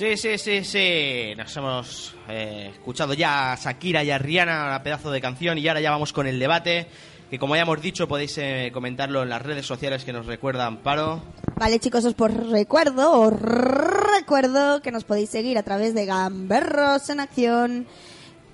Sí, 0.00 0.16
sí, 0.16 0.38
sí, 0.38 0.64
sí. 0.64 1.34
Nos 1.36 1.54
hemos 1.58 2.14
eh, 2.26 2.70
escuchado 2.72 3.12
ya 3.12 3.52
a 3.52 3.56
Shakira 3.56 4.02
y 4.02 4.10
a 4.10 4.16
Rihanna, 4.16 4.70
la 4.70 4.82
pedazo 4.82 5.10
de 5.10 5.20
canción, 5.20 5.58
y 5.58 5.68
ahora 5.68 5.82
ya 5.82 5.90
vamos 5.90 6.14
con 6.14 6.26
el 6.26 6.38
debate. 6.38 6.86
Que 7.28 7.38
como 7.38 7.54
ya 7.54 7.60
hemos 7.60 7.82
dicho, 7.82 8.08
podéis 8.08 8.38
eh, 8.38 8.70
comentarlo 8.72 9.22
en 9.22 9.28
las 9.28 9.42
redes 9.42 9.66
sociales 9.66 10.06
que 10.06 10.14
nos 10.14 10.24
recuerda 10.24 10.64
Amparo. 10.64 11.22
Vale, 11.56 11.78
chicos, 11.80 12.06
os 12.06 12.14
por 12.14 12.32
recuerdo, 12.50 13.12
os 13.12 13.34
recuerdo 13.38 14.80
que 14.80 14.90
nos 14.90 15.04
podéis 15.04 15.28
seguir 15.28 15.58
a 15.58 15.64
través 15.64 15.92
de 15.92 16.06
Gamberros 16.06 17.10
en 17.10 17.20
Acción 17.20 17.86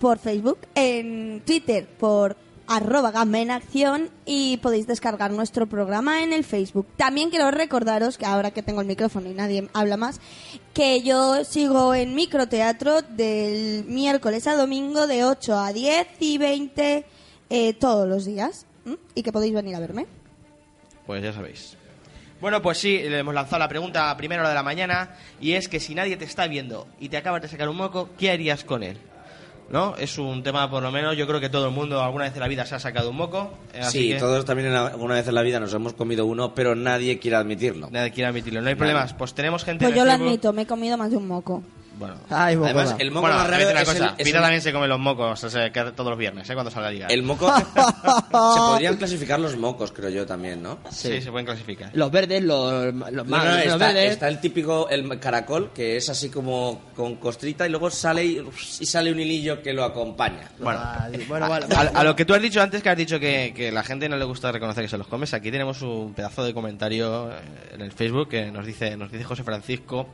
por 0.01 0.19
Facebook, 0.19 0.59
en 0.75 1.43
Twitter 1.47 1.87
por 1.87 2.37
arroba 2.69 3.11
Gamba 3.11 3.39
en 3.39 3.51
Acción 3.51 4.11
y 4.25 4.59
podéis 4.59 4.87
descargar 4.87 5.31
nuestro 5.31 5.67
programa 5.67 6.23
en 6.23 6.33
el 6.33 6.45
Facebook. 6.45 6.87
También 6.97 7.31
quiero 7.31 7.51
recordaros 7.51 8.19
que 8.19 8.27
ahora 8.27 8.51
que 8.51 8.63
tengo 8.63 8.81
el 8.81 8.87
micrófono 8.87 9.31
y 9.31 9.35
nadie 9.35 9.69
habla 9.73 9.97
más, 9.97 10.21
que 10.75 11.03
yo 11.03 11.45
sigo 11.45 11.95
en 11.95 12.15
microteatro 12.15 13.03
del 13.03 13.85
miércoles 13.87 14.47
a 14.47 14.57
domingo 14.57 15.07
de 15.07 15.25
8 15.25 15.59
a 15.59 15.73
10 15.73 16.09
y 16.21 16.39
20 16.39 17.05
eh, 17.49 17.75
todos 17.75 18.09
los 18.09 18.25
días 18.25 18.67
y 19.15 19.23
que 19.23 19.33
podéis 19.33 19.55
venir 19.55 19.75
a 19.77 19.81
verme. 19.81 20.07
Pues 21.07 21.23
ya 21.23 21.33
sabéis. 21.33 21.77
Bueno, 22.41 22.61
pues 22.61 22.79
sí, 22.79 22.99
le 22.99 23.19
hemos 23.19 23.35
lanzado 23.35 23.59
la 23.59 23.69
pregunta 23.69 24.11
a 24.11 24.17
primera 24.17 24.43
hora 24.43 24.51
de 24.51 24.55
la 24.55 24.63
mañana 24.63 25.17
y 25.41 25.53
es 25.53 25.69
que 25.69 25.81
si 25.81 25.95
nadie 25.95 26.17
te 26.17 26.27
está 26.27 26.47
viendo 26.47 26.87
y 27.01 27.09
te 27.09 27.17
acabas 27.17 27.41
de 27.41 27.49
sacar 27.49 27.69
un 27.69 27.77
moco, 27.77 28.11
¿qué 28.19 28.31
harías 28.31 28.63
con 28.63 28.83
él? 28.83 28.99
¿No? 29.71 29.97
Es 29.97 30.17
un 30.19 30.43
tema, 30.43 30.71
por 30.71 30.83
lo 30.83 30.91
menos, 30.93 31.17
yo 31.17 31.27
creo 31.27 31.41
que 31.41 31.49
todo 31.49 31.67
el 31.69 31.75
mundo 31.75 32.03
alguna 32.03 32.25
vez 32.25 32.35
en 32.35 32.41
la 32.41 32.49
vida 32.49 32.65
se 32.67 32.75
ha 32.75 32.79
sacado 32.79 33.11
un 33.11 33.17
moco. 33.17 33.51
eh, 33.75 33.81
así 33.81 33.99
Sí, 34.01 34.09
que 34.11 34.19
todos 34.19 34.45
también 34.45 34.73
alguna 34.73 35.15
vez 35.15 35.27
en 35.29 35.35
la 35.35 35.43
vida 35.43 35.59
nos 35.61 35.73
hemos 35.75 35.93
comido 35.95 36.25
uno, 36.27 36.55
pero 36.55 36.75
nadie 36.75 37.19
quiere 37.19 37.37
admitirlo. 37.37 37.89
Nadie 37.91 38.11
quiere 38.13 38.29
admitirlo. 38.29 38.61
No 38.61 38.69
hay 38.69 38.75
Nadie. 38.75 38.79
problemas. 38.79 39.13
Pues 39.15 39.35
tenemos 39.35 39.65
gente 39.65 39.85
Pues 39.85 39.93
en 39.93 39.97
yo 39.97 40.03
el 40.03 40.09
lo 40.09 40.15
Facebook- 40.15 40.29
admito, 40.29 40.53
me 40.53 40.63
he 40.63 40.67
comido 40.67 40.97
más 40.97 41.11
de 41.11 41.17
un 41.17 41.27
moco. 41.29 41.63
Bueno. 41.99 42.17
Ay, 42.29 42.57
Además, 42.63 42.95
el 42.99 43.11
moco 43.11 43.23
bueno, 43.23 43.37
más 43.37 43.49
raro 43.49 43.63
es 43.71 43.71
el- 43.71 44.05
es 44.05 44.15
Pita 44.25 44.37
el- 44.39 44.43
también 44.43 44.61
se 44.61 44.73
come 44.73 44.87
los 44.87 44.99
mocos, 44.99 45.43
o 45.45 45.49
sea, 45.51 45.73
que 45.73 45.83
todos 45.93 46.11
los 46.11 46.19
viernes, 46.19 46.49
¿eh? 46.51 46.53
Cuando 46.55 46.71
sale 46.71 46.89
a 46.89 46.91
ligar. 46.91 47.11
El 47.11 47.23
moco... 47.23 47.51
se 47.57 47.73
podrían 48.35 48.97
clasificar 48.97 49.41
los 49.41 49.57
mocos, 49.57 49.93
creo 49.93 50.11
yo 50.11 50.27
también, 50.27 50.63
¿no? 50.63 50.79
Sí, 50.91 51.21
se 51.23 51.31
pueden 51.31 51.47
clasificar. 51.47 51.91
Los 51.95 52.11
verdes, 52.11 52.43
los, 52.43 52.93
los 52.95 52.95
No, 53.13 53.25
más 53.25 53.45
no, 53.45 53.51
los 53.53 53.63
está, 53.65 53.77
verdes. 53.79 54.13
está 54.13 54.29
el 54.29 54.41
típico 54.41 54.89
el 54.91 55.19
caracol 55.19 55.71
que 55.75 55.97
es 55.97 56.09
así 56.11 56.29
como 56.29 56.83
con 56.95 57.17
costrita 57.17 57.67
y 57.67 57.71
luego 57.71 57.89
sale 57.91 58.25
y, 58.25 58.43
y 58.81 58.87
sale 58.87 59.11
un 59.11 59.19
hilillo 59.21 59.63
que 59.63 59.73
lo 59.73 59.85
acompaña. 59.85 60.51
Bueno, 60.59 60.81
Ah, 60.83 61.09
bueno, 61.29 61.49
vale. 61.49 61.67
a, 61.75 61.81
a 62.01 62.05
lo 62.05 62.15
que 62.15 62.25
tú 62.25 62.35
has 62.35 62.43
dicho 62.43 62.61
antes, 62.61 62.83
que 62.83 62.91
has 62.91 62.97
dicho 62.97 63.19
que, 63.19 63.53
que 63.57 63.73
la 63.73 63.83
gente 63.83 64.09
no 64.09 64.17
le 64.17 64.25
gusta 64.27 64.53
reconocer 64.53 64.85
que 64.85 64.89
se 64.91 64.99
los 64.99 65.07
comes, 65.07 65.33
aquí 65.33 65.51
tenemos 65.51 65.81
un 65.83 66.13
pedazo 66.15 66.45
de 66.45 66.53
comentario 66.53 67.31
en 67.73 67.81
el 67.81 67.93
Facebook 67.93 68.29
que 68.29 68.51
nos 68.51 68.67
dice, 68.67 68.97
nos 68.97 69.11
dice 69.11 69.25
José 69.25 69.43
Francisco, 69.45 70.09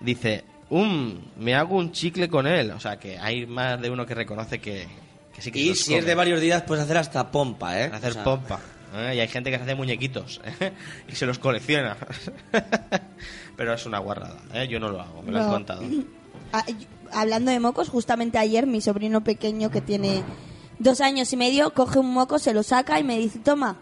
dice, 0.00 0.44
um, 0.82 1.18
me 1.38 1.54
hago 1.54 1.76
un 1.76 1.92
chicle 1.92 2.28
con 2.28 2.46
él. 2.46 2.70
O 2.72 2.80
sea, 2.80 2.98
que 2.98 3.18
hay 3.18 3.46
más 3.46 3.80
de 3.80 3.90
uno 3.90 4.04
que 4.06 4.14
reconoce 4.14 4.60
que, 4.60 4.86
que 5.34 5.42
sí 5.42 5.50
que 5.50 5.58
se 5.58 5.64
Y 5.64 5.68
los 5.70 5.78
si 5.80 5.94
es 5.94 6.04
de 6.04 6.14
varios 6.14 6.40
días 6.40 6.62
puedes 6.62 6.84
hacer 6.84 6.96
hasta 6.96 7.30
pompa, 7.30 7.80
¿eh? 7.80 7.90
hacer 7.92 8.10
O 8.10 8.14
sea, 8.14 8.24
pompa. 8.24 8.60
¿eh? 8.96 9.14
Y 9.16 9.20
hay 9.20 9.28
gente 9.28 9.50
que 9.50 9.56
se 9.58 9.62
hace 9.64 9.74
muñequitos 9.74 10.40
¿eh? 10.60 10.72
y 11.08 11.14
se 11.14 11.26
los 11.26 11.38
colecciona. 11.38 11.96
Pero 13.56 13.72
es 13.74 13.86
una 13.86 13.98
guarrada, 13.98 14.36
¿eh? 14.52 14.66
yo 14.68 14.80
no 14.80 14.88
lo 14.88 15.00
hago, 15.00 15.22
me 15.22 15.32
lo 15.32 15.38
han 15.40 15.46
No. 15.46 15.52
contado. 15.52 15.82
Ah, 16.52 16.64
y- 16.68 16.86
Hablando 17.12 17.50
de 17.50 17.58
mocos, 17.60 17.88
justamente 17.88 18.38
ayer 18.38 18.66
mi 18.66 18.80
sobrino 18.80 19.22
pequeño 19.24 19.70
que 19.70 19.80
tiene 19.80 20.22
dos 20.78 21.00
años 21.00 21.32
y 21.32 21.36
medio 21.36 21.72
coge 21.72 21.98
un 22.00 22.12
moco, 22.12 22.38
se 22.38 22.52
lo 22.54 22.62
saca 22.62 22.98
y 23.00 23.04
me 23.04 23.18
dice, 23.18 23.38
toma. 23.40 23.76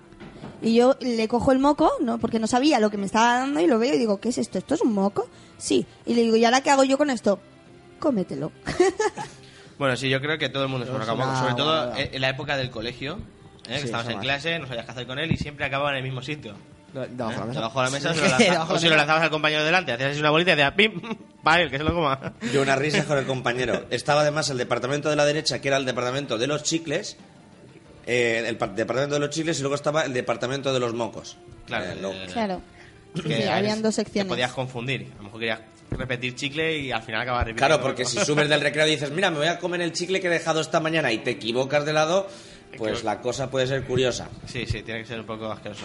Y 0.63 0.75
yo 0.75 0.97
le 1.01 1.27
cojo 1.29 1.51
el 1.53 1.59
moco, 1.59 1.91
¿no? 2.01 2.19
Porque 2.19 2.39
no 2.39 2.47
sabía 2.47 2.79
lo 2.79 2.89
que 2.91 2.97
me 2.97 3.07
estaba 3.07 3.39
dando 3.39 3.61
y 3.61 3.67
lo 3.67 3.79
veo 3.79 3.95
y 3.95 3.99
digo, 3.99 4.21
¿qué 4.21 4.29
es 4.29 4.39
esto? 4.39 4.59
¿Esto 4.59 4.75
es 4.75 4.81
un 4.81 4.93
moco? 4.95 5.29
Sí. 5.59 5.85
Y 6.07 6.15
le 6.15 6.23
digo, 6.23 6.37
¿y 6.37 6.45
ahora 6.45 6.61
qué 6.61 6.71
hago 6.71 6.85
yo 6.85 6.97
con 6.99 7.11
esto? 7.11 7.39
Cómetelo. 7.99 8.53
Bueno, 9.79 9.97
sí, 9.97 10.09
yo 10.09 10.21
creo 10.21 10.39
que 10.39 10.49
todo 10.49 10.63
el 10.65 10.69
mundo 10.69 10.87
se 10.87 10.93
es 10.93 11.09
moco, 11.17 11.37
sobre 11.37 11.55
todo 11.55 11.93
en 11.97 12.21
la 12.21 12.29
época 12.29 12.57
del 12.57 12.71
colegio, 12.71 13.19
¿eh? 13.69 13.81
que 13.81 13.89
eso 13.89 14.11
en 14.11 14.21
clase, 14.21 14.57
no 14.61 14.69
sabías 14.69 14.85
qué 14.85 14.93
hacer 14.93 15.07
con 15.09 15.19
él 15.19 15.33
y 15.33 15.37
siempre 15.37 15.65
acababa 15.65 15.91
en 15.91 15.97
el 15.97 16.03
mismo 16.05 16.23
sitio. 16.23 16.55
No, 16.95 17.01
debajo 17.05 17.33
de 17.33 17.37
la 17.39 17.43
¿eh? 17.43 17.47
mesa. 17.49 17.59
Debajo 17.59 17.79
de 17.81 17.85
la 17.87 17.91
mesa, 17.91 18.15
se 18.15 18.21
lo 18.21 18.29
lanzabas- 18.29 18.71
o 18.71 18.79
si 18.79 18.89
lo 18.89 18.97
lanzabas 18.97 19.23
al 19.25 19.31
compañero 19.31 19.65
delante, 19.65 19.91
hacías 19.93 20.11
así 20.13 20.21
una 20.21 20.31
bolita 20.31 20.53
y 20.53 20.55
decías 20.57 20.75
¡pim! 20.75 21.01
para 21.43 21.63
él, 21.63 21.71
que 21.71 21.79
se 21.79 21.85
lo 21.85 21.95
coma. 21.95 22.35
Yo 22.53 22.63
una 22.63 22.77
risa 22.77 23.05
con 23.07 23.19
el 23.19 23.27
compañero. 23.27 23.87
Estaba 23.91 24.21
además 24.21 24.49
el 24.51 24.59
departamento 24.59 25.11
de 25.11 25.17
la 25.17 25.25
derecha, 25.25 25.61
que 25.61 25.67
era 25.67 25.79
el 25.79 25.85
departamento 25.87 26.39
de 26.39 26.47
los 26.47 26.63
chicles, 26.63 27.17
eh, 28.07 28.45
el 28.47 28.57
par- 28.57 28.75
departamento 28.75 29.15
de 29.15 29.21
los 29.21 29.31
chicles, 29.31 29.59
y 29.59 29.63
luego 29.63 29.75
estaba 29.75 30.03
el 30.05 30.13
departamento 30.13 30.73
de 30.73 30.81
los 30.81 30.95
mocos. 30.95 31.37
Claro, 31.67 31.85
Eh, 31.93 31.97
lo- 32.01 32.13
Claro. 32.33 32.61
Que 33.15 33.43
sí, 33.43 33.49
habían 33.49 33.83
dos 33.83 33.95
Te 33.97 34.05
secciones. 34.05 34.29
podías 34.31 34.53
confundir. 34.53 35.09
A 35.13 35.17
lo 35.19 35.23
mejor 35.25 35.39
querías 35.41 35.61
repetir 35.91 36.35
chicle 36.35 36.79
y 36.79 36.91
al 36.93 37.03
final 37.03 37.21
acabas 37.21 37.45
repitiendo. 37.45 37.67
Claro, 37.67 37.83
porque 37.83 38.05
si 38.07 38.19
subes 38.25 38.49
del 38.49 38.61
recreo 38.63 38.87
y 38.87 38.93
dices, 38.93 39.11
mira, 39.11 39.31
me 39.31 39.37
voy 39.37 39.49
a 39.49 39.59
comer 39.59 39.83
el 39.83 39.93
chicle 39.93 40.19
que 40.21 40.29
he 40.29 40.31
dejado 40.31 40.61
esta 40.63 40.81
mañana 40.81 41.13
y 41.13 41.19
te 41.19 41.33
equivocas 41.33 41.85
de 41.85 41.93
lado, 41.93 42.27
pues 42.79 43.05
la 43.05 43.21
cosa 43.21 43.51
puede 43.51 43.67
ser 43.67 43.85
curiosa. 43.85 44.31
Sí, 44.47 44.65
sí, 44.67 44.83
tiene 44.83 45.01
que 45.03 45.07
ser 45.07 45.21
un 45.21 45.27
poco 45.27 45.53
asqueroso. 45.53 45.85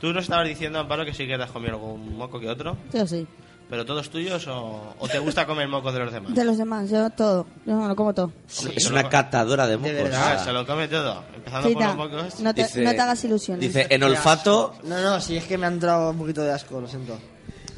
Tú 0.00 0.12
nos 0.12 0.22
estabas 0.22 0.46
diciendo, 0.46 0.78
Amparo, 0.78 1.04
que 1.04 1.12
sí 1.12 1.26
que 1.26 1.36
te 1.36 1.42
has 1.42 1.50
comido 1.50 1.72
algún 1.74 2.16
moco 2.16 2.38
que 2.38 2.48
otro, 2.48 2.76
Yo 2.94 3.04
sí. 3.08 3.26
Pero 3.68 3.84
todos 3.84 4.08
tuyos 4.10 4.46
o, 4.48 4.94
o 4.98 5.08
te 5.08 5.18
gusta 5.18 5.46
comer 5.46 5.68
mocos 5.68 5.92
de 5.92 6.00
los 6.00 6.12
demás. 6.12 6.34
De 6.34 6.44
los 6.44 6.56
demás, 6.58 6.88
yo 6.90 7.10
todo. 7.10 7.46
Yo 7.66 7.76
me 7.76 7.86
lo 7.88 7.94
como 7.96 8.14
todo. 8.14 8.32
es 8.74 8.90
una 8.90 9.08
catadora 9.08 9.66
de 9.66 9.76
mocos. 9.76 9.92
O 10.04 10.06
sea, 10.08 10.38
se 10.38 10.52
lo 10.52 10.66
come 10.66 10.88
todo, 10.88 11.22
empezando 11.34 11.68
Cita, 11.68 11.94
por 11.94 12.10
los 12.10 12.22
mocos. 12.22 12.40
no, 12.40 12.54
te, 12.54 12.62
Dice- 12.62 12.82
no 12.82 12.90
te 12.92 13.00
hagas 13.00 13.24
ilusiones. 13.24 13.60
Dice, 13.60 13.86
en 13.90 14.02
olfato, 14.02 14.74
No, 14.84 15.00
no, 15.02 15.20
si 15.20 15.36
es 15.36 15.44
que 15.44 15.58
me 15.58 15.66
ha 15.66 15.68
entrado 15.68 16.10
un 16.10 16.18
poquito 16.18 16.42
de 16.42 16.52
asco, 16.52 16.80
lo 16.80 16.88
siento. 16.88 17.18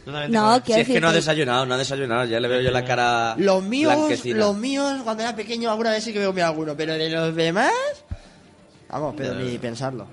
No, 0.07 0.61
si 0.65 0.73
es 0.73 0.87
que 0.89 1.01
no 1.01 1.09
ha 1.09 1.13
desayunado, 1.13 1.67
no 1.67 1.75
ha 1.75 1.79
desayunado, 1.79 2.25
ya 2.25 2.41
le 2.41 2.49
veo 2.49 2.61
yo 2.61 2.71
la 2.71 2.85
cara 2.85 3.35
Los 3.37 3.63
míos, 3.63 3.95
los 4.25 4.57
míos, 4.57 5.01
cuando 5.05 5.23
era 5.23 5.37
pequeño, 5.37 5.71
alguna 5.71 5.91
vez 5.91 6.03
sí 6.03 6.13
que 6.13 6.19
me 6.21 6.27
comía 6.27 6.49
alguno, 6.49 6.75
pero 6.77 6.95
de 6.95 7.11
los 7.11 7.35
demás. 7.35 7.71
Vamos, 8.89 9.15
pero 9.17 9.35
De- 9.35 9.45
ni 9.45 9.59
pensarlo. 9.59 10.07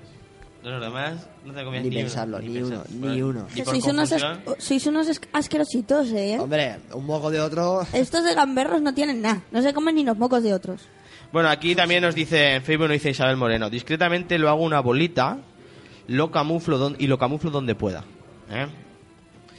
De 0.62 0.70
los 0.70 0.80
demás 0.80 1.14
no 1.44 1.52
te 1.54 1.64
comías 1.64 1.84
Ni 1.84 1.90
ni, 1.90 1.96
pensarlo, 1.96 2.38
uno, 2.38 2.46
ni 2.48 2.58
uno, 2.62 2.84
ni 2.90 3.22
uno. 3.22 3.46
Sois, 3.64 4.86
unos 4.86 5.06
sois 5.06 5.20
asquerositos, 5.32 6.10
¿eh? 6.12 6.36
Hombre, 6.40 6.76
un 6.94 7.06
moco 7.06 7.30
de 7.30 7.40
otro. 7.40 7.86
Estos 7.92 8.24
de 8.24 8.34
gamberros 8.34 8.82
no 8.82 8.92
tienen 8.92 9.22
nada. 9.22 9.42
No 9.52 9.62
se 9.62 9.72
comen 9.72 9.94
ni 9.94 10.04
los 10.04 10.18
mocos 10.18 10.42
de 10.42 10.52
otros. 10.52 10.82
Bueno, 11.32 11.48
aquí 11.48 11.74
también 11.74 12.02
nos 12.02 12.14
dice, 12.14 12.54
en 12.56 12.62
Facebook 12.62 12.88
nos 12.88 12.94
dice 12.94 13.10
Isabel 13.10 13.36
Moreno, 13.36 13.70
discretamente 13.70 14.38
lo 14.38 14.48
hago 14.48 14.62
una 14.62 14.80
bolita 14.80 15.38
lo 16.08 16.30
camuflo 16.30 16.78
don- 16.78 16.96
y 16.98 17.06
lo 17.06 17.18
camuflo 17.18 17.50
donde 17.50 17.74
pueda. 17.74 18.02
¿eh? 18.50 18.66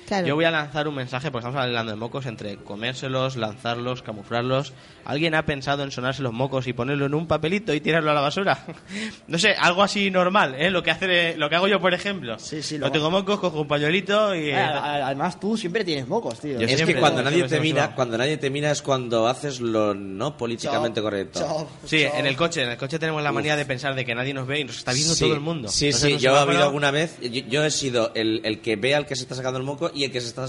Claro. 0.09 0.25
Yo 0.25 0.33
voy 0.33 0.45
a 0.45 0.49
lanzar 0.49 0.87
un 0.87 0.95
mensaje, 0.95 1.29
porque 1.29 1.47
estamos 1.47 1.63
hablando 1.63 1.91
de 1.91 1.95
mocos, 1.95 2.25
entre 2.25 2.57
comérselos, 2.57 3.35
lanzarlos, 3.35 4.01
camuflarlos. 4.01 4.73
¿Alguien 5.05 5.35
ha 5.35 5.45
pensado 5.45 5.83
en 5.83 5.91
sonarse 5.91 6.23
los 6.23 6.33
mocos 6.33 6.65
y 6.65 6.73
ponerlo 6.73 7.05
en 7.05 7.13
un 7.13 7.27
papelito 7.27 7.75
y 7.75 7.79
tirarlo 7.79 8.09
a 8.09 8.15
la 8.15 8.21
basura? 8.21 8.65
no 9.27 9.37
sé, 9.37 9.51
algo 9.51 9.83
así 9.83 10.09
normal, 10.09 10.55
¿eh? 10.57 10.71
Lo 10.71 10.81
que, 10.81 10.89
hace, 10.89 11.37
lo 11.37 11.47
que 11.47 11.55
hago 11.57 11.67
yo, 11.67 11.79
por 11.79 11.93
ejemplo. 11.93 12.39
Sí, 12.39 12.63
sí, 12.63 12.79
No 12.79 12.87
lo- 12.87 12.91
tengo 12.91 13.11
mocos, 13.11 13.39
cojo 13.39 13.61
un 13.61 13.67
pañuelito 13.67 14.33
y... 14.33 14.49
Eh, 14.49 14.55
a- 14.55 15.05
Además, 15.05 15.39
tú 15.39 15.55
siempre 15.55 15.83
tienes 15.83 16.07
mocos, 16.07 16.39
tío. 16.39 16.53
Yo 16.59 16.65
Es 16.65 16.73
siempre, 16.73 16.95
que 16.95 16.99
cuando 16.99 17.21
nadie 17.21 17.43
te 17.47 17.59
mira, 17.59 17.93
cuando 17.93 18.17
nadie 18.17 18.37
te 18.37 18.49
mira 18.49 18.71
es 18.71 18.81
cuando 18.81 19.27
haces 19.27 19.61
lo 19.61 19.93
no 19.93 20.35
políticamente 20.37 21.01
correcto. 21.03 21.67
Sí, 21.85 22.01
en 22.01 22.25
el 22.25 22.35
coche, 22.35 22.63
en 22.63 22.69
el 22.71 22.77
coche 22.77 22.97
tenemos 22.97 23.21
la 23.21 23.31
manía 23.31 23.55
de 23.55 23.65
pensar 23.65 23.93
de 23.93 24.03
que 24.05 24.15
nadie 24.15 24.33
nos 24.33 24.47
ve 24.47 24.61
y 24.61 24.63
nos 24.63 24.77
está 24.77 24.91
viendo 24.91 25.13
Sí, 25.13 25.25
todo 25.25 25.33
el 25.35 25.39
mundo. 25.39 25.67
Sí, 25.69 25.85
Entonces, 25.87 26.13
sí, 26.13 26.17
yo 26.17 26.35
he 26.35 26.39
habido 26.39 26.63
alguna 26.63 26.89
vez, 26.89 27.17
yo, 27.21 27.41
yo 27.47 27.63
he 27.63 27.69
sido 27.71 28.11
el, 28.15 28.41
el 28.43 28.59
que 28.61 28.75
ve 28.75 28.95
al 28.95 29.05
que 29.05 29.15
se 29.15 29.21
está 29.23 29.35
sacando 29.35 29.59
el 29.59 29.65
moco 29.65 29.91
y 29.93 29.98
el 30.05 30.11
que 30.11 30.21
se 30.21 30.27
está 30.27 30.45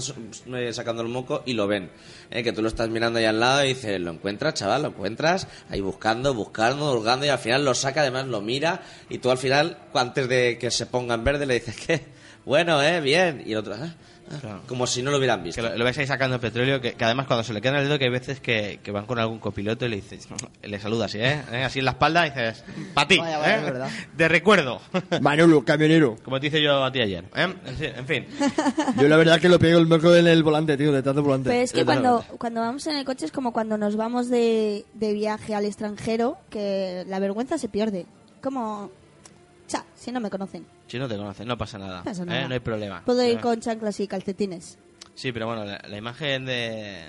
eh, 0.57 0.73
sacando 0.73 1.01
el 1.01 1.07
moco 1.09 1.43
y 1.45 1.53
lo 1.53 1.67
ven. 1.67 1.89
Eh, 2.29 2.43
que 2.43 2.51
tú 2.51 2.61
lo 2.61 2.67
estás 2.67 2.89
mirando 2.89 3.19
ahí 3.19 3.25
al 3.25 3.39
lado 3.39 3.63
y 3.65 3.69
dices, 3.69 3.99
lo 3.99 4.11
encuentras, 4.11 4.53
chaval, 4.53 4.83
lo 4.83 4.87
encuentras, 4.89 5.47
ahí 5.69 5.81
buscando, 5.81 6.33
buscando, 6.33 6.91
hurgando 6.93 7.25
y 7.25 7.29
al 7.29 7.39
final 7.39 7.65
lo 7.65 7.73
saca, 7.73 8.01
además 8.01 8.27
lo 8.27 8.41
mira 8.41 8.81
y 9.09 9.17
tú 9.17 9.31
al 9.31 9.37
final, 9.37 9.77
antes 9.93 10.27
de 10.29 10.57
que 10.57 10.71
se 10.71 10.85
ponga 10.85 11.15
en 11.15 11.23
verde, 11.23 11.45
le 11.45 11.55
dices, 11.55 11.75
que 11.87 12.01
bueno, 12.45 12.81
eh, 12.81 13.01
bien. 13.01 13.43
Y 13.45 13.51
el 13.51 13.59
otro, 13.59 13.75
"Ah, 13.77 13.93
ah", 14.43 14.59
como 14.67 14.87
si 14.87 15.01
no 15.03 15.11
lo 15.11 15.17
hubieran 15.17 15.43
visto. 15.43 15.61
Que 15.61 15.69
lo, 15.69 15.77
lo 15.77 15.85
ves 15.85 15.97
ahí 15.97 16.07
sacando 16.07 16.39
petróleo, 16.39 16.81
que, 16.81 16.93
que 16.93 17.05
además 17.05 17.27
cuando 17.27 17.43
se 17.43 17.53
le 17.53 17.61
queda 17.61 17.73
en 17.73 17.79
el 17.79 17.85
dedo 17.87 17.99
que 17.99 18.05
hay 18.05 18.11
veces 18.11 18.39
que, 18.39 18.79
que 18.83 18.91
van 18.91 19.05
con 19.05 19.19
algún 19.19 19.39
copiloto 19.39 19.85
y 19.85 19.89
le 19.89 19.95
dices, 19.97 20.27
le 20.61 20.79
saludas, 20.79 21.13
¿eh? 21.15 21.41
¿Eh? 21.51 21.63
Así 21.63 21.79
en 21.79 21.85
la 21.85 21.91
espalda 21.91 22.27
y 22.27 22.29
dices, 22.29 22.63
para 22.93 23.07
ti, 23.07 23.17
Vaya, 23.17 23.37
vaya, 23.37 23.57
¿eh? 23.57 23.61
verdad. 23.63 23.89
De 24.17 24.27
recuerdo. 24.27 24.81
Manolo, 25.21 25.63
camionero. 25.63 26.17
Como 26.23 26.39
te 26.39 26.47
hice 26.47 26.61
yo 26.61 26.83
a 26.83 26.91
ti 26.91 27.01
ayer, 27.01 27.25
¿eh? 27.35 27.53
En 27.79 28.05
fin. 28.07 28.25
Yo 28.97 29.07
la 29.07 29.17
verdad 29.17 29.39
que 29.39 29.49
lo 29.49 29.59
pego 29.59 29.79
el 29.79 29.87
moco 29.87 30.13
en 30.15 30.27
el 30.27 30.43
volante, 30.43 30.77
tío, 30.77 30.91
detrás 30.91 31.15
del 31.15 31.23
volante. 31.23 31.49
Pero 31.49 31.61
es 31.61 31.71
que 31.71 31.85
cuando, 31.85 32.23
cuando 32.37 32.61
vamos 32.61 32.85
en 32.87 32.97
el 32.97 33.05
coche 33.05 33.25
es 33.25 33.31
como 33.31 33.53
cuando 33.53 33.77
nos 33.77 33.95
vamos 33.95 34.29
de, 34.29 34.85
de 34.93 35.13
viaje 35.13 35.55
al 35.55 35.65
extranjero, 35.65 36.37
que 36.49 37.03
la 37.07 37.19
vergüenza 37.19 37.57
se 37.57 37.69
pierde. 37.69 38.05
Como, 38.41 38.89
cha, 39.67 39.85
si 39.95 40.11
no 40.11 40.19
me 40.19 40.29
conocen. 40.29 40.65
Si 40.91 40.99
no 40.99 41.07
te 41.07 41.15
conocen, 41.15 41.47
no 41.47 41.57
pasa 41.57 41.77
nada. 41.77 41.99
No 41.99 42.03
pasa 42.03 42.23
¿eh? 42.23 42.47
No 42.49 42.53
hay 42.53 42.59
problema. 42.59 43.01
Puedo 43.05 43.25
ir 43.25 43.39
con 43.39 43.61
chanclas 43.61 43.97
y 44.01 44.07
calcetines. 44.09 44.77
Sí, 45.15 45.31
pero 45.31 45.47
bueno, 45.47 45.63
la, 45.63 45.81
la 45.87 45.97
imagen 45.97 46.43
de... 46.45 47.05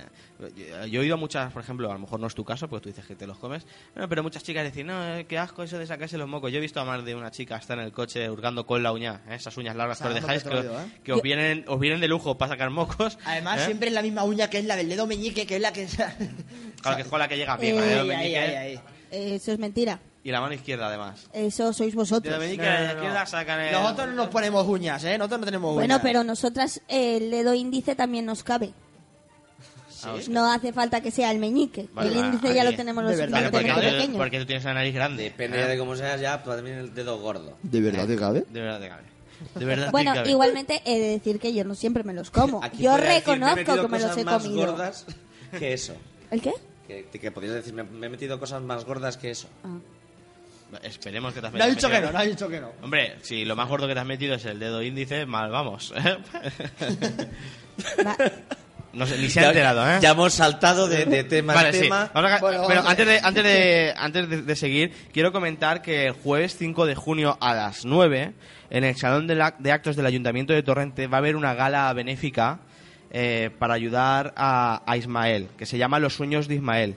Yo 0.88 1.00
he 1.00 1.02
oído 1.02 1.14
a 1.14 1.16
muchas, 1.16 1.52
por 1.52 1.62
ejemplo, 1.62 1.90
a 1.90 1.94
lo 1.94 1.98
mejor 1.98 2.20
no 2.20 2.28
es 2.28 2.34
tu 2.34 2.44
caso, 2.44 2.68
porque 2.68 2.84
tú 2.84 2.88
dices 2.90 3.04
que 3.06 3.16
te 3.16 3.26
los 3.26 3.38
comes, 3.38 3.66
no, 3.96 4.08
pero 4.08 4.22
muchas 4.22 4.44
chicas 4.44 4.62
decir, 4.62 4.84
no, 4.84 5.16
eh, 5.16 5.26
qué 5.26 5.36
asco 5.36 5.64
eso 5.64 5.80
de 5.80 5.86
sacarse 5.88 6.16
los 6.16 6.28
mocos. 6.28 6.52
Yo 6.52 6.58
he 6.58 6.60
visto 6.60 6.80
a 6.80 6.84
más 6.84 7.04
de 7.04 7.16
una 7.16 7.32
chica 7.32 7.56
estar 7.56 7.76
en 7.76 7.84
el 7.84 7.92
coche 7.92 8.30
hurgando 8.30 8.66
con 8.66 8.84
la 8.84 8.92
uña, 8.92 9.22
¿eh? 9.28 9.34
esas 9.34 9.56
uñas 9.56 9.74
largas 9.74 10.00
que 10.00 10.08
os 10.08 10.14
dejáis, 10.14 10.44
que, 10.44 10.58
¿eh? 10.58 11.12
os, 11.12 11.22
vienen, 11.22 11.64
os 11.66 11.80
vienen 11.80 12.00
de 12.00 12.06
lujo 12.06 12.38
para 12.38 12.52
sacar 12.52 12.70
mocos. 12.70 13.18
Además, 13.24 13.62
¿eh? 13.62 13.66
siempre 13.66 13.88
es 13.88 13.94
la 13.94 14.02
misma 14.02 14.22
uña 14.22 14.48
que 14.48 14.58
es 14.58 14.64
la 14.64 14.76
del 14.76 14.88
dedo 14.88 15.08
meñique, 15.08 15.44
que 15.44 15.56
es 15.56 15.62
la 15.62 15.72
que. 15.72 15.88
Claro, 16.82 16.96
que 16.96 17.02
es 17.02 17.08
con 17.08 17.18
la 17.18 17.26
que 17.26 17.36
llega 17.36 17.56
bien, 17.56 17.76
con 17.76 17.84
el 17.84 17.90
dedo 17.90 18.02
Ahí, 18.02 18.10
ahí, 18.10 18.16
meñique, 18.16 18.38
ahí, 18.38 18.80
ahí. 19.10 19.34
Eso 19.34 19.52
es 19.52 19.58
mentira. 19.58 20.00
Y 20.24 20.30
la 20.30 20.40
mano 20.40 20.54
izquierda 20.54 20.86
además. 20.86 21.28
Eso 21.32 21.72
sois 21.72 21.94
vosotros. 21.94 22.32
Dedo 22.32 22.38
meñique 22.40 22.62
No, 22.64 22.70
no, 22.72 22.84
la 22.84 22.92
izquierda 22.92 23.26
sacan 23.26 23.60
el... 23.60 23.72
Nosotros 23.72 24.08
no 24.08 24.14
nos 24.14 24.28
ponemos 24.28 24.66
uñas, 24.68 25.02
¿eh? 25.04 25.18
Nosotros 25.18 25.40
no 25.40 25.44
tenemos 25.46 25.74
Bueno, 25.74 25.94
uñas. 25.94 26.02
pero 26.02 26.24
nosotras 26.24 26.80
eh, 26.88 27.16
el 27.16 27.30
dedo 27.30 27.54
índice 27.54 27.94
también 27.94 28.24
nos 28.26 28.42
cabe. 28.44 28.72
Ah, 30.04 30.14
hostia. 30.14 30.34
No 30.34 30.50
hace 30.52 30.72
falta 30.72 31.00
que 31.00 31.10
sea 31.12 31.30
el 31.30 31.38
meñique. 31.38 31.88
Vale, 31.92 32.08
el 32.10 32.14
vale, 32.16 32.26
índice 32.28 32.54
ya 32.54 32.64
lo 32.64 32.74
tenemos 32.74 33.04
lo 33.04 33.10
De 33.10 33.16
verdad, 33.16 33.38
Pero 33.38 33.50
porque, 33.52 33.66
suficientemente 33.68 33.90
tú, 33.96 34.00
pequeño. 34.02 34.18
porque 34.18 34.38
tú 34.40 34.46
tienes 34.46 34.64
una 34.64 34.74
nariz 34.74 34.94
grande. 34.94 35.22
Depende 35.24 35.62
¿eh? 35.62 35.66
de 35.68 35.78
cómo 35.78 35.94
seas 35.96 36.20
ya, 36.20 36.42
pues 36.42 36.56
también 36.56 36.78
el 36.78 36.94
dedo 36.94 37.18
gordo. 37.20 37.56
¿De 37.62 37.80
verdad 37.80 38.06
te 38.08 38.16
cabe? 38.16 38.44
De 38.50 38.60
verdad 38.60 38.80
te 38.80 38.88
cabe. 38.88 39.02
De 39.56 39.64
verdad 39.64 39.84
te 39.86 39.90
Bueno, 39.92 40.14
cabe. 40.14 40.30
igualmente 40.30 40.82
he 40.84 40.98
de 40.98 41.08
decir 41.08 41.38
que 41.38 41.52
yo 41.54 41.64
no 41.64 41.74
siempre 41.76 42.02
me 42.04 42.14
los 42.14 42.30
como. 42.30 42.62
Aquí 42.64 42.82
yo 42.82 42.90
podría 42.92 43.14
decir, 43.14 43.38
me 43.38 43.54
reconozco 43.54 43.82
que 43.82 43.88
me 43.88 43.98
los 43.98 44.02
cosas 44.10 44.18
he 44.18 44.24
más 44.24 44.42
comido. 44.42 44.66
gordas 44.66 45.06
que 45.58 45.72
eso. 45.72 45.94
¿El 46.32 46.40
qué? 46.42 46.52
Que, 46.88 47.04
que 47.06 47.30
podrías 47.30 47.54
decir, 47.54 47.72
me, 47.72 47.84
me 47.84 48.06
he 48.06 48.10
metido 48.10 48.40
cosas 48.40 48.60
más 48.62 48.84
gordas 48.84 49.16
que 49.16 49.30
eso. 49.30 49.48
Ah. 49.64 49.78
Esperemos 50.82 51.32
que 51.34 51.40
te 51.40 51.46
has 51.48 51.52
No 51.52 51.62
ha 51.64 51.66
dicho 51.66 51.88
que 51.88 51.94
metido- 51.94 52.06
no, 52.06 52.12
no 52.12 52.18
ha 52.18 52.22
dicho 52.26 52.48
que 52.48 52.60
no. 52.60 52.72
Hombre, 52.82 53.16
si 53.22 53.44
lo 53.44 53.54
más 53.56 53.68
gordo 53.68 53.86
que 53.88 53.94
te 53.94 54.00
has 54.00 54.06
metido 54.06 54.34
es 54.34 54.44
el 54.46 54.58
dedo 54.58 54.82
índice, 54.82 55.26
mal 55.26 55.50
vamos. 55.50 55.92
Va- 58.06 58.16
No 58.92 59.06
sé, 59.06 59.16
ni 59.16 59.30
se 59.30 59.40
ha 59.40 59.44
Ya- 59.44 59.48
enterado, 59.48 59.90
¿eh? 59.90 59.98
Ya 60.02 60.10
hemos 60.10 60.34
saltado 60.34 60.86
de, 60.86 61.06
de 61.06 61.24
tema 61.24 61.54
Vale, 61.54 61.68
en 61.70 61.74
sí. 61.74 61.80
tema. 61.82 62.10
Vamos 62.12 62.30
a- 62.30 62.38
Bueno, 62.40 62.64
pero 62.68 62.82
a- 62.82 62.90
antes 62.90 63.06
de, 63.06 63.20
antes 63.22 63.42
de, 63.44 63.94
antes 63.96 64.28
de, 64.28 64.42
de 64.42 64.56
seguir, 64.56 64.92
quiero 65.12 65.32
comentar 65.32 65.80
que 65.80 66.06
el 66.08 66.12
jueves 66.12 66.56
5 66.58 66.84
de 66.84 66.94
junio 66.94 67.38
a 67.40 67.54
las 67.54 67.86
9, 67.86 68.32
en 68.68 68.84
el 68.84 68.94
Salón 68.96 69.26
de, 69.26 69.34
la- 69.34 69.54
de 69.58 69.72
Actos 69.72 69.96
del 69.96 70.04
Ayuntamiento 70.04 70.52
de 70.52 70.62
Torrente, 70.62 71.06
va 71.06 71.16
a 71.16 71.20
haber 71.20 71.36
una 71.36 71.54
gala 71.54 71.90
benéfica 71.94 72.58
eh, 73.10 73.50
para 73.58 73.72
ayudar 73.74 74.34
a, 74.36 74.82
a 74.86 74.96
Ismael, 74.98 75.48
que 75.56 75.64
se 75.64 75.78
llama 75.78 75.98
Los 75.98 76.14
Sueños 76.14 76.46
de 76.46 76.56
Ismael. 76.56 76.96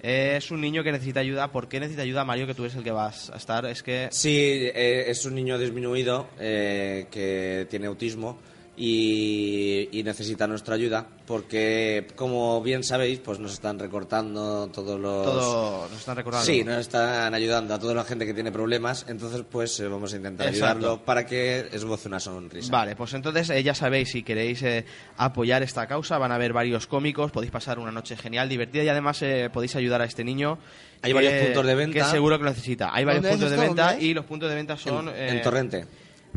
Es 0.00 0.50
un 0.50 0.60
niño 0.60 0.84
que 0.84 0.92
necesita 0.92 1.20
ayuda. 1.20 1.50
¿Por 1.50 1.68
qué 1.68 1.80
necesita 1.80 2.02
ayuda, 2.02 2.24
Mario, 2.24 2.46
que 2.46 2.54
tú 2.54 2.64
eres 2.64 2.76
el 2.76 2.84
que 2.84 2.92
vas 2.92 3.30
a 3.30 3.36
estar? 3.36 3.66
Es 3.66 3.82
que... 3.82 4.08
Sí, 4.12 4.30
eh, 4.74 5.04
es 5.08 5.24
un 5.24 5.34
niño 5.34 5.58
disminuido 5.58 6.28
eh, 6.38 7.06
que 7.10 7.66
tiene 7.68 7.86
autismo 7.86 8.38
y, 8.80 9.88
y 9.92 10.02
necesita 10.02 10.46
nuestra 10.46 10.76
ayuda 10.76 11.06
porque, 11.26 12.06
como 12.16 12.62
bien 12.62 12.82
sabéis, 12.84 13.18
pues 13.18 13.38
nos 13.38 13.52
están 13.52 13.78
recortando 13.78 14.68
todos 14.68 14.98
los... 14.98 15.24
Todo 15.26 15.88
nos 15.88 15.98
están 15.98 16.16
recordando. 16.16 16.46
Sí, 16.46 16.64
nos 16.64 16.78
están 16.78 17.34
ayudando 17.34 17.74
a 17.74 17.78
toda 17.78 17.92
la 17.94 18.04
gente 18.04 18.24
que 18.24 18.32
tiene 18.32 18.50
problemas, 18.52 19.04
entonces 19.08 19.42
pues 19.50 19.78
eh, 19.80 19.88
vamos 19.88 20.12
a 20.14 20.16
intentar 20.16 20.46
Exacto. 20.48 20.78
ayudarlo 20.78 21.04
para 21.04 21.26
que 21.26 21.68
esboce 21.72 22.08
una 22.08 22.20
sonrisa. 22.20 22.70
Vale, 22.72 22.96
pues 22.96 23.12
entonces 23.14 23.50
eh, 23.50 23.62
ya 23.62 23.74
sabéis, 23.74 24.10
si 24.10 24.22
queréis 24.22 24.62
eh, 24.62 24.84
apoyar 25.16 25.62
esta 25.62 25.86
causa, 25.86 26.16
van 26.16 26.32
a 26.32 26.36
haber 26.36 26.52
varios 26.52 26.86
cómicos, 26.86 27.30
podéis 27.30 27.50
pasar 27.52 27.78
una 27.78 27.90
noche 27.92 28.16
genial, 28.16 28.48
divertida 28.48 28.84
y 28.84 28.88
además 28.88 29.20
eh, 29.22 29.50
podéis 29.52 29.76
ayudar 29.76 30.00
a 30.00 30.04
este 30.04 30.24
niño. 30.24 30.58
Hay 31.02 31.10
que- 31.10 31.14
varios 31.14 31.44
puntos 31.44 31.66
de 31.66 31.74
venta. 31.74 31.98
Que 31.98 32.04
seguro 32.04 32.38
que 32.38 32.44
lo 32.44 32.50
necesita. 32.50 32.94
Hay 32.94 33.04
varios 33.04 33.22
¿Dónde 33.22 33.34
es 33.34 33.40
puntos 33.40 33.50
de 33.60 33.66
venta 33.66 34.00
y 34.00 34.14
los 34.14 34.24
puntos 34.24 34.48
de 34.48 34.54
venta 34.54 34.76
son... 34.76 35.08
En, 35.08 35.14
eh, 35.14 35.28
en 35.30 35.42
Torrente. 35.42 35.86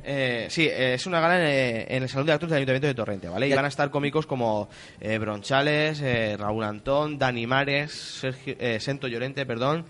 Eh, 0.03 0.47
sí, 0.49 0.63
eh, 0.67 0.93
es 0.95 1.05
una 1.05 1.19
gala 1.19 1.37
en, 1.39 1.45
eh, 1.47 1.85
en 1.89 2.03
el 2.03 2.09
Salón 2.09 2.27
de 2.27 2.33
Actos 2.33 2.49
del 2.49 2.57
Ayuntamiento 2.57 2.87
de 2.87 2.93
Torrente, 2.93 3.27
¿vale? 3.29 3.47
Y 3.47 3.53
van 3.53 3.65
a 3.65 3.69
estar 3.69 3.89
cómicos 3.89 4.25
como 4.25 4.69
eh, 4.99 5.17
Bronchales, 5.17 6.01
eh, 6.01 6.35
Raúl 6.37 6.63
Antón, 6.63 7.17
Dani 7.17 7.47
Mares, 7.47 7.91
Sergio, 7.91 8.55
eh, 8.59 8.79
Sento 8.79 9.07
Llorente, 9.07 9.45
perdón, 9.45 9.85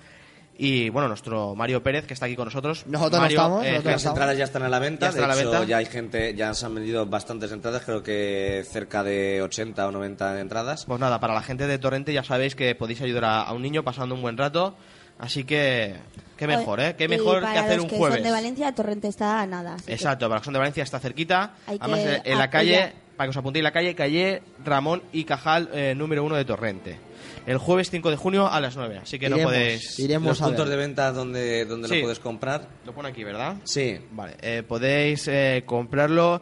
y 0.57 0.89
bueno, 0.89 1.07
nuestro 1.07 1.55
Mario 1.55 1.81
Pérez, 1.81 2.05
que 2.05 2.13
está 2.13 2.27
aquí 2.27 2.35
con 2.35 2.45
nosotros. 2.45 2.85
Nosotros 2.85 3.13
no 3.13 3.21
Mario, 3.21 3.37
estamos, 3.37 3.65
eh, 3.65 3.69
nosotros 3.71 3.85
no 3.85 3.91
Las 3.91 4.05
entradas 4.05 4.37
ya 4.37 4.43
están 4.43 4.63
a 4.63 4.69
la 4.69 4.79
venta, 4.79 5.05
Ya 5.05 5.09
están 5.09 5.21
de 5.21 5.25
a 5.25 5.35
la 5.35 5.41
hecho 5.41 5.51
venta. 5.51 5.65
ya 5.67 5.77
hay 5.77 5.85
gente, 5.85 6.35
ya 6.35 6.53
se 6.53 6.65
han 6.67 6.75
vendido 6.75 7.05
bastantes 7.07 7.51
entradas, 7.51 7.81
creo 7.83 8.03
que 8.03 8.63
cerca 8.69 9.01
de 9.03 9.41
80 9.41 9.87
o 9.87 9.91
90 9.91 10.39
entradas. 10.39 10.85
Pues 10.85 10.99
nada, 10.99 11.19
para 11.19 11.33
la 11.33 11.41
gente 11.41 11.65
de 11.65 11.79
Torrente 11.79 12.13
ya 12.13 12.23
sabéis 12.23 12.53
que 12.55 12.75
podéis 12.75 13.01
ayudar 13.01 13.25
a, 13.25 13.41
a 13.41 13.53
un 13.53 13.61
niño 13.63 13.83
pasando 13.83 14.13
un 14.13 14.21
buen 14.21 14.37
rato. 14.37 14.75
Así 15.21 15.43
que, 15.43 15.95
qué 16.35 16.47
mejor, 16.47 16.79
¿eh? 16.79 16.95
Qué 16.97 17.05
Y 17.05 17.07
mejor 17.07 17.41
para 17.41 17.53
que 17.53 17.59
hacer 17.59 17.75
los 17.77 17.83
un 17.85 17.89
que 17.91 17.97
jueves. 17.97 18.17
son 18.17 18.23
de 18.25 18.31
Valencia, 18.31 18.71
Torrente 18.73 19.07
está 19.07 19.39
a 19.41 19.45
nada. 19.45 19.77
que- 19.85 19.93
Exacto, 19.93 20.25
para 20.25 20.35
los 20.35 20.41
que 20.41 20.45
son 20.45 20.53
de 20.53 20.59
Valencia 20.59 20.83
está 20.83 20.99
cerquita. 20.99 21.53
Hay 21.67 21.77
Además, 21.79 21.99
en- 22.25 22.31
en 22.33 22.37
la 22.39 22.49
calle, 22.49 22.91
para 23.15 23.27
que 23.27 23.29
os 23.29 23.37
apuntéis, 23.37 23.61
la 23.63 23.71
calle, 23.71 23.93
calle 23.95 24.41
Ramón 24.65 25.03
y 25.13 25.23
Cajal, 25.25 25.69
eh, 25.73 25.93
número 25.95 26.23
uno 26.23 26.35
de 26.35 26.43
Torrente. 26.43 26.97
El 27.45 27.57
jueves 27.59 27.89
5 27.91 28.09
de 28.09 28.17
junio 28.17 28.47
a 28.51 28.59
las 28.59 28.75
9. 28.75 28.99
Así 29.01 29.17
que 29.19 29.29
no 29.29 29.37
podéis. 29.37 29.97
iremos 29.99 30.27
Los 30.29 30.41
a 30.41 30.45
puntos 30.45 30.67
ver. 30.67 30.77
de 30.77 30.83
venta 30.87 31.11
donde, 31.11 31.65
donde 31.65 31.87
Sí. 31.87 31.95
lo 31.97 32.01
puedes 32.03 32.19
comprar. 32.19 32.67
Lo 32.85 32.93
pone 32.93 33.09
aquí, 33.09 33.23
¿verdad? 33.23 33.55
Sí. 33.63 33.99
Vale, 34.11 34.35
eh, 34.41 34.63
podéis 34.67 35.27
eh, 35.27 35.63
comprarlo 35.65 36.41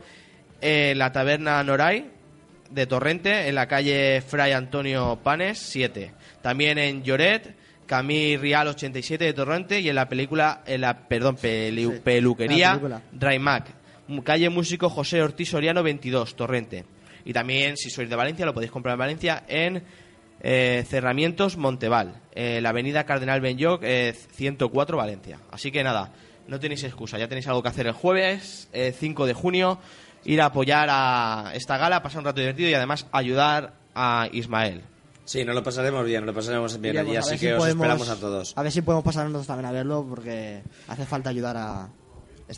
en 0.62 0.98
la 0.98 1.12
taberna 1.12 1.62
Noray 1.64 2.10
de 2.70 2.86
Torrente, 2.86 3.48
en 3.48 3.56
la 3.56 3.68
calle 3.68 4.22
Fray 4.22 4.52
Antonio 4.54 5.20
Panes 5.24 5.58
7. 5.60 6.12
También 6.42 6.78
en 6.78 7.04
Lloret, 7.04 7.56
Camí 7.90 8.38
Rial 8.38 8.68
87 8.68 9.24
de 9.26 9.34
Torrente 9.34 9.80
y 9.80 9.90
en 9.90 9.96
la 9.96 10.08
película, 10.08 10.62
en 10.68 10.82
la, 10.82 11.08
perdón, 11.08 11.38
pelu- 11.38 11.94
Sí, 11.96 12.02
peluquería 12.04 12.70
película. 12.74 13.02
Raimac, 13.20 13.66
calle 14.24 14.48
Músico 14.50 14.92
José 14.92 15.24
Ortiz 15.24 15.50
Soriano 15.50 15.82
22, 15.82 16.36
Torrente. 16.36 16.86
Y 17.26 17.34
también, 17.34 17.78
si 17.78 17.90
sois 17.90 18.08
de 18.08 18.16
Valencia, 18.16 18.46
lo 18.46 18.54
podéis 18.54 18.72
comprar 18.72 18.94
en 18.94 19.00
Valencia 19.00 19.44
en 19.48 19.82
eh, 20.42 20.86
Cerramientos 20.88 21.58
Monteval, 21.58 22.14
eh, 22.34 22.60
la 22.62 22.70
avenida 22.70 23.06
Cardenal 23.06 23.42
Benlloc, 23.42 23.82
eh, 23.84 24.14
104 24.34 24.96
Valencia. 24.96 25.40
Así 25.52 25.72
que 25.72 25.84
nada, 25.84 26.14
no 26.48 26.60
tenéis 26.60 26.84
excusa, 26.84 27.18
ya 27.18 27.28
tenéis 27.28 27.48
algo 27.48 27.64
que 27.64 27.70
hacer 27.70 27.88
el 27.88 27.94
jueves, 27.94 28.70
eh, 28.72 28.94
5 28.98 29.26
de 29.26 29.34
junio, 29.34 29.80
ir 30.26 30.42
a 30.42 30.46
apoyar 30.46 30.90
a 30.92 31.54
esta 31.56 31.78
gala, 31.78 32.04
pasar 32.04 32.20
un 32.20 32.26
rato 32.26 32.40
divertido 32.40 32.70
y 32.70 32.74
además 32.76 33.08
ayudar 33.12 33.74
a 33.96 34.30
Ismael. 34.32 34.84
Sí, 35.30 35.46
nos 35.46 35.54
lo 35.54 35.62
pasaremos 35.62 36.04
bien, 36.06 36.22
nos 36.26 36.34
lo 36.34 36.40
pasaremos 36.40 36.82
bien 36.82 36.96
Iremos, 36.96 37.10
allí, 37.12 37.18
así 37.18 37.32
que 37.34 37.38
si 37.38 37.48
os 37.52 37.58
podemos- 37.60 37.86
esperamos 37.86 38.10
a 38.10 38.16
todos. 38.20 38.54
A 38.58 38.64
ver 38.64 38.72
si 38.72 38.82
podemos 38.82 39.04
pasar 39.04 39.26
nosotros 39.26 39.46
también 39.46 39.68
a 39.68 39.72
verlo 39.72 40.04
porque 40.10 40.64
hace 40.88 41.06
falta 41.06 41.30
ayudar 41.30 41.56
a... 41.56 41.90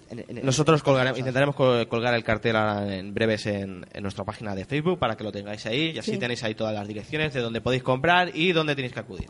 en- 0.10 0.20
en- 0.20 0.38
en- 0.38 0.46
Nosotros 0.46 0.82
colgaremos- 0.82 1.18
intentaremos 1.20 1.54
col- 1.54 1.86
colgar 1.90 2.14
el 2.14 2.24
cartel 2.24 2.56
en 2.56 3.14
breves 3.14 3.46
en, 3.48 3.86
en 3.92 4.02
nuestra 4.04 4.24
página 4.24 4.56
de 4.56 4.64
Facebook 4.64 4.98
para 5.00 5.18
que 5.18 5.24
lo 5.26 5.34
tengáis 5.34 5.66
ahí 5.66 5.92
y 5.94 6.00
así 6.00 6.12
Sí. 6.12 6.18
tenéis 6.18 6.46
ahí 6.46 6.56
todas 6.56 6.74
las 6.74 6.88
direcciones 6.88 7.34
de 7.34 7.42
donde 7.42 7.60
podéis 7.60 7.84
comprar 7.84 8.32
y 8.34 8.54
dónde 8.54 8.74
tenéis 8.74 8.94
que 8.94 9.02
acudir. 9.02 9.28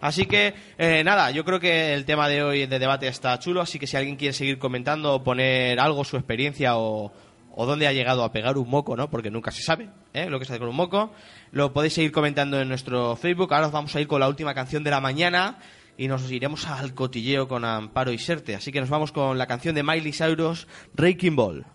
Así 0.00 0.26
que, 0.26 0.54
eh, 0.78 1.02
nada, 1.02 1.32
yo 1.32 1.44
creo 1.44 1.58
que 1.58 1.94
el 1.94 2.04
tema 2.04 2.28
de 2.28 2.44
hoy 2.44 2.66
de 2.66 2.78
debate 2.78 3.08
está 3.08 3.36
chulo, 3.40 3.60
así 3.60 3.80
que 3.80 3.88
si 3.88 3.96
alguien 3.96 4.14
quiere 4.14 4.34
seguir 4.34 4.60
comentando 4.60 5.14
o 5.16 5.24
poner 5.24 5.80
algo, 5.80 6.04
su 6.04 6.16
experiencia 6.16 6.76
o, 6.76 7.10
o 7.56 7.66
dónde 7.66 7.86
ha 7.86 7.92
llegado 7.92 8.24
a 8.24 8.32
pegar 8.32 8.58
un 8.58 8.68
moco, 8.68 8.96
¿no? 8.96 9.08
Porque 9.08 9.30
nunca 9.30 9.50
se 9.50 9.62
sabe 9.62 9.88
¿eh? 10.12 10.28
lo 10.28 10.38
que 10.38 10.44
se 10.44 10.52
hace 10.52 10.60
con 10.60 10.68
un 10.68 10.76
moco, 10.76 11.12
lo 11.52 11.72
podéis 11.72 11.94
seguir 11.94 12.12
comentando 12.12 12.60
en 12.60 12.68
nuestro 12.68 13.16
Facebook. 13.16 13.52
Ahora 13.52 13.66
os 13.66 13.72
vamos 13.72 13.94
a 13.94 14.00
ir 14.00 14.06
con 14.06 14.20
la 14.20 14.28
última 14.28 14.54
canción 14.54 14.82
de 14.84 14.90
la 14.90 15.00
mañana 15.00 15.58
y 15.96 16.08
nos 16.08 16.30
iremos 16.30 16.66
al 16.66 16.94
cotilleo 16.94 17.46
con 17.46 17.64
Amparo 17.64 18.12
y 18.12 18.18
Serte. 18.18 18.56
Así 18.56 18.72
que 18.72 18.80
nos 18.80 18.90
vamos 18.90 19.12
con 19.12 19.38
la 19.38 19.46
canción 19.46 19.74
de 19.74 19.82
Miley 19.82 20.12
Cyrus, 20.12 20.66
Breaking 20.94 21.36
Ball. 21.36 21.66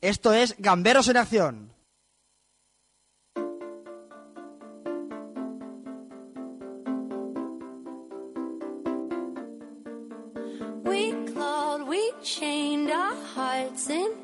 Esto 0.00 0.32
es 0.32 0.54
Gamberos 0.58 1.08
en 1.08 1.16
Acción. 1.16 1.74
We 10.84 11.12
clawed, 11.32 11.88
we 11.88 12.12
chained 12.22 12.90
our 12.90 13.16
hearts 13.34 13.88
in 13.88 14.23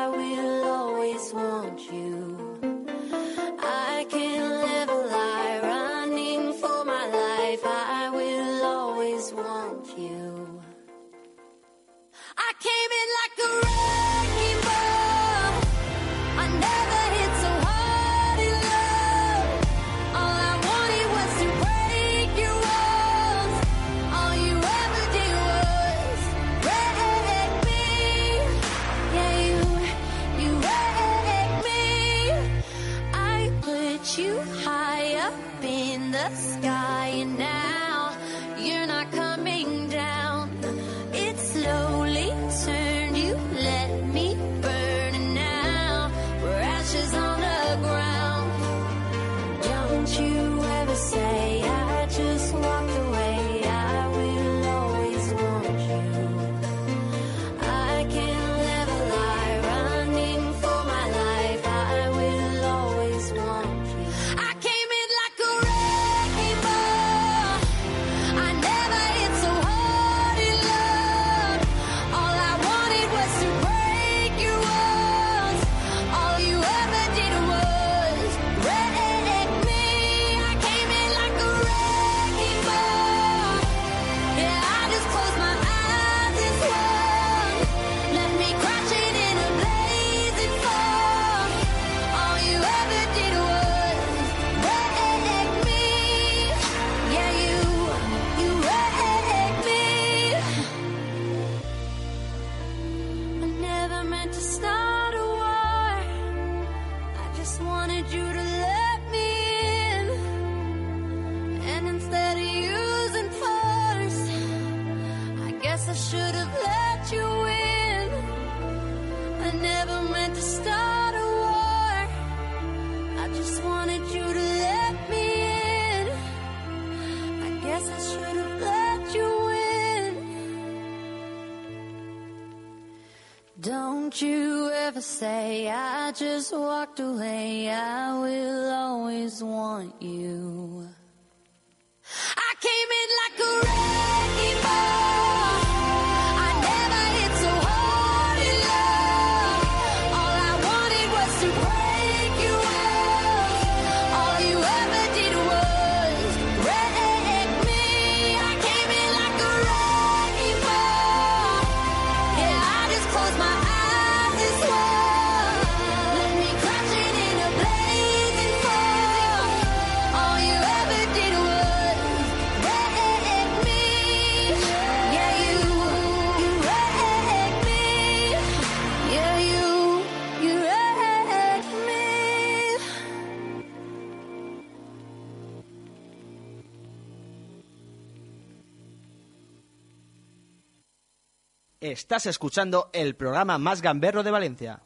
Estás 191.81 192.27
escuchando 192.27 192.91
el 192.93 193.15
programa 193.15 193.57
más 193.57 193.81
gamberro 193.81 194.21
de 194.21 194.29
Valencia. 194.29 194.83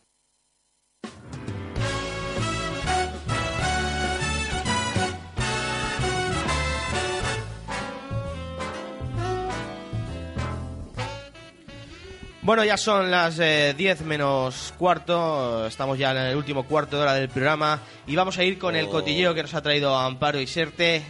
Bueno, 12.42 12.64
ya 12.64 12.78
son 12.78 13.12
las 13.12 13.40
eh, 13.40 13.74
10 13.76 14.02
menos 14.04 14.74
cuarto, 14.78 15.68
estamos 15.68 15.98
ya 16.00 16.12
en 16.12 16.18
el 16.18 16.38
último 16.38 16.64
cuarto 16.64 16.96
de 16.96 17.02
hora 17.02 17.16
del 17.16 17.28
programa 17.28 17.82
y 18.08 18.16
vamos 18.16 18.38
a 18.38 18.46
ir 18.46 18.58
con 18.58 18.78
el 18.78 18.86
Oh. 18.86 18.92
cotilleo 18.92 19.34
que 19.34 19.42
nos 19.42 19.54
ha 19.54 19.62
traído 19.62 19.98
Amparo 19.98 20.40
y 20.40 20.48
Serte 20.48 21.04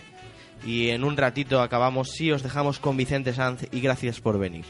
y 0.65 0.89
en 0.89 1.03
un 1.03 1.15
ratito 1.15 1.61
acabamos, 1.61 2.09
sí, 2.09 2.31
os 2.31 2.41
dejamos 2.41 2.79
con 2.79 2.97
Vicente 2.97 3.33
Sanz 3.35 3.67
y 3.71 3.81
gracias 3.81 4.19
por 4.19 4.39
venir. 4.39 4.65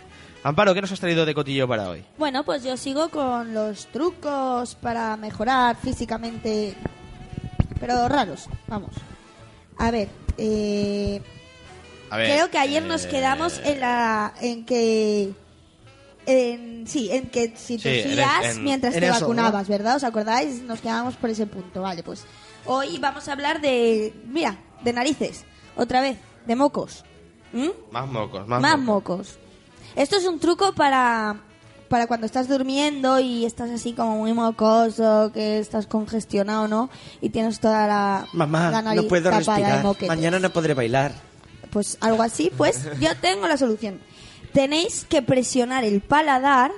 Amparo, 0.45 0.75
¿qué 0.75 0.81
nos 0.81 0.91
has 0.91 0.99
traído 0.99 1.25
de 1.25 1.33
cotilleo 1.33 1.67
para 1.67 1.89
hoy? 1.89 2.05
Bueno, 2.19 2.43
pues 2.43 2.63
yo 2.63 2.77
sigo 2.77 3.09
con 3.09 3.55
los 3.55 3.87
trucos 3.87 4.75
para 4.75 5.17
mejorar 5.17 5.75
físicamente, 5.75 6.75
pero 7.79 8.07
raros, 8.07 8.45
vamos. 8.67 8.91
A 9.79 9.89
ver, 9.89 10.07
eh, 10.37 11.19
A 12.11 12.17
ver, 12.17 12.27
creo 12.29 12.51
que 12.51 12.59
ayer 12.59 12.83
nos 12.83 13.05
eh, 13.05 13.09
quedamos 13.09 13.59
en 13.63 13.79
la 13.79 14.35
en 14.39 14.65
que 14.65 15.33
en, 16.27 16.85
sí, 16.85 17.09
en 17.11 17.27
que 17.31 17.53
si 17.57 17.79
Sí, 17.79 17.89
en 17.89 18.19
es- 18.19 18.55
en- 18.55 18.63
mientras 18.63 18.93
en 18.93 18.99
te 18.99 19.07
eso, 19.07 19.21
vacunabas, 19.21 19.67
¿verdad? 19.67 19.95
¿Os 19.95 20.03
acordáis? 20.03 20.61
Nos 20.61 20.79
quedamos 20.79 21.15
por 21.15 21.31
ese 21.31 21.47
punto. 21.47 21.81
Vale, 21.81 22.03
pues 22.03 22.23
hoy 22.65 22.99
vamos 22.99 23.27
a 23.27 23.31
hablar 23.31 23.61
de, 23.61 24.13
mira, 24.27 24.59
de 24.83 24.93
narices, 24.93 25.43
otra 25.75 26.01
vez, 26.01 26.19
de 26.45 26.55
mocos. 26.55 27.03
¿Mm? 27.51 27.69
Más 27.91 28.07
mocos, 28.07 28.47
más, 28.47 28.61
Más 28.61 28.77
mocos. 28.77 29.17
mocos. 29.17 29.39
Esto 29.95 30.17
es 30.17 30.25
un 30.25 30.39
truco 30.39 30.73
para, 30.73 31.37
para 31.87 32.07
cuando 32.07 32.25
estás 32.25 32.49
durmiendo 32.49 33.19
y 33.19 33.45
estás 33.45 33.69
así 33.69 33.93
como 33.93 34.17
muy 34.17 34.33
mocoso, 34.33 35.31
que 35.33 35.59
estás 35.59 35.87
congestionado, 35.87 36.67
¿no? 36.67 36.89
Y 37.21 37.29
tienes 37.29 37.59
toda 37.61 37.87
la, 37.87 38.27
Mamá, 38.33 38.71
la 38.71 38.81
nariz 38.81 39.03
no 39.03 39.07
puedo 39.07 39.29
tapada 39.29 39.83
respirar. 39.83 40.07
Mañana 40.07 40.39
no 40.39 40.49
podré 40.51 40.73
bailar. 40.73 41.13
Pues 41.69 41.97
algo 42.01 42.23
así, 42.23 42.51
pues 42.55 42.85
yo 42.99 43.15
tengo 43.21 43.47
la 43.47 43.55
solución. 43.55 44.01
Tenéis 44.51 45.05
que 45.07 45.21
presionar 45.21 45.85
el 45.85 46.01
paladar 46.01 46.71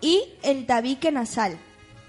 y 0.00 0.22
el 0.42 0.66
tabique 0.66 1.10
nasal, 1.10 1.58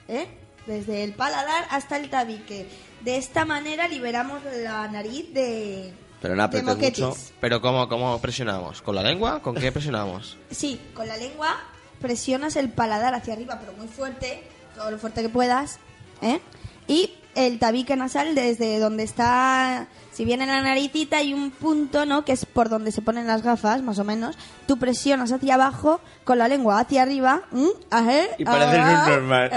¿eh? 0.08 0.28
Desde 0.68 1.04
el 1.04 1.14
paladar 1.14 1.66
hasta 1.72 1.98
el 1.98 2.10
tabique. 2.10 2.68
De 3.02 3.18
esta 3.18 3.44
manera 3.44 3.88
liberamos 3.88 4.42
la 4.64 4.88
nariz 4.88 5.34
de, 5.34 5.94
Pero 6.24 6.38
no 6.38 6.44
apretes 6.44 6.78
mucho. 6.78 7.16
Pero 7.42 7.62
¿cómo, 7.62 7.90
¿cómo 7.90 8.18
presionamos? 8.20 8.82
¿Con 8.82 8.96
la 8.96 9.04
lengua? 9.04 9.42
¿Con 9.42 9.56
qué 9.56 9.74
presionamos? 9.74 10.38
Sí, 10.52 10.80
con 10.94 11.06
la 11.06 11.18
lengua 11.18 11.58
presionas 12.00 12.56
el 12.56 12.70
paladar 12.70 13.14
hacia 13.14 13.34
arriba, 13.34 13.58
pero 13.60 13.74
muy 13.74 13.88
fuerte, 13.88 14.42
todo 14.74 14.90
lo 14.90 14.98
fuerte 14.98 15.22
que 15.22 15.28
puedas, 15.30 15.80
¿eh? 16.22 16.40
Y 16.88 17.14
el 17.36 17.60
tabique 17.60 17.96
nasal 17.98 18.36
desde 18.36 18.80
donde 18.80 19.04
está, 19.04 19.88
si 20.14 20.24
viene 20.24 20.46
la 20.46 20.62
naricita 20.62 21.18
hay 21.18 21.34
un 21.34 21.52
punto, 21.52 22.06
¿no? 22.06 22.24
Que 22.24 22.32
es 22.32 22.46
por 22.46 22.70
donde 22.70 22.92
se 22.94 23.02
ponen 23.02 23.28
las 23.28 23.42
gafas, 23.42 23.82
más 23.82 24.00
o 24.00 24.04
menos. 24.06 24.38
Tú 24.66 24.78
presionas 24.78 25.32
hacia 25.32 25.56
abajo 25.56 26.00
con 26.24 26.38
la 26.38 26.48
lengua 26.48 26.80
hacia 26.80 27.02
arriba, 27.02 27.42
¿m? 27.52 27.68
Ajé, 27.90 28.30
Y 28.38 28.46
pareces 28.46 28.80
un 28.80 29.10
normal. 29.10 29.52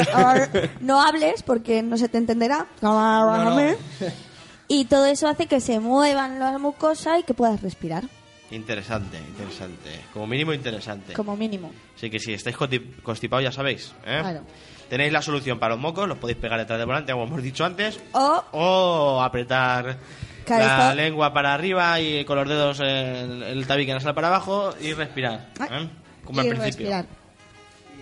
No 0.80 1.00
hables 1.00 1.42
porque 1.42 1.82
no 1.82 1.96
se 1.96 2.08
te 2.08 2.18
entenderá. 2.18 2.66
Y 4.68 4.86
todo 4.86 5.06
eso 5.06 5.28
hace 5.28 5.46
que 5.46 5.60
se 5.60 5.80
muevan 5.80 6.38
las 6.38 6.58
mucosas 6.60 7.20
y 7.20 7.22
que 7.22 7.34
puedas 7.34 7.60
respirar, 7.62 8.04
Interesante, 8.50 9.18
interesante. 9.18 9.90
Como 10.12 10.26
mínimo 10.28 10.52
interesante. 10.52 11.14
como 11.14 11.36
mínimo. 11.36 11.72
Así 11.96 12.08
que 12.10 12.20
si 12.20 12.32
estáis 12.32 12.56
constipados 13.02 13.42
ya 13.42 13.50
sabéis, 13.50 13.92
¿eh? 14.06 14.18
Claro. 14.20 14.42
Tenéis 14.88 15.12
la 15.12 15.20
solución 15.20 15.58
para 15.58 15.74
los 15.74 15.82
mocos, 15.82 16.06
los 16.06 16.16
podéis 16.18 16.38
pegar 16.38 16.56
detrás 16.60 16.78
del 16.78 16.86
volante, 16.86 17.10
como 17.12 17.24
hemos 17.24 17.42
dicho 17.42 17.64
antes, 17.64 17.98
O 18.12 18.44
o 18.52 19.20
apretar 19.20 19.98
la 20.48 20.94
lengua 20.94 21.32
para 21.32 21.54
arriba 21.54 22.00
y 22.00 22.24
con 22.24 22.36
los 22.38 22.48
dedos 22.48 22.78
el, 22.78 23.42
el 23.42 23.66
tabique 23.66 23.92
nasal 23.92 24.14
para 24.14 24.28
abajo 24.28 24.72
y 24.80 24.92
respirar, 24.92 25.48
¿eh? 25.68 25.88
Como 26.24 26.38
al 26.40 26.46
y 26.46 26.50
principio. 26.50 26.86
respirar. 26.88 27.06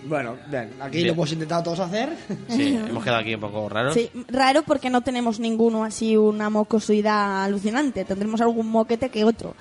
Bueno, 0.05 0.37
bien, 0.47 0.71
aquí 0.79 0.97
Bien. 0.97 1.07
lo 1.07 1.13
hemos 1.13 1.31
intentado 1.31 1.63
todos 1.63 1.79
hacer. 1.79 2.15
Sí, 2.47 2.75
hemos 2.89 3.03
quedado 3.03 3.21
aquí 3.21 3.35
un 3.35 3.41
poco 3.41 3.67
raros. 3.69 3.93
Sí, 3.93 4.09
raro 4.27 4.63
porque 4.63 4.89
no 4.89 5.01
tenemos 5.01 5.39
ninguno 5.39 5.83
así 5.83 6.15
una 6.15 6.49
mocosidad 6.49 7.43
alucinante. 7.43 8.05
Tendremos 8.05 8.39
algún 8.41 8.69
moquete 8.69 9.09
que 9.09 9.23
otro. 9.25 9.55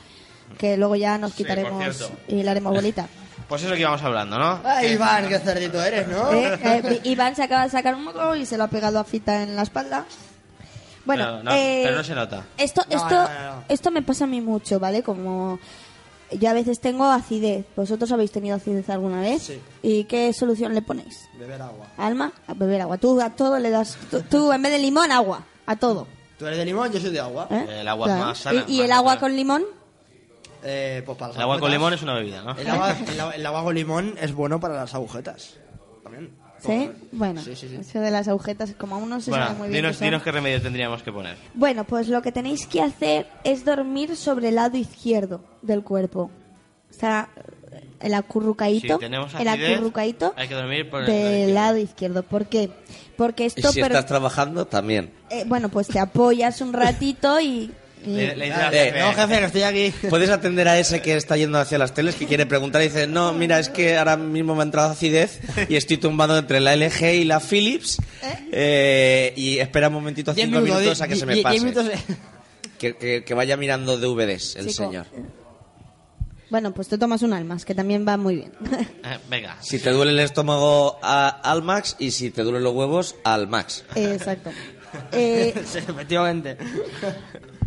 Que 0.58 0.76
luego 0.76 0.96
ya 0.96 1.16
nos 1.18 1.32
por 1.32 1.38
quitaremos 1.38 1.82
cierto. 1.96 2.14
y 2.28 2.42
le 2.42 2.50
haremos 2.50 2.72
bolita. 2.74 3.08
Pues 3.48 3.62
eso 3.62 3.74
que 3.74 3.80
íbamos 3.80 4.02
hablando, 4.02 4.38
¿no? 4.38 4.58
Ay, 4.64 4.92
Iván, 4.94 5.28
qué 5.28 5.38
cerdito 5.38 5.80
eres, 5.82 6.08
¿no? 6.08 6.32
Eh, 6.32 6.58
eh, 6.64 7.00
Iván 7.04 7.36
se 7.36 7.42
acaba 7.42 7.64
de 7.64 7.70
sacar 7.70 7.94
un 7.94 8.04
moco 8.04 8.34
y 8.34 8.46
se 8.46 8.56
lo 8.56 8.64
ha 8.64 8.68
pegado 8.68 8.98
a 8.98 9.04
Fita 9.04 9.42
en 9.42 9.54
la 9.54 9.62
espalda. 9.62 10.06
Bueno, 11.04 11.24
pero, 11.24 11.42
no, 11.42 11.50
eh, 11.52 11.82
pero 11.84 11.96
no 11.96 12.04
se 12.04 12.14
nota. 12.14 12.44
Esto, 12.56 12.80
No, 12.88 12.96
esto, 12.96 13.10
no, 13.14 13.28
no, 13.28 13.56
no. 13.56 13.64
esto 13.68 13.90
me 13.90 14.00
pasa 14.00 14.24
a 14.24 14.26
mí 14.28 14.40
mucho, 14.40 14.80
¿vale? 14.80 15.02
Como 15.02 15.58
yo 16.32 16.50
a 16.50 16.52
veces 16.52 16.80
tengo 16.80 17.04
acidez. 17.04 17.64
¿Vosotros 17.76 18.10
habéis 18.12 18.30
tenido 18.32 18.56
acidez 18.56 18.88
alguna 18.90 19.20
vez? 19.20 19.42
Sí. 19.42 19.60
¿Y 19.82 20.04
qué 20.04 20.32
solución 20.32 20.74
le 20.74 20.82
ponéis? 20.82 21.28
Beber 21.38 21.62
agua. 21.62 21.86
Alma, 21.96 22.32
a 22.46 22.54
beber 22.54 22.80
agua. 22.82 22.98
Tú 22.98 23.20
a 23.20 23.30
todo 23.30 23.58
le 23.58 23.70
das, 23.70 23.96
tú, 24.10 24.22
tú 24.22 24.52
en 24.52 24.62
vez 24.62 24.72
de 24.72 24.78
limón, 24.78 25.10
agua. 25.12 25.44
A 25.66 25.76
todo. 25.76 26.06
Tú 26.38 26.46
eres 26.46 26.58
de 26.58 26.64
limón, 26.64 26.90
yo 26.92 27.00
soy 27.00 27.10
de 27.10 27.20
agua. 27.20 27.46
¿eh? 27.50 27.80
El 27.80 27.88
agua 27.88 28.08
es 28.12 28.18
más 28.24 28.38
sana, 28.38 28.64
¿Y, 28.66 28.74
y 28.74 28.76
más 28.78 28.84
el 28.86 28.92
agua 28.92 29.14
natural. 29.14 29.18
con 29.30 29.36
limón? 29.36 29.64
Eh, 30.62 31.02
pues 31.04 31.18
para 31.18 31.28
las 31.28 31.36
El 31.36 31.42
agua 31.42 31.60
con 31.60 31.70
limón 31.70 31.92
es 31.92 32.02
una 32.02 32.14
bebida, 32.14 32.42
¿no? 32.42 32.56
El 32.56 32.68
agua, 32.68 32.96
el, 33.06 33.20
agua- 33.20 33.34
el 33.36 33.46
agua 33.46 33.62
con 33.64 33.74
limón 33.74 34.14
es 34.20 34.32
bueno 34.32 34.58
para 34.60 34.74
las 34.74 34.94
agujetas. 34.94 35.54
También. 36.02 36.34
¿Sí? 36.66 36.90
Bueno, 37.12 37.40
Sí, 37.42 37.54
sí, 37.56 37.68
sí. 37.68 37.76
eso 37.80 38.00
de 38.00 38.10
las 38.10 38.28
agujetas, 38.28 38.74
como 38.78 38.96
aún 38.96 39.08
no 39.08 39.20
se 39.20 39.30
sabe 39.30 39.42
Bueno, 39.44 39.58
muy 39.58 39.68
bien. 39.68 39.82
dinos, 39.82 39.92
qué 39.92 39.98
son. 39.98 40.06
dinos 40.06 40.22
qué 40.22 40.32
remedio 40.32 40.62
tendríamos 40.62 41.02
que 41.02 41.12
poner. 41.12 41.36
Bueno, 41.54 41.84
pues 41.84 42.08
lo 42.08 42.22
que 42.22 42.32
tenéis 42.32 42.66
que 42.66 42.80
hacer 42.82 43.26
es 43.44 43.64
dormir 43.64 44.16
sobre 44.16 44.48
el 44.48 44.56
lado 44.56 44.76
izquierdo 44.76 45.40
del 45.62 45.82
cuerpo. 45.82 46.30
O 46.90 46.94
sea, 46.96 47.28
el 48.00 48.14
acurrucaíto. 48.14 48.98
Si 48.98 49.04
el 49.42 49.48
acurrucaíto 49.48 50.32
hay 50.36 50.48
que 50.48 50.54
dormir 50.54 50.88
por 50.90 51.00
el 51.02 51.06
del 51.06 51.22
lado 51.22 51.36
izquierdo. 51.36 51.54
lado 51.54 51.78
izquierdo. 51.78 52.22
¿Por 52.22 52.46
qué? 52.46 52.70
Porque 53.16 53.44
Y 53.44 53.46
esto... 53.46 53.72
si 53.72 53.80
per- 53.80 53.92
estás 53.92 54.06
trabajando, 54.06 54.66
también. 54.66 55.10
eh, 55.30 55.44
bueno, 55.46 55.68
pues 55.68 55.88
te 55.88 55.98
apoyas 55.98 56.60
un 56.60 56.72
ratito 56.72 57.40
y... 57.40 57.72
Le- 58.06 58.36
le 58.36 58.44
dice 58.46 58.56
Ah, 58.60 58.66
al 58.68 58.74
eh, 58.74 58.78
jefe, 58.86 58.98
no, 59.00 59.12
jefe, 59.14 59.38
que 59.38 59.44
estoy 59.46 59.62
aquí. 59.62 59.94
Puedes 60.10 60.30
atender 60.30 60.68
a 60.68 60.78
ese 60.78 61.00
que 61.02 61.16
está 61.16 61.36
yendo 61.36 61.58
hacia 61.58 61.78
las 61.78 61.94
teles, 61.94 62.14
que 62.16 62.26
quiere 62.26 62.46
preguntar 62.46 62.82
y 62.82 62.86
dice, 62.86 63.06
no, 63.06 63.32
mira, 63.32 63.58
es 63.58 63.68
que 63.68 63.96
ahora 63.96 64.16
mismo 64.16 64.54
me 64.54 64.60
ha 64.60 64.64
entrado 64.64 64.90
acidez 64.90 65.40
y 65.68 65.76
estoy 65.76 65.96
tumbado 65.98 66.36
entre 66.38 66.60
la 66.60 66.76
LG 66.76 67.02
y 67.14 67.24
la 67.24 67.40
Philips 67.40 67.98
eh, 68.52 69.32
y 69.36 69.58
espera 69.58 69.88
un 69.88 69.94
momentito, 69.94 70.32
cinco 70.34 70.46
minutos, 70.60 70.76
minutos, 70.80 71.00
a 71.00 71.08
que 71.08 71.16
se 71.16 71.26
me 71.26 71.36
pase. 71.38 71.60
minutos 71.60 71.86
Que, 72.78 72.96
que- 72.96 73.24
que 73.24 73.34
vaya 73.34 73.56
mirando 73.56 73.96
DVDs 73.96 74.56
el 74.56 74.66
Chico. 74.68 74.84
señor. 74.84 75.06
Bueno, 76.50 76.72
pues 76.74 76.86
te 76.88 76.98
tomas 76.98 77.22
un 77.22 77.32
almas, 77.32 77.64
que 77.64 77.74
también 77.74 78.06
va 78.06 78.16
muy 78.16 78.36
bien. 78.36 78.52
Eh, 79.04 79.18
venga. 79.28 79.56
Si 79.60 79.78
te 79.78 79.90
duele 79.90 80.12
el 80.12 80.20
estómago, 80.20 80.98
a- 81.02 81.28
al 81.28 81.62
max 81.62 81.96
y 81.98 82.10
si 82.10 82.30
te 82.30 82.42
duelen 82.42 82.62
los 82.62 82.74
huevos, 82.74 83.16
al 83.24 83.48
max. 83.48 83.84
Exacto. 83.94 84.50
Eh, 85.10 85.52
Sí, 85.66 85.78
efectivamente. 85.78 86.56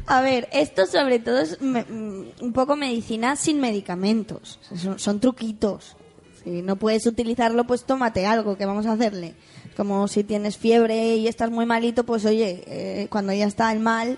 A 0.07 0.21
ver, 0.21 0.47
esto 0.53 0.85
sobre 0.85 1.19
todo 1.19 1.39
es 1.39 1.61
me- 1.61 1.83
mm, 1.83 2.25
un 2.41 2.53
poco 2.53 2.75
medicina 2.75 3.35
sin 3.35 3.59
medicamentos. 3.59 4.59
Son, 4.97 5.19
truquitos. 5.19 5.95
Si 6.43 6.61
no 6.61 6.77
puedes 6.77 7.05
utilizarlo, 7.05 7.65
pues 7.67 7.83
tómate 7.83 8.25
algo, 8.25 8.57
que 8.57 8.65
vamos 8.65 8.85
a 8.85 8.93
hacerle? 8.93 9.35
Como 9.75 10.07
si 10.07 10.23
tienes 10.23 10.57
fiebre 10.57 11.17
y 11.17 11.27
estás 11.27 11.51
muy 11.51 11.65
malito, 11.65 12.05
pues 12.05 12.25
oye, 12.25 12.63
eh, 12.67 13.07
cuando 13.09 13.33
ya 13.33 13.45
está 13.45 13.71
el 13.73 13.79
mal, 13.79 14.17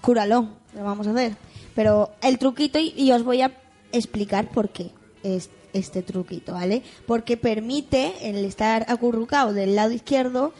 cúralo, 0.00 0.48
lo 0.74 0.84
vamos 0.84 1.06
a 1.06 1.10
hacer. 1.10 1.36
Pero 1.74 2.10
el 2.22 2.38
truquito, 2.38 2.78
y 2.78 3.12
os 3.12 3.22
voy 3.24 3.42
a 3.42 3.52
explicar 3.92 4.48
por 4.50 4.70
qué 4.70 4.90
es 5.22 5.50
este 5.74 6.02
truquito, 6.02 6.52
¿vale? 6.54 6.82
Porque 7.06 7.36
permite 7.36 8.12
el 8.22 8.44
estar 8.44 8.86
acurrucado 8.88 9.52
del 9.52 9.74
lado 9.76 9.92
izquierdo 9.92 10.52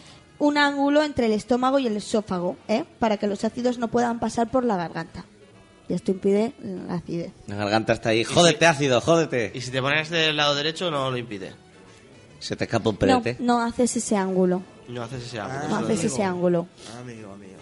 un 0.47 0.59
ángulo 0.59 1.03
entre 1.03 1.27
el 1.27 1.33
estómago 1.33 1.79
y 1.79 1.87
el 1.87 1.97
esófago, 1.97 2.57
¿eh? 2.69 2.85
Para 2.99 3.17
que 3.17 3.27
los 3.27 3.45
ácidos 3.45 3.79
no 3.79 3.89
puedan 3.89 4.21
pasar 4.21 4.51
por 4.51 4.65
la 4.65 4.77
garganta. 4.77 5.25
Y 5.89 5.95
esto 5.95 6.11
impide 6.13 6.53
la 6.63 6.95
acidez. 6.97 7.33
La 7.47 7.57
garganta 7.57 7.93
está 7.95 8.11
ahí. 8.11 8.25
Jódete, 8.25 8.67
ácido, 8.67 9.01
jódete. 9.01 9.53
Y 9.55 9.61
si 9.61 9.71
te 9.71 9.81
pones 9.83 10.11
del 10.11 10.37
lado 10.37 10.55
derecho, 10.55 10.91
no 10.91 11.11
lo 11.11 11.17
impide. 11.17 11.53
Se 12.41 12.57
te 12.57 12.65
escapa 12.65 12.89
un 12.91 12.95
No, 12.95 12.99
pelete. 12.99 13.37
no 13.41 13.61
haces 13.61 13.97
ese 13.97 14.17
ángulo. 14.17 14.63
No 14.89 15.03
haces 15.03 15.25
ese 15.25 15.41
ángulo. 15.41 15.69
No 15.69 15.77
haces 15.77 16.05
ese 16.05 16.23
ángulo. 16.23 16.67
Amigo, 17.01 17.33
amigo. 17.33 17.55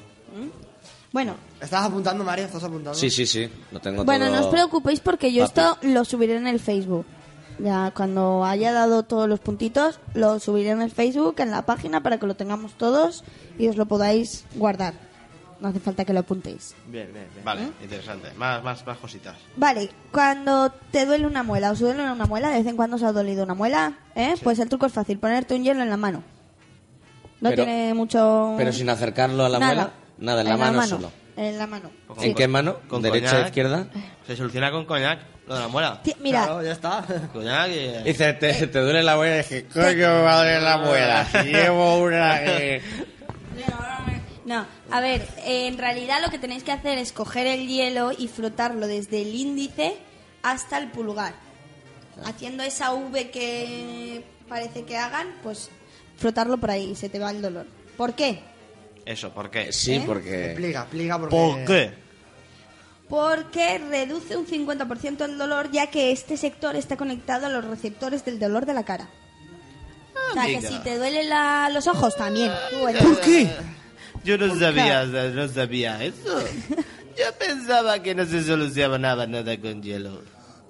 Bueno, 1.13 1.35
¿Estás 1.61 1.85
apuntando, 1.85 2.25
María? 2.25 2.47
¿Estás 2.47 2.65
apuntando? 2.65 2.95
Sí, 2.99 3.11
sí, 3.11 3.27
sí. 3.27 3.49
Lo 3.71 3.79
tengo 3.81 4.05
Bueno, 4.05 4.27
todo. 4.27 4.37
no 4.37 4.43
os 4.43 4.49
preocupéis 4.49 5.01
porque 5.01 5.33
yo 5.33 5.45
esto 5.45 5.77
lo 5.83 6.05
subiré 6.05 6.37
en 6.37 6.47
el 6.47 6.59
Facebook. 6.59 7.05
Ya 7.63 7.93
cuando 7.95 8.45
haya 8.45 8.73
dado 8.73 9.05
todos 9.05 9.29
los 9.29 9.39
puntitos, 9.39 10.01
lo 10.15 10.41
subiré 10.41 10.71
en 10.71 10.83
el 10.83 10.91
Facebook, 10.91 11.37
en 11.39 11.51
la 11.53 11.63
página, 11.63 12.03
para 12.03 12.19
que 12.19 12.27
lo 12.27 12.35
tengamos 12.35 12.73
todos 12.73 13.23
y 13.59 13.69
os 13.69 13.77
lo 13.77 13.87
podáis 13.87 14.45
guardar. 14.57 14.95
No 15.61 15.69
hace 15.69 15.79
falta 15.79 16.05
que 16.05 16.13
lo 16.13 16.21
apuntéis. 16.21 16.75
Bien, 16.89 17.09
bien, 17.13 17.29
bien. 17.33 17.45
Vale, 17.45 17.69
interesante. 17.81 18.33
Más, 18.37 18.65
más, 18.65 18.85
más 18.85 18.99
cositas. 18.99 19.37
Vale, 19.57 19.91
cuando 20.11 20.73
te 20.91 21.07
duele 21.07 21.25
una 21.25 21.45
muela, 21.45 21.71
os 21.71 21.79
duele 21.79 22.03
una 22.11 22.27
muela, 22.27 22.51
de 22.51 22.59
vez 22.59 22.67
en 22.67 22.75
cuando 22.75 22.97
os 22.97 23.03
ha 23.05 23.13
dolido 23.13 23.45
una 23.45 23.55
muela, 23.55 23.93
¿eh? 24.17 24.35
pues 24.43 24.59
el 24.59 24.69
truco 24.69 24.87
es 24.87 24.93
fácil, 24.93 25.19
ponerte 25.21 25.55
un 25.55 25.63
hielo 25.63 25.83
en 25.83 25.91
la 25.91 25.97
mano. 25.97 26.25
No 27.41 27.51
Pero- 27.51 27.65
tiene 27.65 27.95
mucho... 27.95 28.55
Pero 28.59 28.73
sin 28.73 28.89
acercarlo 28.91 29.45
a 29.45 29.49
la 29.49 29.59
Nada. 29.61 29.75
muela. 29.75 29.91
Nada, 30.19 30.41
en 30.43 30.49
la 30.49 30.57
mano, 30.57 30.83
solo. 30.85 31.13
En 31.37 31.59
la 31.59 31.67
mano. 31.67 31.91
¿En 32.21 32.35
qué 32.35 32.47
mano? 32.49 32.79
Con 32.89 33.01
¿Derecha 33.03 33.31
coñac. 33.31 33.47
izquierda? 33.47 33.87
Se 34.27 34.37
soluciona 34.37 34.71
con 34.71 34.85
coñac, 34.85 35.21
lo 35.47 35.55
de 35.55 35.61
la 35.61 35.69
muela. 35.69 36.03
Mira, 36.21 36.45
Claro, 36.45 36.63
ya 36.63 36.73
está. 36.73 37.05
Coñac 37.33 37.71
y... 37.71 38.03
Dice, 38.05 38.35
te, 38.35 38.67
te 38.67 38.79
duele 38.81 39.03
la 39.03 39.17
muela 39.17 39.37
y 39.37 39.39
dije, 39.39 39.65
coño, 39.73 39.87
me 39.97 40.23
va 40.23 40.35
a 40.35 40.37
doler 40.39 40.63
la 40.63 40.77
muela. 40.79 41.27
Si 41.27 41.39
llevo 41.49 41.99
una 42.03 42.41
que... 42.45 42.83
No, 44.45 44.67
a 44.91 45.01
ver, 45.01 45.23
eh, 45.45 45.69
en 45.69 45.79
realidad 45.79 46.19
lo 46.23 46.29
que 46.31 46.39
tenéis 46.39 46.65
que 46.65 46.73
hacer 46.73 46.99
es 46.99 47.13
coger 47.13 47.47
el 47.47 47.69
hielo 47.69 48.11
y 48.17 48.29
frotarlo 48.29 48.87
desde 48.87 49.23
el 49.23 49.35
índice 49.35 49.97
hasta 50.43 50.79
el 50.79 50.91
pulgar. 50.91 51.35
Haciendo 52.25 52.63
esa 52.63 52.93
V 52.93 53.31
que 53.31 54.25
parece 54.49 54.85
que 54.85 54.97
hagan, 54.99 55.29
pues 55.43 55.71
frotarlo 56.17 56.59
por 56.59 56.71
ahí 56.71 56.91
y 56.91 56.95
se 56.97 57.09
te 57.09 57.19
va 57.19 57.31
el 57.31 57.41
dolor. 57.41 57.67
¿Por 57.97 58.15
qué? 58.15 58.41
Eso, 59.05 59.31
¿por 59.33 59.51
qué? 59.51 59.73
Sí, 59.73 59.95
¿Eh? 59.95 60.05
porque... 60.07 60.47
Explica, 60.53 60.81
explica 60.83 61.19
porque... 61.19 61.37
¿Por 61.37 61.65
qué? 61.65 62.03
Porque 63.09 63.79
reduce 63.79 64.37
un 64.37 64.47
50% 64.47 65.25
el 65.25 65.37
dolor 65.39 65.71
ya 65.71 65.89
que 65.89 66.13
este 66.13 66.37
sector 66.37 66.77
está 66.77 66.97
conectado 66.97 67.47
a 67.47 67.51
los 67.51 67.65
receptores 67.65 68.25
del 68.25 68.39
dolor 68.39 68.65
de 68.65 68.75
la 68.75 68.85
cara. 68.85 69.09
o 70.31 70.33
sea, 70.35 70.47
que 70.47 70.57
amiga. 70.57 70.69
si 70.71 70.79
te 70.79 70.97
duelen 70.97 71.29
la- 71.29 71.69
los 71.71 71.87
ojos 71.89 72.17
también. 72.17 72.51
tú 72.71 72.87
allá. 72.87 73.01
Yo 74.25 74.39
no 74.39 74.49
¿Por 74.49 74.59
sabía, 74.59 75.05
no 75.05 75.49
sabía 75.49 76.03
eso. 76.05 76.39
Yo 77.19 77.33
pensaba 77.39 78.01
que 78.03 78.15
no 78.15 78.25
se 78.25 78.43
solucionaba 78.45 79.27
nada 79.27 79.59
con 79.61 79.83
hielo. 79.83 80.23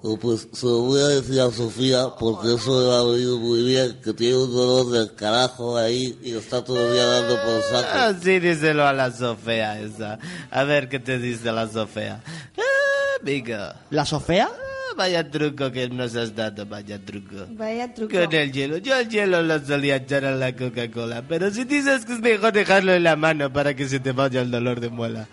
Pues 0.03 0.49
se 0.51 0.65
lo 0.65 0.79
voy 0.79 1.01
a 1.01 1.07
decir 1.07 1.39
a 1.39 1.49
Sofía 1.49 2.09
porque 2.19 2.55
eso 2.55 2.83
le 2.83 2.93
ha 2.93 3.03
venido 3.09 3.39
muy 3.39 3.63
bien, 3.63 4.01
que 4.03 4.11
tiene 4.11 4.35
un 4.35 4.53
dolor 4.53 4.91
del 4.91 5.15
carajo 5.15 5.77
ahí 5.77 6.19
y 6.21 6.35
está 6.35 6.59
día 6.59 7.05
dando 7.05 7.41
por 7.41 7.61
saco. 7.61 7.87
Ah, 7.89 8.13
sí, 8.21 8.37
díselo 8.39 8.85
a 8.85 8.91
la 8.91 9.13
Sofía 9.13 9.79
esa. 9.79 10.19
A 10.51 10.65
ver 10.65 10.89
qué 10.89 10.99
te 10.99 11.19
dice 11.19 11.53
la 11.53 11.69
Sofía. 11.69 12.21
Ah, 12.57 13.21
amigo. 13.21 13.55
¿La 13.91 14.03
Sofía? 14.05 14.49
Ah, 14.51 14.93
vaya 14.97 15.31
truco 15.31 15.71
que 15.71 15.87
nos 15.87 16.17
has 16.17 16.35
dado, 16.35 16.65
vaya 16.65 16.99
truco. 16.99 17.45
Vaya 17.51 17.93
truco. 17.93 18.13
Con 18.13 18.33
el 18.33 18.51
hielo. 18.51 18.79
Yo 18.79 18.97
el 18.97 19.07
hielo 19.07 19.41
lo 19.41 19.65
solía 19.65 19.95
echar 19.95 20.25
a 20.25 20.35
la 20.35 20.53
Coca-Cola. 20.53 21.23
Pero 21.29 21.49
si 21.49 21.63
dices 21.63 22.03
que 22.03 22.11
es 22.11 22.19
mejor 22.19 22.51
dejarlo 22.51 22.91
en 22.91 23.03
la 23.03 23.15
mano 23.15 23.53
para 23.53 23.73
que 23.73 23.87
se 23.87 24.01
te 24.01 24.11
vaya 24.11 24.41
el 24.41 24.51
dolor 24.51 24.81
de 24.81 24.89
muela, 24.89 25.29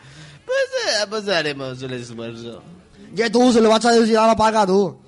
pues, 0.46 1.02
eh, 1.02 1.06
pues 1.08 1.28
haremos 1.28 1.82
un 1.82 1.92
esfuerzo. 1.92 2.62
Ya 3.12 3.30
tú, 3.30 3.52
se 3.52 3.60
lo 3.60 3.68
vas 3.68 3.84
a 3.84 3.92
decir 3.92 4.16
a 4.18 4.26
la 4.26 4.36
paga 4.36 4.66
tú. 4.66 4.98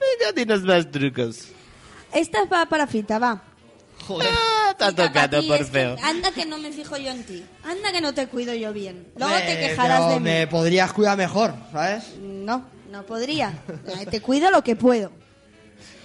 Venga, 0.00 0.32
dinos 0.34 0.62
más 0.62 0.90
trucos. 0.90 1.48
Esta 2.12 2.44
va 2.44 2.66
para 2.66 2.86
Fita, 2.86 3.18
va. 3.18 3.42
Ah, 4.10 4.74
te 4.76 4.84
ha 4.84 4.92
tocado 4.92 5.38
Aquí 5.38 5.48
por 5.48 5.56
es 5.56 5.66
que- 5.66 5.72
feo. 5.72 5.96
anda 6.02 6.30
que 6.32 6.44
no 6.44 6.58
me 6.58 6.70
fijo 6.72 6.96
yo 6.98 7.10
en 7.10 7.24
ti. 7.24 7.42
Anda 7.62 7.90
que 7.90 8.00
no 8.00 8.12
te 8.12 8.26
cuido 8.26 8.54
yo 8.54 8.72
bien. 8.72 9.06
Luego 9.16 9.34
Eh, 9.34 9.42
te 9.46 9.58
quejarás 9.68 10.00
pero 10.00 10.08
de 10.10 10.16
mí. 10.20 10.24
me 10.24 10.46
podrías 10.46 10.92
cuidar 10.92 11.16
mejor, 11.16 11.54
¿sabes? 11.72 12.04
No, 12.20 12.64
no 12.90 13.02
podría. 13.04 13.62
Eh, 13.86 14.06
Te 14.06 14.20
cuido 14.20 14.50
lo 14.50 14.62
que 14.62 14.76
puedo. 14.76 15.10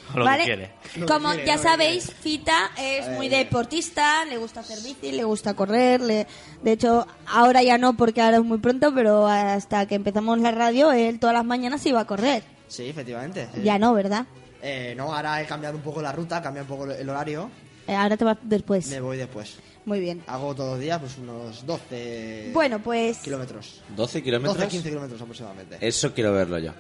Lo 0.16 0.26
¿Vale? 0.26 0.43
que 0.45 0.55
quiere. 0.91 1.05
Como 1.07 1.34
ya 1.34 1.57
sabéis, 1.57 2.12
Fita 2.22 2.72
es 2.78 3.07
muy 3.10 3.30
deportista, 3.30 4.26
le 4.26 4.38
gusta 4.38 4.62
hacer 4.62 4.80
bici, 4.82 5.12
le 5.12 5.24
gusta 5.24 5.53
correr. 5.53 6.01
le- 6.01 6.28
De 6.64 6.72
hecho, 6.72 7.05
ahora 7.28 7.62
ya 7.64 7.78
no 7.78 7.95
porque 7.95 8.22
ahora 8.22 8.38
es 8.38 8.43
muy 8.43 8.57
pronto, 8.60 8.93
pero 8.93 9.28
hasta 9.28 9.86
que 9.88 9.95
empezamos 9.95 10.39
la 10.39 10.51
radio, 10.51 10.91
él 10.91 11.20
todas 11.20 11.34
las 11.36 11.45
mañanas 11.45 11.86
iba 11.86 11.99
a 12.01 12.05
correr. 12.05 12.43
Sí, 12.68 12.88
efectivamente. 12.89 13.47
sí. 13.53 13.62
Ya 13.64 13.78
no, 13.80 13.93
¿verdad? 13.93 14.26
Eh, 14.62 14.93
no, 14.97 15.14
ahora 15.14 15.41
he 15.41 15.45
cambiado 15.45 15.76
un 15.78 15.82
poco 15.84 16.01
la 16.01 16.12
ruta, 16.12 16.41
cambiado 16.41 16.72
un 16.74 16.78
poco 16.80 16.91
el 16.91 17.10
horario. 17.10 17.49
Eh, 17.88 17.95
ahora 17.95 18.18
te 18.18 18.26
vas 18.26 18.38
después. 18.43 18.88
Me 18.88 18.99
voy 19.01 19.18
después. 19.18 19.57
Muy 19.86 19.99
bien. 20.01 20.22
Hago 20.28 20.53
todos 20.53 20.72
los 20.72 20.80
días 20.80 20.99
pues 20.99 21.18
unos 21.18 21.66
12 21.66 22.51
Bueno, 22.53 22.80
pues 22.80 23.18
kilómetros. 23.20 23.82
¿12 23.95 24.22
kilómetros? 24.22 24.57
12, 24.57 24.68
15 24.70 24.89
kilómetros 24.89 25.22
aproximadamente. 25.22 25.78
Eso 25.82 26.14
quiero 26.14 26.34
verlo 26.34 26.60
yo. 26.60 26.74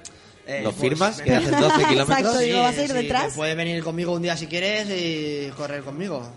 Eh, 0.49 0.61
¿Lo 0.63 0.71
pues, 0.71 0.81
firmas? 0.81 1.21
¿Que 1.21 1.35
haces 1.35 1.51
12 1.59 1.75
kilómetros? 1.85 2.09
Exacto, 2.09 2.39
digo, 2.39 2.59
¿vas 2.63 2.77
a 2.77 2.81
ir 2.81 2.87
sí, 2.87 2.93
detrás? 2.93 3.33
Puedes 3.35 3.55
venir 3.55 3.83
conmigo 3.83 4.13
un 4.13 4.21
día 4.23 4.35
si 4.35 4.47
quieres 4.47 4.87
y 4.89 5.51
correr 5.55 5.83
conmigo. 5.83 6.27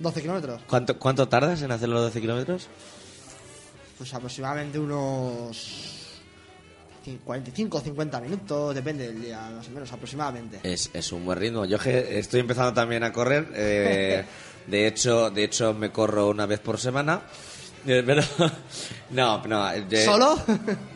12 0.00 0.22
kilómetros. 0.22 0.62
¿Cuánto, 0.66 0.98
¿Cuánto 0.98 1.28
tardas 1.28 1.62
en 1.62 1.70
hacer 1.70 1.88
los 1.88 2.00
12 2.00 2.20
kilómetros? 2.20 2.68
Pues 3.96 4.12
aproximadamente 4.12 4.78
unos 4.78 6.20
45 7.24 7.78
o 7.78 7.80
50 7.80 8.20
minutos, 8.20 8.74
depende 8.74 9.06
del 9.06 9.22
día, 9.22 9.40
más 9.54 9.68
o 9.68 9.70
menos, 9.70 9.92
aproximadamente. 9.92 10.60
Es, 10.62 10.90
es 10.92 11.12
un 11.12 11.24
buen 11.24 11.38
ritmo. 11.38 11.64
Yo 11.64 11.78
que 11.78 12.18
estoy 12.18 12.40
empezando 12.40 12.72
también 12.72 13.04
a 13.04 13.12
correr. 13.12 13.48
eh, 13.54 14.24
de 14.66 14.86
hecho, 14.86 15.30
de 15.30 15.44
hecho 15.44 15.74
me 15.74 15.90
corro 15.90 16.28
una 16.28 16.46
vez 16.46 16.60
por 16.60 16.78
semana. 16.78 17.22
Eh, 17.86 18.02
Pero 18.04 18.22
no, 19.10 19.42
no. 19.46 19.70
eh, 19.72 20.04
¿Solo? 20.04 20.38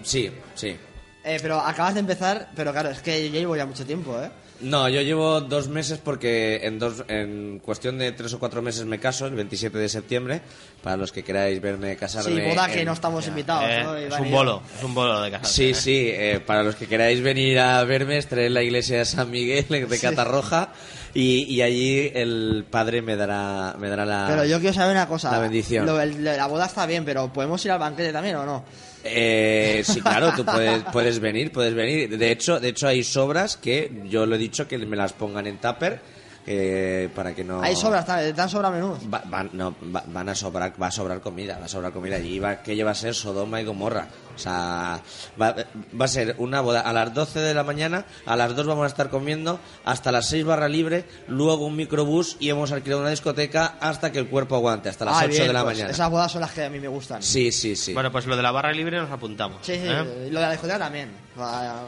Sí, 0.03 0.31
sí. 0.55 0.77
Eh, 1.25 1.39
pero 1.41 1.59
acabas 1.59 1.95
de 1.95 2.01
empezar, 2.01 2.49
pero 2.55 2.71
claro, 2.73 2.91
es 2.91 3.01
que 3.01 3.31
yo 3.31 3.33
llevo 3.39 3.57
ya 3.57 3.65
mucho 3.65 3.87
tiempo, 3.87 4.21
¿eh? 4.23 4.29
No, 4.61 4.89
yo 4.89 5.01
llevo 5.03 5.41
dos 5.41 5.69
meses 5.69 5.99
porque 6.03 6.61
en, 6.63 6.79
dos, 6.79 7.03
en 7.09 7.59
cuestión 7.59 7.99
de 7.99 8.13
tres 8.13 8.33
o 8.35 8.39
cuatro 8.39 8.63
meses 8.63 8.85
me 8.85 9.01
caso, 9.01 9.27
el 9.27 9.35
27 9.35 9.77
de 9.77 9.89
septiembre. 9.89 10.41
Para 10.83 10.97
los 10.99 11.11
que 11.13 11.25
queráis 11.25 11.61
verme 11.61 11.97
casarme. 11.97 12.43
Sí, 12.45 12.49
boda 12.51 12.69
que 12.69 12.85
no 12.85 12.93
estamos 12.93 13.27
invitados, 13.27 13.65
Eh, 13.69 13.83
¿no? 13.83 13.97
es 13.97 14.21
un 14.21 14.31
bolo, 14.31 14.63
es 14.79 14.85
un 14.85 14.95
bolo 14.95 15.21
de 15.23 15.31
casa. 15.33 15.45
Sí, 15.47 15.75
sí, 15.75 16.09
eh, 16.13 16.41
para 16.47 16.63
los 16.63 16.77
que 16.77 16.87
queráis 16.87 17.21
venir 17.23 17.59
a 17.59 17.83
verme, 17.85 18.19
estaré 18.19 18.47
en 18.47 18.55
la 18.55 18.63
iglesia 18.63 18.99
de 18.99 19.05
San 19.07 19.31
Miguel 19.31 19.67
de 19.69 19.89
Sí. 19.97 20.01
Catarroja 20.07 20.69
y, 21.15 21.45
y 21.53 21.63
allí 21.63 22.11
el 22.15 22.65
padre 22.71 23.01
me 23.03 23.17
dará, 23.17 23.75
me 23.79 23.89
dará 23.89 24.05
la, 24.05 24.27
Pero 24.29 24.45
yo 24.45 24.61
quiero 24.61 24.75
saber 24.75 24.93
una 24.95 25.09
cosa. 25.09 25.33
la 25.33 25.39
bendición. 25.41 25.85
Lo- 25.87 26.01
el- 26.01 26.23
la 26.23 26.47
boda 26.47 26.67
está 26.67 26.85
bien, 26.87 27.05
pero 27.05 27.33
¿podemos 27.33 27.65
ir 27.65 27.73
al 27.73 27.79
banquete 27.79 28.13
también 28.13 28.37
o 28.37 28.45
no? 28.47 28.65
Eh, 29.05 29.83
sí, 29.85 30.01
claro, 30.01 30.33
tú 30.35 30.45
puedes, 30.45 30.83
puedes 30.93 31.21
venir, 31.21 31.53
puedes 31.53 31.75
venir. 31.75 32.17
De 32.17 32.33
hecho, 32.33 32.59
de 32.59 32.69
hecho 32.69 32.89
hay 32.89 33.05
sobras 33.05 33.57
que 33.57 34.03
yo 34.09 34.25
lo 34.27 34.37
he 34.37 34.39
dicho 34.39 34.67
que 34.67 34.79
me 34.79 34.97
las 34.97 35.13
pongan 35.13 35.47
en 35.47 35.59
tupper 35.59 36.01
eh, 36.47 37.09
para 37.15 37.35
que 37.35 37.43
no. 37.45 37.63
Hay 37.63 37.75
sobras, 37.77 38.05
tan 38.07 38.49
sobra 38.49 38.71
menú. 38.71 38.97
Va- 39.13 39.23
van, 39.27 39.51
no, 39.53 39.75
va- 39.95 40.05
van 40.07 40.29
a 40.29 40.35
sobrar, 40.35 40.75
va 40.81 40.89
a 40.89 40.91
sobrar 40.91 41.21
comida, 41.21 41.59
va 41.59 41.67
a 41.67 41.69
sobrar 41.69 41.93
comida. 41.93 42.19
Y 42.19 42.39
va, 42.39 42.57
que 42.63 42.83
va 42.85 42.91
a 42.91 42.95
ser 42.95 43.15
Sodoma 43.15 43.61
y 43.61 43.65
Gomorra. 43.65 44.09
O 44.35 44.39
sea, 44.39 45.01
va, 45.41 45.55
va 45.99 46.05
a 46.05 46.09
ser 46.09 46.35
una 46.39 46.61
boda 46.61 46.81
a 46.81 46.93
las 46.93 47.15
12 47.15 47.39
de 47.39 47.55
la 47.55 47.63
mañana, 47.63 48.05
a 48.27 48.35
las 48.37 48.57
2 48.57 48.67
vamos 48.67 48.83
a 48.85 48.89
estar 48.89 49.09
comiendo, 49.09 49.61
hasta 49.85 50.11
las 50.11 50.29
6 50.29 50.45
barra 50.45 50.69
libre, 50.69 51.05
luego 51.29 51.65
un 51.67 51.77
microbús 51.77 52.37
y 52.41 52.51
hemos 52.51 52.73
alquilado 52.73 53.01
una 53.03 53.11
discoteca 53.11 53.77
hasta 53.81 54.11
que 54.11 54.19
el 54.19 54.27
cuerpo 54.29 54.57
aguante, 54.57 54.89
hasta 54.89 55.05
las 55.05 55.15
Ah, 55.15 55.21
8 55.21 55.29
bien, 55.29 55.47
de 55.47 55.53
la 55.53 55.63
pues 55.63 55.77
mañana. 55.77 55.91
Esas 55.93 56.11
bodas 56.11 56.33
son 56.33 56.41
las 56.41 56.51
que 56.51 56.65
a 56.65 56.69
mí 56.69 56.81
me 56.81 56.89
gustan. 56.89 57.23
Sí, 57.23 57.53
sí, 57.53 57.77
sí. 57.77 57.95
Bueno, 57.95 58.11
pues 58.11 58.27
lo 58.27 58.37
de 58.37 58.43
la 58.43 58.51
barra 58.51 58.73
libre 58.73 58.99
nos 58.99 59.11
apuntamos. 59.11 59.59
Sí, 59.63 59.75
sí, 59.75 59.83
¿eh? 59.87 60.29
lo 60.33 60.41
de 60.41 60.47
la 60.47 60.51
discoteca 60.51 60.79
también. 60.81 61.11
Va 61.39 61.71
a 61.71 61.85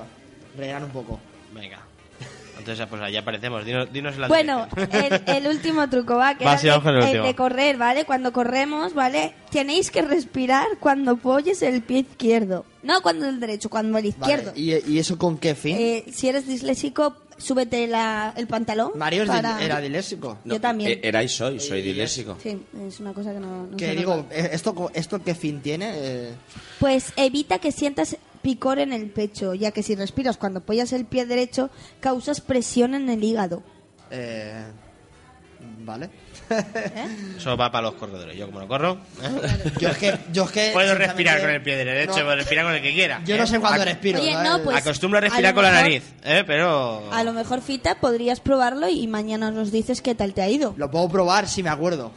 rellenar 0.56 0.84
un 0.84 0.90
poco. 0.90 1.18
Venga. 1.52 1.80
Entonces, 2.58 2.86
pues 2.88 3.02
ahí 3.02 3.16
aparecemos. 3.16 3.64
Dinos, 3.64 3.92
dinos 3.92 4.16
la 4.16 4.28
Bueno, 4.28 4.66
el, 4.90 5.22
el 5.26 5.46
último 5.54 5.88
truco 5.88 6.16
va, 6.16 6.36
que 6.36 6.44
Va, 6.44 6.52
era 6.52 6.60
sí, 6.60 6.68
vamos 6.68 6.84
con 6.84 6.94
el 6.94 6.98
el, 6.98 7.02
el 7.02 7.08
último. 7.10 7.26
de 7.26 7.34
correr, 7.36 7.76
¿vale? 7.76 8.04
Cuando 8.04 8.32
corremos, 8.32 8.94
¿vale? 8.94 9.34
Tenéis 9.50 9.90
que 9.90 10.02
respirar 10.02 10.66
cuando 10.80 11.12
apoyes 11.12 11.62
el 11.62 11.82
pie 11.82 12.00
izquierdo. 12.00 12.64
No 12.82 13.00
cuando 13.02 13.28
el 13.28 13.40
derecho, 13.40 13.68
cuando 13.68 13.98
el 13.98 14.06
izquierdo. 14.06 14.50
Vale, 14.52 14.60
¿Y, 14.86 14.92
y 14.94 14.98
eso 14.98 15.18
con 15.18 15.38
qué 15.38 15.54
fin? 15.54 15.76
Eh, 15.78 16.04
si 16.12 16.28
eres 16.28 16.46
disléxico, 16.46 17.16
súbete 17.36 17.86
la- 17.88 18.32
el 18.36 18.46
pantalón. 18.46 18.92
Mario 18.96 19.24
es 19.24 19.28
para- 19.28 19.62
era 19.62 19.80
diléxico. 19.80 20.38
Yo 20.44 20.60
también. 20.60 20.92
Eh, 20.92 21.00
Era 21.02 21.22
y 21.22 21.28
soy, 21.28 21.60
soy 21.60 21.82
diléxico. 21.82 22.36
Sí, 22.42 22.56
es 22.86 23.00
una 23.00 23.12
cosa 23.12 23.32
que 23.32 23.40
no... 23.40 23.66
no 23.66 23.76
Que 23.76 23.94
digo, 23.94 24.16
nada. 24.16 24.28
eh, 24.30 24.50
¿esto, 24.52 24.74
co- 24.74 24.90
¿esto 24.94 25.20
qué 25.22 25.34
fin 25.34 25.60
tiene? 25.60 25.92
Eh, 25.94 26.30
Pues 26.78 27.12
evita 27.16 27.58
que 27.58 27.72
sientas 27.72 28.16
picor 28.46 28.78
en 28.78 28.92
el 28.92 29.10
pecho, 29.10 29.54
ya 29.54 29.72
que 29.72 29.82
si 29.82 29.96
respiras 29.96 30.36
cuando 30.36 30.60
apoyas 30.60 30.92
el 30.92 31.04
pie 31.04 31.26
derecho, 31.26 31.68
causas 31.98 32.40
presión 32.40 32.94
en 32.94 33.08
el 33.08 33.24
hígado. 33.24 33.64
eh, 34.12 34.66
vale. 35.80 36.10
Eso 37.36 37.56
va 37.56 37.70
para 37.70 37.82
los 37.88 37.94
corredores. 37.94 38.36
Yo 38.36 38.46
como 38.46 38.60
no 38.60 38.68
corro... 38.68 38.98
¿eh? 39.22 39.70
Yo 39.80 39.88
es 39.88 39.98
que, 39.98 40.18
yo 40.32 40.44
es 40.44 40.50
que 40.50 40.70
Puedo 40.72 40.94
respirar 40.94 41.40
con 41.40 41.50
el 41.50 41.62
pie 41.62 41.76
derecho, 41.76 42.18
no. 42.18 42.24
puedo 42.24 42.36
respirar 42.36 42.64
con 42.64 42.74
el 42.74 42.82
que 42.82 42.92
quiera. 42.94 43.20
Yo 43.24 43.36
no 43.36 43.44
¿eh? 43.44 43.46
sé 43.46 43.60
cuándo 43.60 43.82
Ac- 43.82 43.86
respiro. 43.86 44.20
No, 44.42 44.62
pues- 44.62 44.76
Acostumbro 44.76 45.18
a 45.18 45.20
a 45.20 45.22
respirar 45.22 45.54
con 45.54 45.62
la 45.64 45.72
nariz, 45.72 46.02
¿eh? 46.24 46.44
Pero... 46.46 47.08
A 47.12 47.22
lo 47.24 47.32
mejor, 47.32 47.60
Fita, 47.62 47.96
podrías 47.96 48.40
probarlo 48.40 48.88
y 48.88 49.06
mañana 49.06 49.50
nos 49.50 49.72
dices 49.72 50.02
qué 50.02 50.14
tal 50.14 50.34
te 50.34 50.42
ha 50.42 50.48
ido. 50.48 50.74
Lo 50.76 50.90
puedo 50.90 51.08
probar 51.08 51.48
si 51.48 51.62
me 51.62 51.70
acuerdo. 51.70 52.12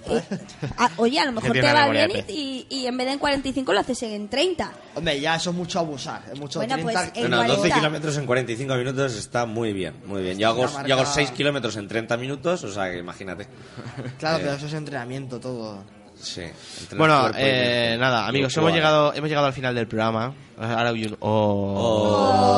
Ah, 0.77 0.89
oye, 0.97 1.19
a 1.19 1.25
lo 1.25 1.31
mejor 1.31 1.51
te 1.53 1.61
va 1.61 1.89
bien 1.89 2.11
y, 2.27 2.33
y- 2.69 2.79
y 2.81 2.85
en 2.87 2.97
vez 2.97 3.07
de 3.07 3.13
en 3.13 3.19
45 3.19 3.73
lo 3.73 3.79
haces 3.79 4.03
en 4.03 4.27
30. 4.29 4.71
Hombre, 4.95 5.19
ya 5.19 5.35
eso 5.35 5.49
es 5.51 5.55
mucho 5.55 5.79
abusar. 5.79 6.21
Es 6.31 6.39
mucho 6.39 6.59
Bueno, 6.59 6.75
30. 6.75 6.91
pues, 6.93 7.11
en 7.15 7.21
Bueno, 7.29 7.37
12 7.43 7.55
40. 7.57 7.75
kilómetros 7.77 8.17
en 8.17 8.25
45 8.25 8.75
minutos 8.75 9.15
está 9.15 9.45
muy 9.45 9.73
bien, 9.73 9.95
muy 10.05 10.21
bien. 10.21 10.37
Yo 10.37 10.47
hago, 10.49 10.61
una 10.61 10.85
yo 10.87 10.93
hago 10.95 11.03
marca- 11.03 11.13
6 11.13 11.31
kilómetros 11.31 11.75
en 11.77 11.87
30 11.87 12.17
minutos, 12.17 12.63
o 12.63 12.71
sea 12.71 12.91
que 12.91 12.97
imagínate. 12.99 13.47
Claro, 14.19 14.37
Eh, 14.37 14.41
pero 14.43 14.53
eso 14.55 14.65
es 14.67 14.73
entrenamiento 14.73 15.39
todo. 15.39 15.83
Sí. 16.21 16.41
Bueno, 16.97 17.31
eh, 17.35 17.95
nada, 17.97 18.27
amigos, 18.27 18.55
hemos 18.57 18.73
llegado, 18.73 19.13
hemos 19.13 19.29
llegado 19.29 19.47
al 19.47 19.53
final 19.53 19.73
del 19.73 19.87
programa. 19.87 20.33
Ahora 20.59 20.89
hay 20.89 21.05
un... 21.05 21.15
Oh. 21.21 22.49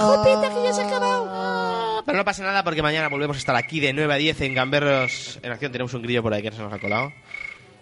¡Jopita, 0.00 0.48
que 0.54 0.62
ya 0.64 0.72
se 0.72 0.82
ha 0.82 0.86
acabado! 0.86 2.02
Pero 2.06 2.18
no 2.18 2.24
pasa 2.24 2.42
nada 2.42 2.64
porque 2.64 2.80
mañana 2.82 3.08
volvemos 3.08 3.36
a 3.36 3.40
estar 3.40 3.54
aquí 3.56 3.80
de 3.80 3.92
9 3.92 4.12
a 4.14 4.16
10 4.16 4.40
en 4.40 4.54
Gamberros 4.54 5.38
en 5.42 5.52
acción. 5.52 5.70
Tenemos 5.72 5.92
un 5.92 6.00
grillo 6.02 6.22
por 6.22 6.32
ahí 6.32 6.40
que 6.42 6.50
se 6.52 6.58
nos 6.62 6.72
ha 6.72 6.78
colado. 6.78 7.12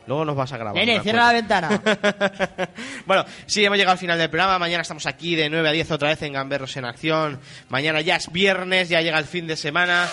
Luego 0.09 0.24
nos 0.24 0.34
vas 0.37 0.53
a 0.53 0.57
grabar. 0.57 0.74
Nene, 0.84 1.01
cierra 1.01 1.26
la 1.26 1.32
ventana. 1.32 1.82
Bueno, 3.07 3.24
sí, 3.47 3.64
hemos 3.64 3.78
llegado 3.78 3.93
al 3.93 3.99
final 3.99 4.18
del 4.18 4.30
programa. 4.30 4.59
Mañana 4.59 4.82
estamos 4.82 5.07
aquí 5.07 5.37
de 5.37 5.49
9 5.49 5.68
a 5.68 5.72
10 5.72 5.91
otra 5.93 6.09
vez 6.09 6.20
en 6.22 6.32
Gamberros 6.32 6.76
en 6.76 6.84
Acción. 6.84 7.39
Mañana 7.68 8.01
ya 8.01 8.16
es 8.16 8.32
viernes, 8.32 8.89
ya 8.89 9.01
llega 9.01 9.18
el 9.18 9.26
fin 9.26 9.47
de 9.47 9.57
semana. 9.57 10.09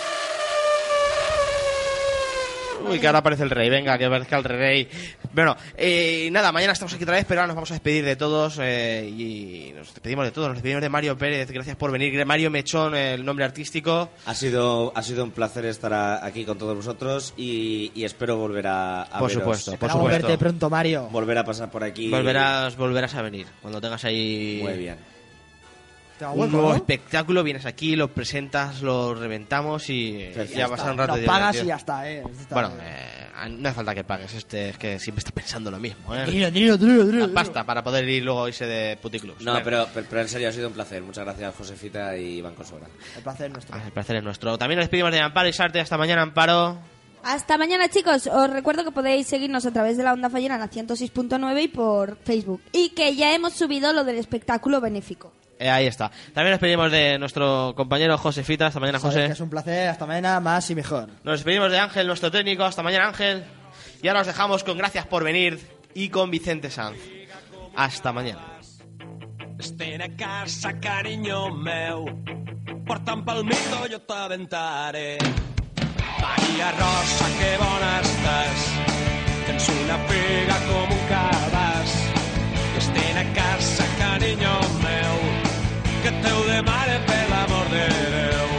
Uy, 2.88 3.00
que 3.00 3.08
ahora 3.08 3.20
aparece 3.20 3.44
el 3.44 3.50
rey. 3.50 3.70
Venga, 3.70 3.98
que 3.98 4.06
aparezca 4.06 4.38
el 4.38 4.44
rey. 4.44 4.88
Bueno, 5.34 5.56
eh, 5.78 6.30
nada, 6.32 6.52
mañana 6.52 6.74
estamos 6.74 6.94
aquí 6.94 7.04
otra 7.04 7.16
vez, 7.16 7.26
pero 7.28 7.42
ahora 7.42 7.48
nos 7.48 7.56
vamos 7.56 7.72
a 7.72 7.76
despedir 7.76 8.04
de 8.06 8.16
todos. 8.16 8.58
eh, 8.62 9.06
y 9.10 9.74
nos 9.76 9.94
despedimos 9.94 10.26
de 10.26 10.32
todos. 10.32 10.48
Nos 10.50 10.58
despedimos 10.58 10.82
de 10.82 10.90
Mario 10.90 11.18
Pérez. 11.18 11.50
Gracias 11.52 11.76
por 11.76 11.92
venir. 11.92 12.26
Mario 12.26 12.50
Mechón, 12.52 12.96
el 12.96 13.24
nombre 13.26 13.46
artístico. 13.46 14.10
Ha 14.26 14.36
sido, 14.36 14.92
ha 14.96 15.02
sido 15.04 15.24
un 15.24 15.32
placer 15.32 15.66
estar 15.66 15.94
aquí 16.24 16.46
con 16.46 16.58
todos 16.58 16.76
vosotros 16.76 17.34
y, 17.38 17.92
y 17.96 18.04
espero 18.04 18.38
volver 18.38 18.68
a, 18.68 19.04
a 19.04 19.20
Por 19.20 19.30
veros. 19.30 19.44
supuesto, 19.44 19.72
por 19.78 19.90
supuesto. 19.92 20.28
verte 20.28 20.38
pronto, 20.38 20.70
Mario. 20.70 21.08
Volver 21.12 21.38
a 21.38 21.46
pasar 21.46 21.72
por 21.72 21.84
aquí. 21.84 22.10
Volverás, 22.10 22.76
volverás 22.76 23.16
a 23.16 23.22
venir. 23.22 23.48
Cuando 23.62 23.80
tengas 23.82 24.04
ahí 24.06 24.60
Muy 24.62 24.74
bien. 24.78 25.13
Un 26.34 26.52
nuevo 26.52 26.74
espectáculo, 26.76 27.44
vienes 27.44 27.66
aquí, 27.66 27.96
lo 27.96 28.10
presentas, 28.10 28.82
lo 28.82 29.14
reventamos 29.14 29.90
y 29.90 30.32
ya 30.56 30.68
vas 30.68 30.82
a 30.82 30.92
un 30.92 30.98
rato 30.98 31.16
Lo 31.16 31.22
de 31.22 31.26
pagas 31.26 31.62
y 31.62 31.66
ya 31.66 31.76
está, 31.76 32.10
eh. 32.10 32.24
Está 32.40 32.56
Bueno, 32.56 32.72
eh, 32.82 33.50
no 33.50 33.70
hace 33.70 33.76
falta 33.76 33.96
que 33.96 34.04
pagues, 34.04 34.34
este 34.34 34.70
es 34.70 34.78
que 34.78 35.00
siempre 35.00 35.20
está 35.20 35.32
pensando 35.32 35.72
lo 35.72 35.80
mismo, 35.80 36.16
¿eh? 36.16 36.26
Dilo, 36.26 36.52
dilo, 36.52 36.78
dilo, 36.78 37.06
dilo, 37.06 37.28
La 37.28 37.34
pasta 37.34 37.64
para 37.66 37.84
poder 37.84 38.08
ir 38.08 38.24
luego 38.24 38.46
a 38.46 38.48
irse 38.48 38.66
de 38.66 38.98
puticlubs. 38.98 39.42
No, 39.42 39.62
pero, 39.64 39.88
pero 39.94 40.22
en 40.22 40.30
serio 40.30 40.50
ha 40.50 40.52
sido 40.52 40.68
un 40.68 40.74
placer. 40.74 41.02
Muchas 41.02 41.26
gracias, 41.26 41.56
Josefita 41.56 42.16
y 42.18 42.38
Iván 42.38 42.56
Consuela. 42.56 42.88
El 43.16 43.24
placer 43.24 43.48
es 43.48 43.54
nuestro. 43.54 43.76
Ah, 43.76 43.82
el 43.86 43.92
placer 43.92 44.16
es 44.18 44.24
nuestro. 44.24 44.58
También 44.58 44.78
nos 44.78 44.84
despedimos 44.84 45.12
de 45.12 45.20
Amparo 45.20 45.50
y 45.50 45.54
Sarte. 45.54 45.80
Hasta 45.80 45.98
mañana, 45.98 46.22
Amparo. 46.22 46.78
Hasta 47.24 47.58
mañana, 47.58 47.90
chicos. 47.90 48.28
Os 48.28 48.50
recuerdo 48.50 48.84
que 48.84 48.92
podéis 48.92 49.28
seguirnos 49.28 49.66
a 49.66 49.72
través 49.72 49.98
de 49.98 50.04
la 50.04 50.14
Onda 50.14 50.30
Fallera 50.30 50.56
en 50.56 50.62
la 50.62 50.70
106.9 50.70 51.64
y 51.64 51.68
por 51.70 52.18
Facebook. 52.18 52.62
Y 52.72 52.90
que 52.90 53.16
ya 53.16 53.34
hemos 53.34 53.54
subido 53.54 53.94
lo 53.94 54.04
del 54.04 54.18
espectáculo 54.18 54.82
benéfico. 54.82 55.32
Eh, 55.64 55.70
ahí 55.70 55.88
está. 55.88 56.10
También 56.34 56.52
nos 56.52 56.60
despedimos 56.60 56.92
de 56.92 57.18
nuestro 57.18 57.74
compañero 57.76 58.18
Josefita. 58.18 58.68
Hasta 58.68 58.80
mañana, 58.82 59.00
Sabes 59.00 59.16
José. 59.16 59.28
que 59.28 59.34
es 59.34 59.40
un 59.40 59.50
placer. 59.50 59.88
Hasta 59.88 60.06
mañana, 60.06 60.40
más 60.42 60.70
y 60.70 60.76
mejor. 60.76 61.08
Nos 61.24 61.36
despedimos 61.40 61.72
de 61.72 61.80
Ángel, 61.80 62.06
nuestro 62.06 62.30
técnico. 62.32 62.66
Hasta 62.66 62.84
mañana, 62.84 63.08
Ángel. 63.08 63.46
Y 64.02 64.08
ahora 64.10 64.22
os 64.22 64.28
dejamos 64.28 64.64
con 64.66 64.78
gracias 64.78 65.06
por 65.08 65.24
venir 65.24 65.60
y 65.94 66.10
con 66.10 66.30
Vicente 66.32 66.70
Sanz. 66.70 66.98
Hasta 67.78 68.12
mañana. 68.12 68.42
Estén 69.58 70.02
a 70.02 70.10
casa, 70.18 70.78
cariño 70.82 71.50
meu. 71.56 72.04
Porta'm 72.86 73.24
pel 73.24 73.46
mito, 73.46 73.80
jo 73.90 74.00
t'aventaré. 74.02 75.18
Maria 76.22 76.68
Rosa, 76.76 77.28
que 77.40 77.52
bona 77.62 77.94
estàs. 78.04 78.60
Tens 79.48 79.70
una 79.70 79.98
figa 80.10 80.58
com 80.68 80.92
un 80.92 81.04
cabàs. 81.08 81.92
Estén 82.82 83.18
a 83.24 83.26
casa, 83.40 83.86
cariño 84.02 84.54
meu. 84.84 85.16
Que 86.04 86.12
te 86.12 86.32
ho 86.36 86.42
demane 86.44 86.96
per 87.08 87.22
l'amor 87.30 87.70
de 87.72 87.84
Déu. 88.14 88.50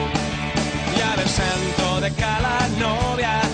Ja 0.97 1.11
me 1.19 1.27
sento 1.29 1.89
de 2.01 2.11
cala 2.17 2.55
nòvia, 2.79 3.35
ja 3.43 3.54